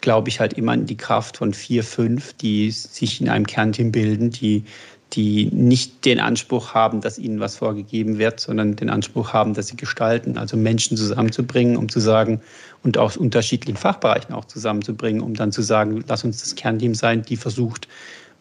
glaube 0.00 0.30
ich 0.30 0.40
halt 0.40 0.54
immer 0.54 0.72
an 0.72 0.86
die 0.86 0.96
Kraft 0.96 1.36
von 1.36 1.52
vier, 1.52 1.84
fünf, 1.84 2.32
die 2.34 2.70
sich 2.70 3.20
in 3.20 3.28
einem 3.28 3.46
Kernteam 3.46 3.92
bilden, 3.92 4.30
die 4.30 4.64
die 5.12 5.46
nicht 5.52 6.04
den 6.04 6.20
Anspruch 6.20 6.74
haben, 6.74 7.00
dass 7.00 7.18
ihnen 7.18 7.40
was 7.40 7.56
vorgegeben 7.56 8.18
wird, 8.18 8.40
sondern 8.40 8.76
den 8.76 8.90
Anspruch 8.90 9.32
haben, 9.32 9.54
dass 9.54 9.68
sie 9.68 9.76
gestalten, 9.76 10.38
also 10.38 10.56
Menschen 10.56 10.96
zusammenzubringen, 10.96 11.76
um 11.76 11.88
zu 11.88 12.00
sagen, 12.00 12.40
und 12.82 12.96
aus 12.96 13.16
unterschiedlichen 13.16 13.76
Fachbereichen 13.76 14.34
auch 14.34 14.44
zusammenzubringen, 14.44 15.20
um 15.20 15.34
dann 15.34 15.52
zu 15.52 15.62
sagen, 15.62 16.04
lass 16.08 16.24
uns 16.24 16.40
das 16.40 16.54
Kernteam 16.54 16.94
sein, 16.94 17.22
die 17.22 17.36
versucht, 17.36 17.88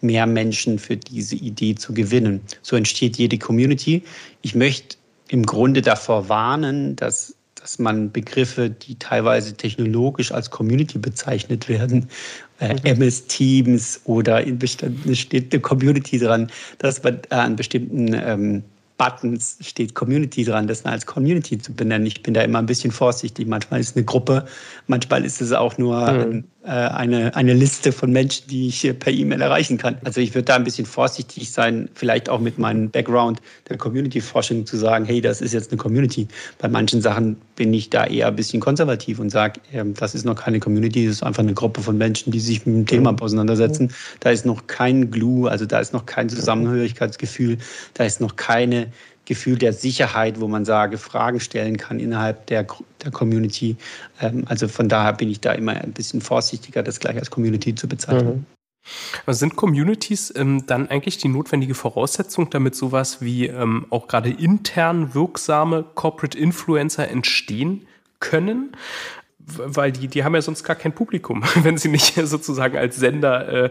mehr 0.01 0.25
Menschen 0.25 0.79
für 0.79 0.95
diese 0.95 1.35
Idee 1.35 1.75
zu 1.75 1.93
gewinnen. 1.93 2.41
So 2.61 2.75
entsteht 2.75 3.17
jede 3.17 3.37
Community. 3.37 4.03
Ich 4.41 4.55
möchte 4.55 4.95
im 5.27 5.45
Grunde 5.45 5.81
davor 5.81 6.29
warnen, 6.29 6.95
dass 6.95 7.35
dass 7.61 7.79
man 7.79 8.11
Begriffe, 8.11 8.69
die 8.69 8.97
teilweise 8.97 9.53
technologisch 9.53 10.31
als 10.31 10.49
Community 10.49 10.97
bezeichnet 10.97 11.67
werden, 11.67 12.07
MS-Teams 12.59 14.01
oder 14.05 14.43
in 14.43 14.59
bestimmten 14.59 15.15
steht 15.15 15.53
eine 15.53 15.61
Community 15.61 16.19
dran, 16.19 16.51
dass 16.79 17.01
man 17.03 17.19
äh, 17.29 17.35
an 17.35 17.55
bestimmten 17.55 18.13
ähm, 18.13 18.63
Buttons 18.99 19.57
steht 19.61 19.95
Community 19.95 20.43
dran, 20.43 20.67
das 20.67 20.85
als 20.85 21.05
Community 21.05 21.57
zu 21.57 21.73
benennen. 21.73 22.05
Ich 22.05 22.21
bin 22.21 22.33
da 22.33 22.41
immer 22.41 22.59
ein 22.59 22.65
bisschen 22.65 22.91
vorsichtig. 22.91 23.47
Manchmal 23.47 23.79
ist 23.79 23.91
es 23.91 23.95
eine 23.95 24.05
Gruppe, 24.05 24.45
manchmal 24.87 25.23
ist 25.23 25.41
es 25.41 25.53
auch 25.53 25.77
nur 25.77 26.11
mhm. 26.11 26.43
äh, 26.58 26.58
eine, 26.71 27.35
eine 27.35 27.53
Liste 27.53 27.91
von 27.91 28.11
Menschen, 28.11 28.47
die 28.47 28.67
ich 28.67 28.93
per 28.99 29.11
E-Mail 29.11 29.41
erreichen 29.41 29.77
kann. 29.77 29.97
Also 30.03 30.21
ich 30.21 30.35
würde 30.35 30.45
da 30.45 30.55
ein 30.55 30.63
bisschen 30.63 30.85
vorsichtig 30.85 31.51
sein, 31.51 31.89
vielleicht 31.95 32.29
auch 32.29 32.39
mit 32.39 32.57
meinem 32.57 32.89
Background 32.89 33.41
der 33.69 33.77
Community-Forschung 33.77 34.65
zu 34.65 34.77
sagen, 34.77 35.05
hey, 35.05 35.21
das 35.21 35.41
ist 35.41 35.53
jetzt 35.53 35.71
eine 35.71 35.77
Community. 35.77 36.27
Bei 36.59 36.67
manchen 36.67 37.01
Sachen 37.01 37.37
bin 37.55 37.73
ich 37.73 37.89
da 37.89 38.05
eher 38.05 38.27
ein 38.27 38.35
bisschen 38.35 38.59
konservativ 38.59 39.19
und 39.19 39.29
sage, 39.29 39.59
äh, 39.71 39.83
das 39.85 40.15
ist 40.15 40.25
noch 40.25 40.35
keine 40.35 40.59
Community, 40.59 41.05
das 41.05 41.15
ist 41.15 41.23
einfach 41.23 41.43
eine 41.43 41.53
Gruppe 41.53 41.81
von 41.81 41.97
Menschen, 41.97 42.31
die 42.31 42.39
sich 42.39 42.65
mit 42.65 42.75
dem 42.75 42.85
Thema 42.85 43.11
mhm. 43.13 43.19
auseinandersetzen. 43.19 43.93
Da 44.19 44.29
ist 44.29 44.45
noch 44.45 44.67
kein 44.67 45.11
Glue, 45.11 45.49
also 45.49 45.65
da 45.65 45.79
ist 45.79 45.93
noch 45.93 46.05
kein 46.05 46.29
Zusammenhörigkeitsgefühl, 46.29 47.57
da 47.95 48.03
ist 48.03 48.21
noch 48.21 48.35
keine 48.35 48.87
Gefühl 49.29 49.59
der 49.59 49.73
Sicherheit, 49.73 50.41
wo 50.41 50.47
man 50.47 50.65
sage, 50.65 50.97
Fragen 50.97 51.39
stellen 51.39 51.77
kann 51.77 51.99
innerhalb 51.99 52.47
der, 52.47 52.65
der 53.03 53.11
Community. 53.11 53.77
Ähm, 54.19 54.43
also 54.47 54.67
von 54.67 54.89
daher 54.89 55.13
bin 55.13 55.29
ich 55.29 55.39
da 55.39 55.53
immer 55.53 55.73
ein 55.73 55.93
bisschen 55.93 56.19
vorsichtiger, 56.19 56.81
das 56.81 56.99
gleich 56.99 57.15
als 57.15 57.29
Community 57.29 57.75
zu 57.75 57.87
bezeichnen. 57.87 58.45
Mhm. 59.25 59.33
sind 59.35 59.55
Communities 59.55 60.33
ähm, 60.35 60.65
dann 60.65 60.89
eigentlich 60.89 61.19
die 61.19 61.27
notwendige 61.27 61.75
Voraussetzung, 61.75 62.49
damit 62.49 62.75
sowas 62.75 63.21
wie 63.21 63.45
ähm, 63.45 63.85
auch 63.91 64.07
gerade 64.07 64.31
intern 64.31 65.13
wirksame 65.13 65.85
Corporate 65.93 66.37
Influencer 66.37 67.07
entstehen 67.07 67.85
können? 68.19 68.71
Weil 69.57 69.91
die, 69.91 70.07
die 70.07 70.23
haben 70.23 70.35
ja 70.35 70.41
sonst 70.41 70.63
gar 70.63 70.75
kein 70.75 70.93
Publikum, 70.93 71.43
wenn 71.63 71.77
sie 71.77 71.89
nicht 71.89 72.15
sozusagen 72.15 72.77
als 72.77 72.97
Sender, 72.97 73.65
äh, 73.65 73.69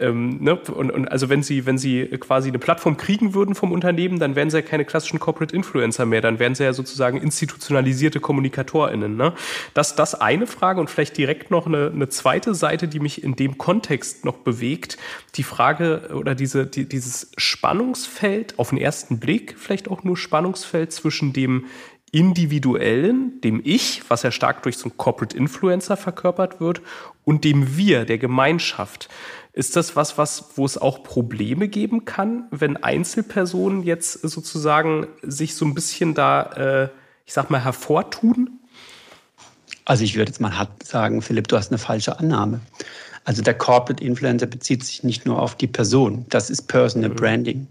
ähm, 0.00 0.38
ne? 0.40 0.56
und, 0.56 0.90
und 0.90 1.08
also 1.08 1.28
wenn 1.28 1.42
sie, 1.42 1.66
wenn 1.66 1.78
sie 1.78 2.06
quasi 2.18 2.48
eine 2.48 2.58
Plattform 2.58 2.96
kriegen 2.96 3.34
würden 3.34 3.54
vom 3.54 3.72
Unternehmen, 3.72 4.18
dann 4.18 4.36
wären 4.36 4.50
sie 4.50 4.58
ja 4.58 4.62
keine 4.62 4.84
klassischen 4.84 5.20
Corporate 5.20 5.54
Influencer 5.54 6.06
mehr, 6.06 6.20
dann 6.20 6.38
wären 6.38 6.54
sie 6.54 6.64
ja 6.64 6.72
sozusagen 6.72 7.18
institutionalisierte 7.18 8.20
KommunikatorInnen. 8.20 9.16
Ne? 9.16 9.32
Das, 9.74 9.94
das 9.94 10.14
eine 10.14 10.46
Frage 10.46 10.80
und 10.80 10.90
vielleicht 10.90 11.16
direkt 11.16 11.50
noch 11.50 11.66
eine, 11.66 11.90
eine 11.94 12.08
zweite 12.08 12.54
Seite, 12.54 12.88
die 12.88 13.00
mich 13.00 13.22
in 13.22 13.36
dem 13.36 13.58
Kontext 13.58 14.24
noch 14.24 14.38
bewegt, 14.38 14.98
die 15.34 15.42
Frage 15.42 16.10
oder 16.14 16.34
diese, 16.34 16.66
die, 16.66 16.88
dieses 16.88 17.32
Spannungsfeld, 17.36 18.58
auf 18.58 18.70
den 18.70 18.78
ersten 18.78 19.18
Blick 19.18 19.56
vielleicht 19.58 19.90
auch 19.90 20.04
nur 20.04 20.16
Spannungsfeld 20.16 20.92
zwischen 20.92 21.32
dem 21.32 21.66
Individuellen, 22.12 23.40
dem 23.40 23.60
Ich, 23.64 24.02
was 24.08 24.22
ja 24.22 24.30
stark 24.30 24.62
durch 24.62 24.76
so 24.76 24.84
einen 24.84 24.98
Corporate 24.98 25.36
Influencer 25.36 25.96
verkörpert 25.96 26.60
wird, 26.60 26.82
und 27.24 27.44
dem 27.44 27.76
Wir, 27.76 28.04
der 28.04 28.18
Gemeinschaft. 28.18 29.08
Ist 29.54 29.76
das 29.76 29.96
was, 29.96 30.18
was, 30.18 30.50
wo 30.56 30.66
es 30.66 30.76
auch 30.76 31.02
Probleme 31.02 31.68
geben 31.68 32.04
kann, 32.04 32.44
wenn 32.50 32.76
Einzelpersonen 32.76 33.82
jetzt 33.82 34.12
sozusagen 34.22 35.06
sich 35.22 35.54
so 35.54 35.64
ein 35.64 35.74
bisschen 35.74 36.14
da, 36.14 36.42
äh, 36.52 36.88
ich 37.26 37.32
sag 37.32 37.50
mal, 37.50 37.64
hervortun? 37.64 38.60
Also 39.84 40.04
ich 40.04 40.14
würde 40.14 40.30
jetzt 40.30 40.40
mal 40.40 40.56
hart 40.56 40.84
sagen, 40.84 41.22
Philipp, 41.22 41.48
du 41.48 41.56
hast 41.56 41.70
eine 41.70 41.78
falsche 41.78 42.18
Annahme. 42.18 42.60
Also 43.24 43.42
der 43.42 43.54
Corporate 43.54 44.04
Influencer 44.04 44.46
bezieht 44.46 44.84
sich 44.84 45.02
nicht 45.02 45.26
nur 45.26 45.40
auf 45.40 45.54
die 45.54 45.66
Person, 45.66 46.26
das 46.28 46.50
ist 46.50 46.62
Personal 46.62 47.10
mhm. 47.10 47.16
Branding. 47.16 47.66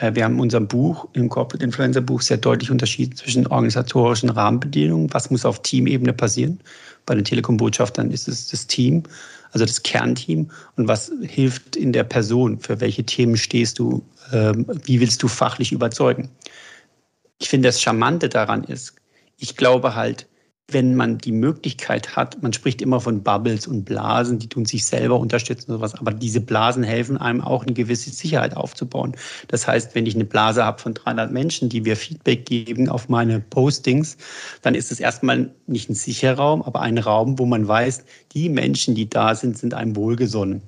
Äh, 0.00 0.14
wir 0.14 0.24
haben 0.24 0.34
in 0.34 0.40
unserem 0.40 0.66
Buch, 0.66 1.06
im 1.12 1.28
Corporate 1.28 1.64
Influencer 1.64 2.00
Buch, 2.00 2.22
sehr 2.22 2.38
deutlich 2.38 2.70
unterschieden 2.70 3.16
zwischen 3.16 3.46
organisatorischen 3.46 4.30
Rahmenbedingungen. 4.30 5.12
Was 5.12 5.30
muss 5.30 5.44
auf 5.44 5.62
Teamebene 5.62 6.12
passieren? 6.12 6.60
Bei 7.06 7.14
den 7.14 7.24
Telekom-Botschaftern 7.24 8.10
ist 8.10 8.28
es 8.28 8.48
das 8.48 8.66
Team, 8.66 9.04
also 9.52 9.64
das 9.64 9.82
Kernteam. 9.82 10.50
Und 10.76 10.88
was 10.88 11.12
hilft 11.22 11.76
in 11.76 11.92
der 11.92 12.04
Person? 12.04 12.58
Für 12.58 12.80
welche 12.80 13.04
Themen 13.04 13.36
stehst 13.36 13.78
du? 13.78 14.02
Ähm, 14.32 14.66
wie 14.84 15.00
willst 15.00 15.22
du 15.22 15.28
fachlich 15.28 15.72
überzeugen? 15.72 16.30
Ich 17.38 17.48
finde, 17.48 17.68
das 17.68 17.80
Charmante 17.80 18.28
daran 18.28 18.64
ist, 18.64 18.94
ich 19.38 19.56
glaube 19.56 19.94
halt, 19.94 20.26
wenn 20.72 20.94
man 20.94 21.18
die 21.18 21.32
Möglichkeit 21.32 22.16
hat, 22.16 22.42
man 22.42 22.52
spricht 22.52 22.82
immer 22.82 23.00
von 23.00 23.22
Bubbles 23.22 23.66
und 23.66 23.84
Blasen, 23.84 24.38
die 24.38 24.48
tun 24.48 24.64
sich 24.64 24.84
selber 24.84 25.18
unterstützen 25.18 25.70
und 25.70 25.78
sowas, 25.78 25.94
aber 25.94 26.12
diese 26.12 26.40
Blasen 26.40 26.82
helfen 26.82 27.16
einem 27.16 27.40
auch 27.40 27.62
eine 27.62 27.74
gewisse 27.74 28.10
Sicherheit 28.10 28.56
aufzubauen. 28.56 29.14
Das 29.48 29.66
heißt, 29.66 29.94
wenn 29.94 30.06
ich 30.06 30.14
eine 30.14 30.24
Blase 30.24 30.64
habe 30.64 30.80
von 30.80 30.94
300 30.94 31.30
Menschen, 31.30 31.68
die 31.68 31.80
mir 31.80 31.96
Feedback 31.96 32.46
geben 32.46 32.88
auf 32.88 33.08
meine 33.08 33.40
Postings, 33.40 34.16
dann 34.62 34.74
ist 34.74 34.90
es 34.90 35.00
erstmal 35.00 35.50
nicht 35.66 35.90
ein 35.90 35.94
sicherer 35.94 36.40
Raum, 36.40 36.62
aber 36.62 36.80
ein 36.80 36.98
Raum, 36.98 37.38
wo 37.38 37.46
man 37.46 37.68
weiß, 37.68 38.04
die 38.32 38.48
Menschen, 38.48 38.94
die 38.94 39.10
da 39.10 39.34
sind, 39.34 39.58
sind 39.58 39.74
einem 39.74 39.96
wohlgesonnen. 39.96 40.62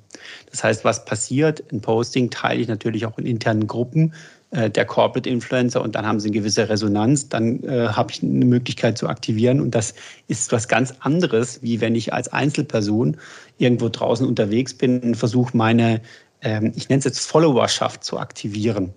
Das 0.51 0.63
heißt, 0.63 0.85
was 0.85 1.05
passiert? 1.05 1.65
Ein 1.73 1.81
Posting 1.81 2.31
teile 2.31 2.61
ich 2.61 2.69
natürlich 2.69 3.07
auch 3.07 3.19
in 3.19 3.27
internen 3.27 3.67
Gruppen 3.67 4.13
äh, 4.53 4.71
der 4.71 4.85
Corporate 4.85 5.29
Influencer 5.29 5.83
und 5.83 5.95
dann 5.95 6.07
haben 6.07 6.21
sie 6.21 6.29
eine 6.29 6.37
gewisse 6.37 6.69
Resonanz, 6.69 7.29
dann 7.29 7.63
äh, 7.65 7.89
habe 7.89 8.13
ich 8.13 8.23
eine 8.23 8.45
Möglichkeit 8.45 8.99
zu 8.99 9.09
aktivieren 9.09 9.61
und 9.61 9.75
das 9.75 9.95
ist 10.29 10.53
was 10.53 10.69
ganz 10.69 10.95
anderes, 11.01 11.63
wie 11.63 11.81
wenn 11.81 11.95
ich 11.95 12.13
als 12.13 12.29
Einzelperson 12.33 13.17
irgendwo 13.59 13.89
draußen 13.89 14.27
unterwegs 14.27 14.75
bin 14.75 15.01
und 15.01 15.17
versuche 15.17 15.57
meine, 15.57 16.03
ähm, 16.43 16.73
ich 16.77 16.89
nenne 16.89 16.99
es 16.99 17.05
jetzt 17.05 17.27
Followerschaft 17.27 18.05
zu 18.05 18.19
aktivieren. 18.19 18.93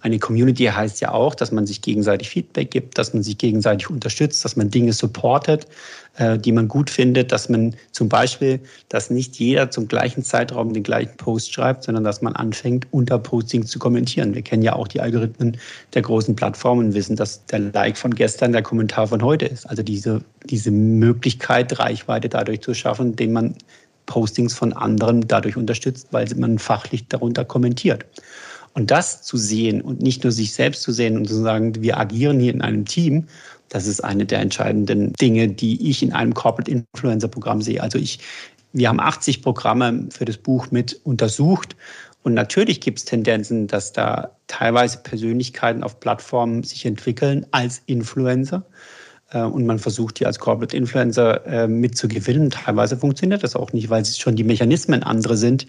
Eine 0.00 0.18
Community 0.18 0.64
heißt 0.64 1.00
ja 1.00 1.12
auch, 1.12 1.34
dass 1.34 1.52
man 1.52 1.66
sich 1.66 1.82
gegenseitig 1.82 2.28
Feedback 2.30 2.70
gibt, 2.70 2.98
dass 2.98 3.14
man 3.14 3.22
sich 3.22 3.38
gegenseitig 3.38 3.90
unterstützt, 3.90 4.44
dass 4.44 4.56
man 4.56 4.70
Dinge 4.70 4.92
supportet, 4.92 5.66
äh, 6.16 6.38
die 6.38 6.52
man 6.52 6.68
gut 6.68 6.90
findet, 6.90 7.32
dass 7.32 7.48
man 7.48 7.74
zum 7.92 8.08
Beispiel, 8.08 8.60
dass 8.88 9.10
nicht 9.10 9.36
jeder 9.36 9.70
zum 9.70 9.88
gleichen 9.88 10.22
Zeitraum 10.22 10.72
den 10.72 10.82
gleichen 10.82 11.16
Post 11.16 11.52
schreibt, 11.52 11.84
sondern 11.84 12.04
dass 12.04 12.22
man 12.22 12.34
anfängt, 12.34 12.86
unter 12.90 13.18
Postings 13.18 13.70
zu 13.70 13.78
kommentieren. 13.78 14.34
Wir 14.34 14.42
kennen 14.42 14.62
ja 14.62 14.74
auch 14.74 14.88
die 14.88 15.00
Algorithmen 15.00 15.56
der 15.94 16.02
großen 16.02 16.36
Plattformen, 16.36 16.94
wissen, 16.94 17.16
dass 17.16 17.44
der 17.46 17.58
Like 17.58 17.96
von 17.96 18.14
gestern 18.14 18.52
der 18.52 18.62
Kommentar 18.62 19.06
von 19.08 19.22
heute 19.22 19.46
ist. 19.46 19.68
Also 19.68 19.82
diese, 19.82 20.22
diese 20.44 20.70
Möglichkeit, 20.70 21.78
Reichweite 21.78 22.28
dadurch 22.28 22.60
zu 22.60 22.74
schaffen, 22.74 23.10
indem 23.10 23.32
man 23.32 23.54
Postings 24.06 24.54
von 24.54 24.72
anderen 24.72 25.26
dadurch 25.28 25.56
unterstützt, 25.56 26.08
weil 26.12 26.26
man 26.36 26.58
fachlich 26.58 27.08
darunter 27.08 27.44
kommentiert. 27.44 28.06
Und 28.76 28.90
das 28.90 29.22
zu 29.22 29.38
sehen 29.38 29.80
und 29.80 30.02
nicht 30.02 30.22
nur 30.22 30.32
sich 30.32 30.52
selbst 30.52 30.82
zu 30.82 30.92
sehen 30.92 31.16
und 31.16 31.26
zu 31.26 31.36
sagen, 31.36 31.80
wir 31.80 31.96
agieren 31.96 32.38
hier 32.38 32.52
in 32.52 32.60
einem 32.60 32.84
Team, 32.84 33.26
das 33.70 33.86
ist 33.86 34.04
eine 34.04 34.26
der 34.26 34.40
entscheidenden 34.40 35.14
Dinge, 35.14 35.48
die 35.48 35.88
ich 35.88 36.02
in 36.02 36.12
einem 36.12 36.34
Corporate 36.34 36.70
Influencer 36.70 37.28
Programm 37.28 37.62
sehe. 37.62 37.82
Also 37.82 37.98
ich, 37.98 38.18
wir 38.74 38.90
haben 38.90 39.00
80 39.00 39.40
Programme 39.40 40.08
für 40.10 40.26
das 40.26 40.36
Buch 40.36 40.70
mit 40.72 41.00
untersucht. 41.04 41.74
Und 42.22 42.34
natürlich 42.34 42.82
gibt 42.82 42.98
es 42.98 43.06
Tendenzen, 43.06 43.66
dass 43.66 43.94
da 43.94 44.32
teilweise 44.46 44.98
Persönlichkeiten 44.98 45.82
auf 45.82 45.98
Plattformen 45.98 46.62
sich 46.62 46.84
entwickeln 46.84 47.46
als 47.52 47.80
Influencer. 47.86 48.62
Äh, 49.30 49.42
und 49.42 49.66
man 49.66 49.78
versucht, 49.78 50.20
die 50.20 50.26
als 50.26 50.38
Corporate 50.38 50.76
Influencer 50.76 51.44
äh, 51.46 51.68
mitzugewinnen. 51.68 52.50
Teilweise 52.50 52.96
funktioniert 52.96 53.42
das 53.42 53.56
auch 53.56 53.72
nicht, 53.72 53.90
weil 53.90 54.02
es 54.02 54.18
schon 54.18 54.36
die 54.36 54.44
Mechanismen 54.44 55.02
andere 55.02 55.36
sind, 55.36 55.66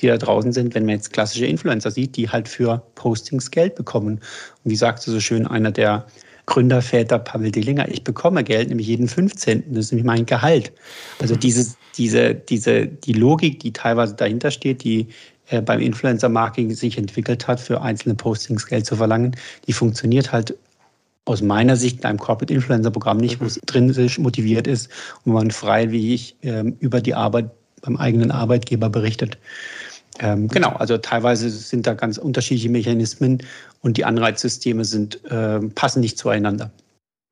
die 0.00 0.06
da 0.06 0.16
draußen 0.16 0.52
sind, 0.52 0.74
wenn 0.74 0.86
man 0.86 0.96
jetzt 0.96 1.12
klassische 1.12 1.46
Influencer 1.46 1.90
sieht, 1.90 2.16
die 2.16 2.28
halt 2.28 2.48
für 2.48 2.82
Postings 2.94 3.50
Geld 3.50 3.74
bekommen. 3.74 4.20
Und 4.64 4.70
wie 4.70 4.76
sagte 4.76 5.10
so 5.10 5.20
schön 5.20 5.46
einer 5.46 5.72
der 5.72 6.06
Gründerväter 6.46 7.18
Pavel 7.18 7.52
Dillinger, 7.52 7.88
ich 7.88 8.02
bekomme 8.02 8.42
Geld, 8.42 8.70
nämlich 8.70 8.88
jeden 8.88 9.06
15. 9.06 9.64
Das 9.68 9.86
ist 9.86 9.92
nämlich 9.92 10.06
mein 10.06 10.26
Gehalt. 10.26 10.72
Also 11.20 11.34
mhm. 11.34 11.40
diese, 11.40 11.74
diese, 11.96 12.34
diese, 12.34 12.86
die 12.86 13.12
Logik, 13.12 13.60
die 13.60 13.72
teilweise 13.72 14.14
dahinter 14.14 14.50
steht, 14.50 14.82
die 14.82 15.08
äh, 15.48 15.60
beim 15.60 15.80
Influencer-Marketing 15.80 16.72
sich 16.74 16.98
entwickelt 16.98 17.46
hat, 17.46 17.60
für 17.60 17.82
einzelne 17.82 18.14
Postings 18.14 18.66
Geld 18.66 18.86
zu 18.86 18.96
verlangen, 18.96 19.36
die 19.66 19.72
funktioniert 19.72 20.32
halt 20.32 20.56
aus 21.30 21.42
meiner 21.42 21.76
Sicht 21.76 22.04
einem 22.04 22.18
Corporate 22.18 22.52
Influencer 22.52 22.90
Programm 22.90 23.18
nicht, 23.18 23.40
wo 23.40 23.44
es 23.44 23.56
intrinsisch 23.56 24.18
motiviert 24.18 24.66
ist 24.66 24.90
und 25.24 25.32
man 25.32 25.50
freiwillig 25.50 26.36
ähm, 26.42 26.76
über 26.80 27.00
die 27.00 27.14
Arbeit 27.14 27.50
beim 27.82 27.96
eigenen 27.96 28.30
Arbeitgeber 28.30 28.90
berichtet. 28.90 29.38
Ähm, 30.18 30.48
genau, 30.48 30.70
also 30.70 30.98
teilweise 30.98 31.48
sind 31.48 31.86
da 31.86 31.94
ganz 31.94 32.18
unterschiedliche 32.18 32.68
Mechanismen 32.68 33.42
und 33.80 33.96
die 33.96 34.04
Anreizsysteme 34.04 34.84
sind, 34.84 35.24
äh, 35.30 35.60
passen 35.60 36.00
nicht 36.00 36.18
zueinander. 36.18 36.70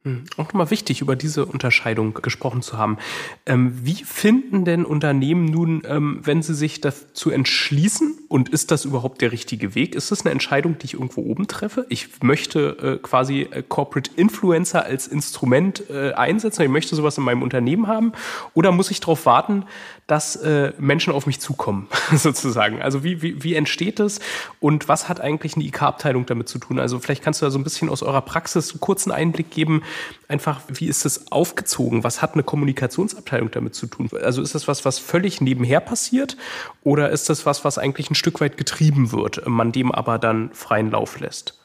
Hm, 0.05 0.24
auch 0.36 0.46
nochmal 0.46 0.70
wichtig, 0.70 1.01
über 1.01 1.16
diese 1.16 1.44
Unterscheidung 1.44 2.14
gesprochen 2.14 2.62
zu 2.62 2.78
haben. 2.78 2.99
Ähm, 3.46 3.80
wie 3.82 4.05
finden 4.05 4.64
denn 4.64 4.84
Unternehmen 4.84 5.46
nun, 5.46 5.82
ähm, 5.86 6.20
wenn 6.22 6.40
sie 6.40 6.55
sich 6.55 6.80
dazu 6.80 7.30
entschließen, 7.30 8.18
und 8.28 8.51
ist 8.51 8.70
das 8.70 8.84
überhaupt 8.84 9.22
der 9.22 9.32
richtige 9.32 9.74
Weg? 9.74 9.94
Ist 9.94 10.11
das 10.11 10.20
eine 10.20 10.30
Entscheidung, 10.30 10.78
die 10.78 10.84
ich 10.84 10.94
irgendwo 10.94 11.22
oben 11.22 11.49
treffe? 11.49 11.86
Ich 11.88 12.22
möchte 12.22 12.99
äh, 13.01 13.03
quasi 13.03 13.49
äh, 13.51 13.62
Corporate 13.66 14.11
Influencer 14.16 14.84
als 14.84 15.07
Instrument 15.07 15.88
äh, 15.90 16.12
einsetzen, 16.12 16.62
ich 16.62 16.68
möchte 16.68 16.94
sowas 16.94 17.18
in 17.18 17.24
meinem 17.24 17.42
Unternehmen 17.42 17.86
haben, 17.86 18.12
oder 18.55 18.70
muss 18.70 18.90
ich 18.90 19.01
darauf 19.01 19.26
warten, 19.26 19.64
dass 20.09 20.37
äh, 20.37 20.73
Menschen 20.79 21.13
auf 21.13 21.27
mich 21.27 21.39
zukommen, 21.39 21.87
sozusagen? 22.13 22.83
Also 22.83 23.05
wie, 23.05 23.23
wie, 23.23 23.45
wie 23.45 23.55
entsteht 23.55 24.01
das 24.01 24.19
und 24.59 24.89
was 24.89 25.09
hat 25.09 25.21
eigentlich 25.21 25.55
eine 25.55 25.65
IK-Abteilung 25.65 26.25
damit 26.27 26.49
zu 26.49 26.59
tun? 26.59 26.81
Also 26.81 26.99
vielleicht 26.99 27.23
kannst 27.23 27.41
du 27.41 27.47
da 27.47 27.51
so 27.51 27.59
ein 27.59 27.63
bisschen 27.63 27.91
aus 27.91 28.03
eurer 28.03 28.23
Praxis 28.23 28.73
einen 28.73 28.81
kurzen 28.81 29.13
Einblick 29.13 29.51
geben, 29.51 29.83
einfach, 30.27 30.63
wie 30.69 30.87
ist 30.87 31.05
das 31.05 31.31
aufgezogen? 31.31 32.05
Was 32.05 32.23
hat 32.23 32.33
eine 32.33 32.43
Kommunikationsabteilung 32.43 33.51
damit 33.51 33.75
zu 33.75 33.87
tun? 33.87 34.09
Also 34.23 34.41
ist 34.41 34.55
das 34.55 34.67
was, 34.67 34.87
was 34.87 34.99
völlig 34.99 35.43
nebenher 35.43 35.81
passiert 35.81 36.39
oder 36.83 37.11
ist 37.11 37.29
das 37.29 37.45
was, 37.45 37.65
was 37.65 37.77
eigentlich 37.77 38.11
ein 38.11 38.15
Stück 38.15 38.41
weit 38.41 38.57
getrieben 38.57 39.13
wird, 39.13 39.47
man 39.47 39.73
dem 39.73 39.93
aber 39.93 40.19
dann 40.19 40.51
freien 40.55 40.91
Lauf 40.91 41.21
lässt? 41.21 41.61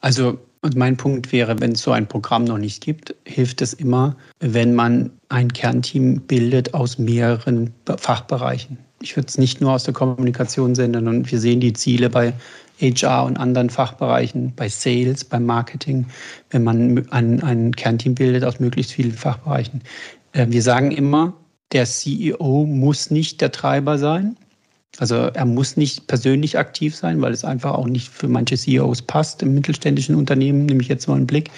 Also 0.00 0.38
mein 0.74 0.96
Punkt 0.96 1.32
wäre, 1.32 1.60
wenn 1.60 1.72
es 1.72 1.82
so 1.82 1.92
ein 1.92 2.06
Programm 2.06 2.44
noch 2.44 2.58
nicht 2.58 2.82
gibt, 2.82 3.14
hilft 3.24 3.62
es 3.62 3.72
immer, 3.74 4.16
wenn 4.40 4.74
man 4.74 5.10
ein 5.28 5.52
Kernteam 5.52 6.22
bildet 6.22 6.74
aus 6.74 6.98
mehreren 6.98 7.72
Fachbereichen. 7.98 8.78
Ich 9.00 9.16
würde 9.16 9.28
es 9.28 9.38
nicht 9.38 9.60
nur 9.60 9.72
aus 9.72 9.84
der 9.84 9.94
Kommunikation 9.94 10.74
sehen, 10.74 10.94
sondern 10.94 11.30
wir 11.30 11.38
sehen 11.38 11.60
die 11.60 11.74
Ziele 11.74 12.08
bei 12.08 12.32
HR 12.80 13.24
und 13.24 13.38
anderen 13.38 13.70
Fachbereichen, 13.70 14.52
bei 14.54 14.68
Sales, 14.68 15.24
beim 15.24 15.44
Marketing, 15.44 16.06
wenn 16.50 16.64
man 16.64 17.06
ein, 17.10 17.42
ein 17.42 17.74
Kernteam 17.74 18.14
bildet 18.14 18.44
aus 18.44 18.60
möglichst 18.60 18.92
vielen 18.92 19.12
Fachbereichen. 19.12 19.82
Äh, 20.32 20.46
wir 20.48 20.62
sagen 20.62 20.90
immer, 20.90 21.34
der 21.72 21.84
CEO 21.84 22.64
muss 22.66 23.10
nicht 23.10 23.40
der 23.40 23.52
Treiber 23.52 23.98
sein. 23.98 24.36
Also 24.98 25.16
er 25.16 25.44
muss 25.44 25.76
nicht 25.76 26.06
persönlich 26.06 26.58
aktiv 26.58 26.96
sein, 26.96 27.20
weil 27.20 27.32
es 27.32 27.44
einfach 27.44 27.74
auch 27.74 27.86
nicht 27.86 28.08
für 28.08 28.28
manche 28.28 28.56
CEOs 28.56 29.02
passt 29.02 29.42
im 29.42 29.52
mittelständischen 29.54 30.14
Unternehmen, 30.14 30.64
nehme 30.64 30.80
ich 30.80 30.88
jetzt 30.88 31.06
mal 31.06 31.16
einen 31.16 31.26
Blick. 31.26 31.50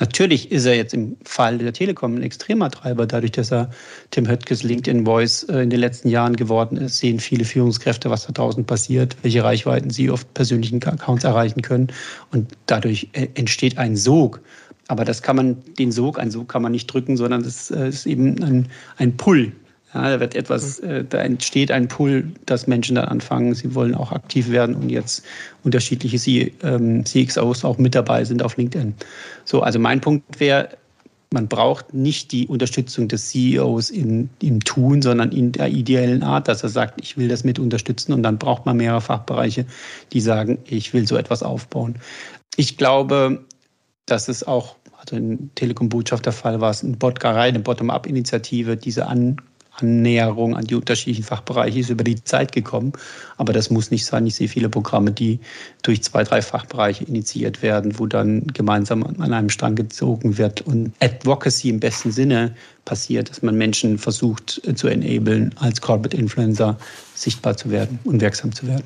Natürlich 0.00 0.50
ist 0.50 0.64
er 0.64 0.74
jetzt 0.74 0.92
im 0.92 1.16
Fall 1.24 1.58
der 1.58 1.72
Telekom 1.72 2.16
ein 2.16 2.22
extremer 2.22 2.70
Treiber, 2.70 3.06
dadurch, 3.06 3.32
dass 3.32 3.52
er 3.52 3.70
Tim 4.10 4.28
Höttges 4.28 4.64
LinkedIn 4.64 5.04
Voice 5.04 5.44
äh, 5.44 5.62
in 5.62 5.70
den 5.70 5.78
letzten 5.78 6.08
Jahren 6.08 6.34
geworden 6.34 6.76
ist, 6.76 6.98
sehen 6.98 7.20
viele 7.20 7.44
Führungskräfte, 7.44 8.10
was 8.10 8.26
da 8.26 8.32
draußen 8.32 8.64
passiert, 8.64 9.16
welche 9.22 9.44
Reichweiten 9.44 9.90
sie 9.90 10.10
auf 10.10 10.32
persönlichen 10.34 10.82
Accounts 10.82 11.22
erreichen 11.22 11.62
können. 11.62 11.88
Und 12.32 12.50
dadurch 12.66 13.08
äh, 13.12 13.28
entsteht 13.34 13.78
ein 13.78 13.94
Sog. 13.96 14.40
Aber 14.88 15.04
das 15.04 15.22
kann 15.22 15.36
man, 15.36 15.56
den 15.78 15.92
Sog, 15.92 16.18
ein 16.18 16.32
Sog 16.32 16.48
kann 16.48 16.62
man 16.62 16.72
nicht 16.72 16.88
drücken, 16.88 17.16
sondern 17.16 17.44
das 17.44 17.70
äh, 17.70 17.88
ist 17.88 18.06
eben 18.06 18.42
ein, 18.42 18.68
ein 18.96 19.16
Pull, 19.16 19.52
ja, 19.94 20.10
da 20.10 20.20
wird 20.20 20.34
etwas, 20.34 20.80
mhm. 20.80 20.88
äh, 20.88 21.04
da 21.04 21.18
entsteht 21.18 21.70
ein 21.70 21.88
Pull, 21.88 22.32
dass 22.46 22.66
Menschen 22.66 22.96
dann 22.96 23.06
anfangen, 23.06 23.54
sie 23.54 23.74
wollen 23.74 23.94
auch 23.94 24.12
aktiv 24.12 24.50
werden 24.50 24.74
und 24.74 24.90
jetzt 24.90 25.24
unterschiedliche 25.64 26.18
C, 26.18 26.52
ähm, 26.62 27.04
CXOs 27.04 27.64
auch 27.64 27.78
mit 27.78 27.94
dabei 27.94 28.24
sind 28.24 28.42
auf 28.42 28.56
LinkedIn. 28.56 28.94
So, 29.44 29.60
also 29.60 29.78
mein 29.78 30.00
Punkt 30.00 30.40
wäre, 30.40 30.70
man 31.32 31.48
braucht 31.48 31.94
nicht 31.94 32.32
die 32.32 32.46
Unterstützung 32.46 33.08
des 33.08 33.30
CEOs 33.30 33.90
in, 33.90 34.28
im 34.40 34.60
Tun, 34.60 35.02
sondern 35.02 35.32
in 35.32 35.52
der 35.52 35.68
ideellen 35.68 36.22
Art, 36.22 36.48
dass 36.48 36.62
er 36.62 36.68
sagt, 36.68 37.00
ich 37.00 37.16
will 37.16 37.28
das 37.28 37.44
mit 37.44 37.58
unterstützen 37.58 38.12
und 38.12 38.22
dann 38.22 38.38
braucht 38.38 38.66
man 38.66 38.76
mehrere 38.76 39.00
Fachbereiche, 39.00 39.66
die 40.12 40.20
sagen, 40.20 40.58
ich 40.66 40.92
will 40.92 41.06
so 41.06 41.16
etwas 41.16 41.42
aufbauen. 41.42 41.96
Ich 42.56 42.76
glaube, 42.76 43.44
dass 44.06 44.28
es 44.28 44.46
auch, 44.46 44.76
also 44.98 45.16
in 45.16 45.50
Telekom 45.54 45.88
Botschaft 45.88 46.26
der 46.26 46.32
Fall 46.32 46.60
war 46.60 46.70
es, 46.70 46.84
eine, 46.84 46.96
eine 47.24 47.60
Bottom-up-Initiative, 47.60 48.76
diese 48.76 49.06
an 49.06 49.36
Annäherung 49.82 50.56
an 50.56 50.66
die 50.66 50.74
unterschiedlichen 50.74 51.24
Fachbereiche 51.24 51.80
ist 51.80 51.90
über 51.90 52.04
die 52.04 52.22
Zeit 52.24 52.52
gekommen. 52.52 52.92
Aber 53.36 53.52
das 53.52 53.70
muss 53.70 53.90
nicht 53.90 54.06
sein. 54.06 54.26
Ich 54.26 54.36
sehe 54.36 54.48
viele 54.48 54.68
Programme, 54.68 55.10
die 55.10 55.40
durch 55.82 56.02
zwei, 56.02 56.24
drei 56.24 56.40
Fachbereiche 56.40 57.04
initiiert 57.04 57.62
werden, 57.62 57.98
wo 57.98 58.06
dann 58.06 58.46
gemeinsam 58.48 59.02
an 59.02 59.32
einem 59.32 59.50
Strang 59.50 59.74
gezogen 59.74 60.38
wird 60.38 60.62
und 60.62 60.92
Advocacy 61.00 61.68
im 61.68 61.80
besten 61.80 62.12
Sinne 62.12 62.54
passiert, 62.84 63.30
dass 63.30 63.42
man 63.42 63.56
Menschen 63.56 63.98
versucht 63.98 64.60
äh, 64.66 64.74
zu 64.74 64.88
enablen, 64.88 65.54
als 65.58 65.80
Corporate 65.80 66.16
Influencer 66.16 66.76
sichtbar 67.14 67.56
zu 67.56 67.70
werden 67.70 67.98
und 68.04 68.20
wirksam 68.20 68.52
zu 68.52 68.66
werden. 68.66 68.84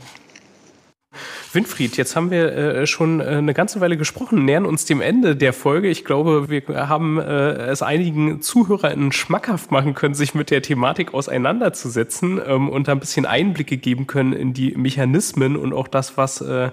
Winfried, 1.53 1.97
jetzt 1.97 2.16
haben 2.16 2.30
wir 2.30 2.53
äh, 2.53 2.86
schon 2.86 3.20
äh, 3.20 3.24
eine 3.24 3.55
ganze 3.55 3.80
Weile 3.80 3.97
gesprochen, 3.97 4.44
nähern 4.44 4.66
uns 4.66 4.84
dem 4.84 5.01
Ende 5.01 5.36
der 5.36 5.53
Folge. 5.53 5.88
Ich 5.88 6.05
glaube, 6.05 6.49
wir 6.49 6.88
haben 6.88 7.18
äh, 7.18 7.53
es 7.66 7.82
einigen 7.82 8.42
ZuhörerInnen 8.42 9.12
schmackhaft 9.12 9.70
machen 9.70 9.94
können, 9.94 10.14
sich 10.14 10.34
mit 10.34 10.51
der 10.51 10.62
Thematik 10.62 11.14
auseinanderzusetzen 11.14 12.40
ähm, 12.47 12.68
und 12.68 12.88
da 12.88 12.92
ein 12.92 13.01
bisschen 13.01 13.26
Einblicke 13.26 13.76
geben 13.76 14.07
können 14.07 14.32
in 14.32 14.55
die 14.55 14.72
Mechanismen 14.76 15.57
und 15.57 15.72
auch 15.72 15.88
das, 15.88 16.16
was, 16.16 16.40
äh, 16.40 16.70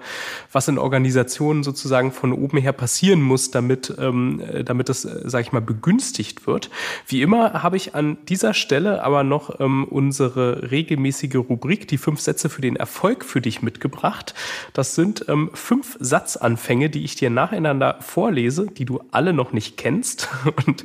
was 0.52 0.68
in 0.68 0.78
Organisationen 0.78 1.64
sozusagen 1.64 2.12
von 2.12 2.34
oben 2.34 2.58
her 2.58 2.74
passieren 2.74 3.22
muss, 3.22 3.52
damit, 3.52 3.94
ähm, 4.00 4.42
damit 4.66 4.90
das, 4.90 5.06
äh, 5.06 5.30
sage 5.30 5.44
ich 5.44 5.52
mal, 5.52 5.62
begünstigt 5.62 6.48
wird. 6.48 6.70
Wie 7.08 7.22
immer 7.22 7.64
habe 7.64 7.78
ich 7.78 7.96
an 7.96 8.18
dieser 8.28 8.54
Stelle 8.54 9.04
aber 9.04 9.24
noch 9.24 9.60
ähm, 9.60 9.86
unsere 9.86 10.72
regelmäßige 10.72 11.36
Rubrik, 11.36 11.88
die 11.88 11.98
fünf 11.98 12.20
Sätze 12.20 12.50
für 12.50 12.62
den 12.62 12.76
Erfolg 12.76 13.26
für 13.26 13.42
dich 13.42 13.62
mitgebracht. 13.62 14.34
Das 14.72 14.96
sind 14.96 15.26
ähm, 15.28 15.50
fünf 15.54 15.98
Satzanfänge, 16.00 16.90
die 16.90 17.04
ich 17.04 17.16
dir 17.16 17.30
nacheinander 17.30 17.98
vorlese, 18.00 18.68
die 18.68 18.86
du 18.86 19.02
alle 19.12 19.34
noch 19.34 19.52
nicht 19.52 19.78
kennst 19.78 20.30
und 20.66 20.84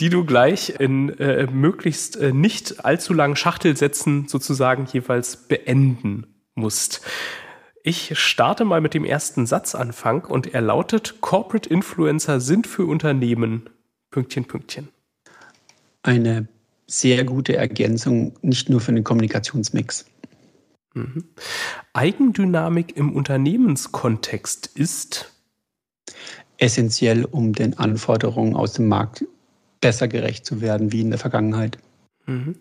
die 0.00 0.10
du 0.10 0.24
gleich 0.24 0.74
in 0.78 1.10
äh, 1.18 1.46
möglichst 1.46 2.16
äh, 2.16 2.32
nicht 2.32 2.84
allzu 2.84 3.14
langen 3.14 3.36
Schachtelsätzen 3.36 4.28
sozusagen 4.28 4.86
jeweils 4.92 5.36
beenden 5.36 6.26
musst. 6.54 7.00
Ich 7.82 8.18
starte 8.18 8.64
mal 8.64 8.80
mit 8.80 8.94
dem 8.94 9.04
ersten 9.04 9.46
Satzanfang 9.46 10.24
und 10.24 10.54
er 10.54 10.62
lautet, 10.62 11.20
Corporate 11.20 11.68
Influencer 11.68 12.40
sind 12.40 12.66
für 12.66 12.86
Unternehmen 12.86 13.68
Pünktchen, 14.10 14.46
Pünktchen. 14.46 14.88
Eine 16.02 16.48
sehr 16.86 17.24
gute 17.24 17.56
Ergänzung, 17.56 18.34
nicht 18.42 18.70
nur 18.70 18.80
für 18.80 18.92
den 18.92 19.04
Kommunikationsmix. 19.04 20.06
Mhm. 20.94 21.24
Eigendynamik 21.92 22.96
im 22.96 23.14
Unternehmenskontext 23.14 24.66
ist 24.74 25.32
essentiell, 26.56 27.24
um 27.24 27.52
den 27.52 27.78
Anforderungen 27.78 28.54
aus 28.54 28.74
dem 28.74 28.88
Markt 28.88 29.24
besser 29.80 30.08
gerecht 30.08 30.46
zu 30.46 30.60
werden 30.60 30.92
wie 30.92 31.00
in 31.00 31.10
der 31.10 31.18
Vergangenheit. 31.18 31.78
Mhm. 32.26 32.56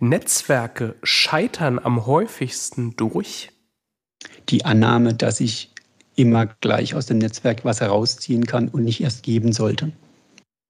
Netzwerke 0.00 0.96
scheitern 1.02 1.78
am 1.78 2.04
häufigsten 2.04 2.94
durch 2.96 3.50
die 4.48 4.64
Annahme, 4.64 5.14
dass 5.14 5.40
ich 5.40 5.72
immer 6.16 6.46
gleich 6.46 6.94
aus 6.94 7.06
dem 7.06 7.18
Netzwerk 7.18 7.64
was 7.64 7.80
herausziehen 7.80 8.44
kann 8.44 8.68
und 8.68 8.84
nicht 8.84 9.00
erst 9.00 9.22
geben 9.22 9.52
sollte. 9.52 9.92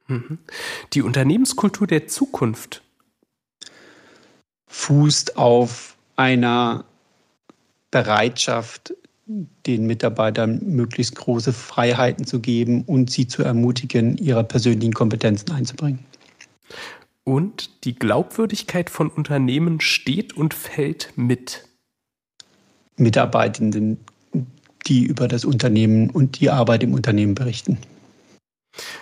Mhm. 0.07 0.39
Die 0.93 1.03
Unternehmenskultur 1.03 1.87
der 1.87 2.07
Zukunft 2.07 2.83
fußt 4.67 5.39
auf 5.39 5.97
einer 6.17 6.85
Bereitschaft, 7.91 8.95
den 9.67 9.87
Mitarbeitern 9.87 10.61
möglichst 10.65 11.17
große 11.17 11.53
Freiheiten 11.53 12.27
zu 12.27 12.41
geben 12.41 12.83
und 12.83 13.11
sie 13.11 13.27
zu 13.27 13.43
ermutigen, 13.43 14.17
ihre 14.17 14.45
persönlichen 14.45 14.95
Kompetenzen 14.95 15.53
einzubringen. 15.53 16.01
Und 17.25 17.85
die 17.85 17.95
Glaubwürdigkeit 17.95 18.89
von 18.89 19.11
Unternehmen 19.11 19.81
steht 19.83 20.35
und 20.35 20.55
fällt 20.55 21.13
mit 21.17 21.65
Mitarbeitenden, 22.97 23.99
die 24.87 25.05
über 25.05 25.29
das 25.29 25.45
Unternehmen 25.45 26.09
und 26.09 26.41
die 26.41 26.49
Arbeit 26.49 26.83
im 26.83 26.95
Unternehmen 26.95 27.35
berichten. 27.35 27.79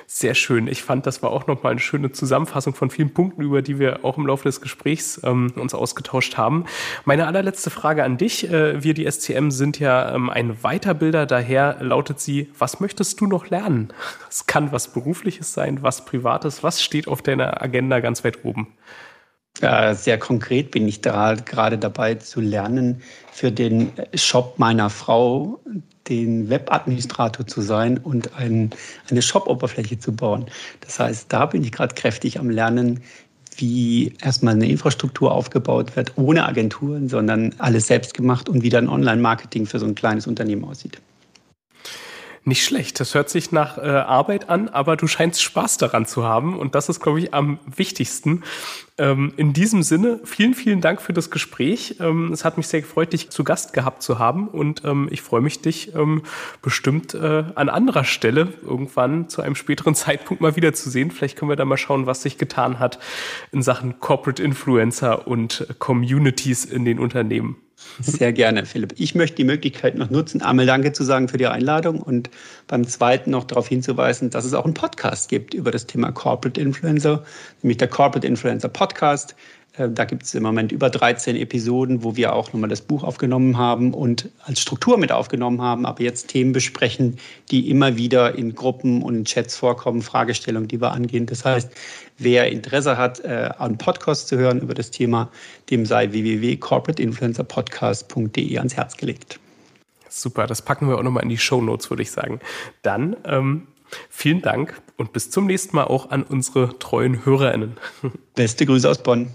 Sehr 0.06 0.34
schön. 0.34 0.66
Ich 0.68 0.82
fand, 0.82 1.06
das 1.06 1.22
war 1.22 1.30
auch 1.30 1.46
nochmal 1.46 1.72
eine 1.72 1.80
schöne 1.80 2.12
Zusammenfassung 2.12 2.74
von 2.74 2.90
vielen 2.90 3.12
Punkten, 3.12 3.42
über 3.42 3.62
die 3.62 3.78
wir 3.78 4.04
auch 4.04 4.16
im 4.18 4.26
Laufe 4.26 4.44
des 4.44 4.60
Gesprächs 4.60 5.20
ähm, 5.24 5.52
uns 5.56 5.74
ausgetauscht 5.74 6.36
haben. 6.36 6.64
Meine 7.04 7.26
allerletzte 7.26 7.70
Frage 7.70 8.04
an 8.04 8.16
dich. 8.16 8.50
Äh, 8.50 8.82
wir, 8.82 8.94
die 8.94 9.10
SCM, 9.10 9.50
sind 9.50 9.78
ja 9.78 10.14
ähm, 10.14 10.30
ein 10.30 10.62
Weiterbilder. 10.62 11.26
Daher 11.26 11.76
lautet 11.80 12.20
sie, 12.20 12.50
was 12.58 12.80
möchtest 12.80 13.20
du 13.20 13.26
noch 13.26 13.50
lernen? 13.50 13.92
Es 14.28 14.46
kann 14.46 14.72
was 14.72 14.92
Berufliches 14.92 15.52
sein, 15.52 15.82
was 15.82 16.04
Privates. 16.04 16.62
Was 16.62 16.82
steht 16.82 17.08
auf 17.08 17.22
deiner 17.22 17.62
Agenda 17.62 18.00
ganz 18.00 18.24
weit 18.24 18.44
oben? 18.44 18.68
Ja, 19.60 19.94
sehr 19.94 20.18
konkret 20.18 20.70
bin 20.70 20.86
ich 20.86 21.00
da 21.00 21.34
gerade 21.34 21.78
dabei 21.78 22.16
zu 22.16 22.40
lernen, 22.40 23.02
für 23.32 23.50
den 23.50 23.92
Shop 24.14 24.58
meiner 24.58 24.90
Frau 24.90 25.60
den 26.08 26.48
Webadministrator 26.48 27.46
zu 27.46 27.60
sein 27.60 27.98
und 27.98 28.34
ein, 28.36 28.70
eine 29.10 29.22
Shop-Oberfläche 29.22 29.98
zu 29.98 30.12
bauen. 30.14 30.46
Das 30.80 30.98
heißt, 30.98 31.32
da 31.32 31.46
bin 31.46 31.62
ich 31.62 31.72
gerade 31.72 31.94
kräftig 31.94 32.38
am 32.38 32.50
Lernen, 32.50 33.02
wie 33.56 34.12
erstmal 34.22 34.54
eine 34.54 34.68
Infrastruktur 34.68 35.32
aufgebaut 35.32 35.96
wird, 35.96 36.12
ohne 36.16 36.46
Agenturen, 36.46 37.08
sondern 37.08 37.54
alles 37.58 37.86
selbst 37.86 38.14
gemacht 38.14 38.48
und 38.48 38.62
wie 38.62 38.68
dann 38.68 38.88
Online-Marketing 38.88 39.66
für 39.66 39.78
so 39.78 39.86
ein 39.86 39.94
kleines 39.94 40.26
Unternehmen 40.26 40.64
aussieht. 40.64 41.00
Nicht 42.48 42.64
schlecht. 42.64 43.00
Das 43.00 43.16
hört 43.16 43.28
sich 43.28 43.50
nach 43.50 43.76
äh, 43.76 43.80
Arbeit 43.80 44.48
an, 44.48 44.68
aber 44.68 44.96
du 44.96 45.08
scheinst 45.08 45.42
Spaß 45.42 45.78
daran 45.78 46.06
zu 46.06 46.22
haben. 46.22 46.56
Und 46.56 46.76
das 46.76 46.88
ist, 46.88 47.00
glaube 47.00 47.18
ich, 47.18 47.34
am 47.34 47.58
wichtigsten. 47.66 48.44
Ähm, 48.98 49.32
in 49.36 49.52
diesem 49.52 49.82
Sinne, 49.82 50.20
vielen, 50.22 50.54
vielen 50.54 50.80
Dank 50.80 51.02
für 51.02 51.12
das 51.12 51.32
Gespräch. 51.32 51.96
Ähm, 51.98 52.30
es 52.32 52.44
hat 52.44 52.56
mich 52.56 52.68
sehr 52.68 52.82
gefreut, 52.82 53.12
dich 53.12 53.30
zu 53.30 53.42
Gast 53.42 53.72
gehabt 53.72 54.00
zu 54.00 54.20
haben. 54.20 54.46
Und 54.46 54.84
ähm, 54.84 55.08
ich 55.10 55.22
freue 55.22 55.40
mich, 55.40 55.60
dich 55.60 55.92
ähm, 55.96 56.22
bestimmt 56.62 57.14
äh, 57.14 57.46
an 57.56 57.68
anderer 57.68 58.04
Stelle 58.04 58.52
irgendwann 58.62 59.28
zu 59.28 59.42
einem 59.42 59.56
späteren 59.56 59.94
Zeitpunkt 59.96 60.40
mal 60.40 60.54
wiederzusehen. 60.54 61.10
Vielleicht 61.10 61.36
können 61.36 61.50
wir 61.50 61.56
da 61.56 61.64
mal 61.64 61.76
schauen, 61.76 62.06
was 62.06 62.22
sich 62.22 62.38
getan 62.38 62.78
hat 62.78 63.00
in 63.50 63.60
Sachen 63.60 63.98
Corporate 63.98 64.40
Influencer 64.40 65.26
und 65.26 65.66
Communities 65.80 66.64
in 66.64 66.84
den 66.84 67.00
Unternehmen. 67.00 67.56
Sehr 68.00 68.32
gerne, 68.32 68.64
Philipp. 68.64 68.94
Ich 68.96 69.14
möchte 69.14 69.36
die 69.36 69.44
Möglichkeit 69.44 69.96
noch 69.96 70.08
nutzen, 70.08 70.40
einmal 70.40 70.64
Danke 70.64 70.92
zu 70.92 71.04
sagen 71.04 71.28
für 71.28 71.36
die 71.36 71.46
Einladung 71.46 72.00
und 72.00 72.30
beim 72.68 72.86
zweiten 72.86 73.30
noch 73.30 73.44
darauf 73.44 73.68
hinzuweisen, 73.68 74.30
dass 74.30 74.46
es 74.46 74.54
auch 74.54 74.64
einen 74.64 74.74
Podcast 74.74 75.28
gibt 75.28 75.52
über 75.52 75.70
das 75.70 75.86
Thema 75.86 76.10
Corporate 76.10 76.58
Influencer, 76.58 77.24
nämlich 77.62 77.76
der 77.76 77.88
Corporate 77.88 78.26
Influencer 78.26 78.70
Podcast. 78.70 79.36
Äh, 79.76 79.90
da 79.90 80.04
gibt 80.04 80.24
es 80.24 80.34
im 80.34 80.42
Moment 80.42 80.72
über 80.72 80.90
13 80.90 81.36
Episoden, 81.36 82.02
wo 82.02 82.16
wir 82.16 82.34
auch 82.34 82.52
nochmal 82.52 82.68
das 82.68 82.80
Buch 82.80 83.04
aufgenommen 83.04 83.56
haben 83.56 83.94
und 83.94 84.28
als 84.44 84.58
Struktur 84.60 84.98
mit 84.98 85.12
aufgenommen 85.12 85.62
haben, 85.62 85.86
aber 85.86 86.02
jetzt 86.02 86.26
Themen 86.28 86.50
besprechen, 86.52 87.18
die 87.50 87.70
immer 87.70 87.96
wieder 87.96 88.34
in 88.34 88.54
Gruppen 88.54 89.02
und 89.02 89.14
in 89.14 89.24
Chats 89.24 89.56
vorkommen, 89.56 90.02
Fragestellungen, 90.02 90.68
die 90.68 90.78
wir 90.80 90.92
angehen. 90.92 91.26
Das 91.26 91.44
heißt, 91.44 91.70
wer 92.18 92.50
Interesse 92.50 92.96
hat, 92.96 93.20
äh, 93.20 93.50
einen 93.58 93.76
Podcast 93.78 94.28
zu 94.28 94.36
hören 94.36 94.60
über 94.60 94.74
das 94.74 94.90
Thema, 94.90 95.30
dem 95.70 95.86
sei 95.86 96.12
www.corporateinfluencerpodcast.de 96.12 98.58
ans 98.58 98.76
Herz 98.76 98.96
gelegt. 98.96 99.40
Super, 100.08 100.46
das 100.46 100.62
packen 100.62 100.88
wir 100.88 100.98
auch 100.98 101.02
nochmal 101.02 101.24
in 101.24 101.28
die 101.28 101.36
Show 101.36 101.60
Notes, 101.60 101.90
würde 101.90 102.02
ich 102.02 102.10
sagen. 102.10 102.40
Dann 102.82 103.16
ähm, 103.24 103.66
vielen 104.08 104.40
Dank 104.40 104.80
und 104.96 105.12
bis 105.12 105.30
zum 105.30 105.46
nächsten 105.46 105.76
Mal 105.76 105.84
auch 105.84 106.10
an 106.10 106.22
unsere 106.22 106.78
treuen 106.78 107.26
HörerInnen. 107.26 107.76
Beste 108.34 108.64
Grüße 108.64 108.88
aus 108.88 109.02
Bonn. 109.02 109.34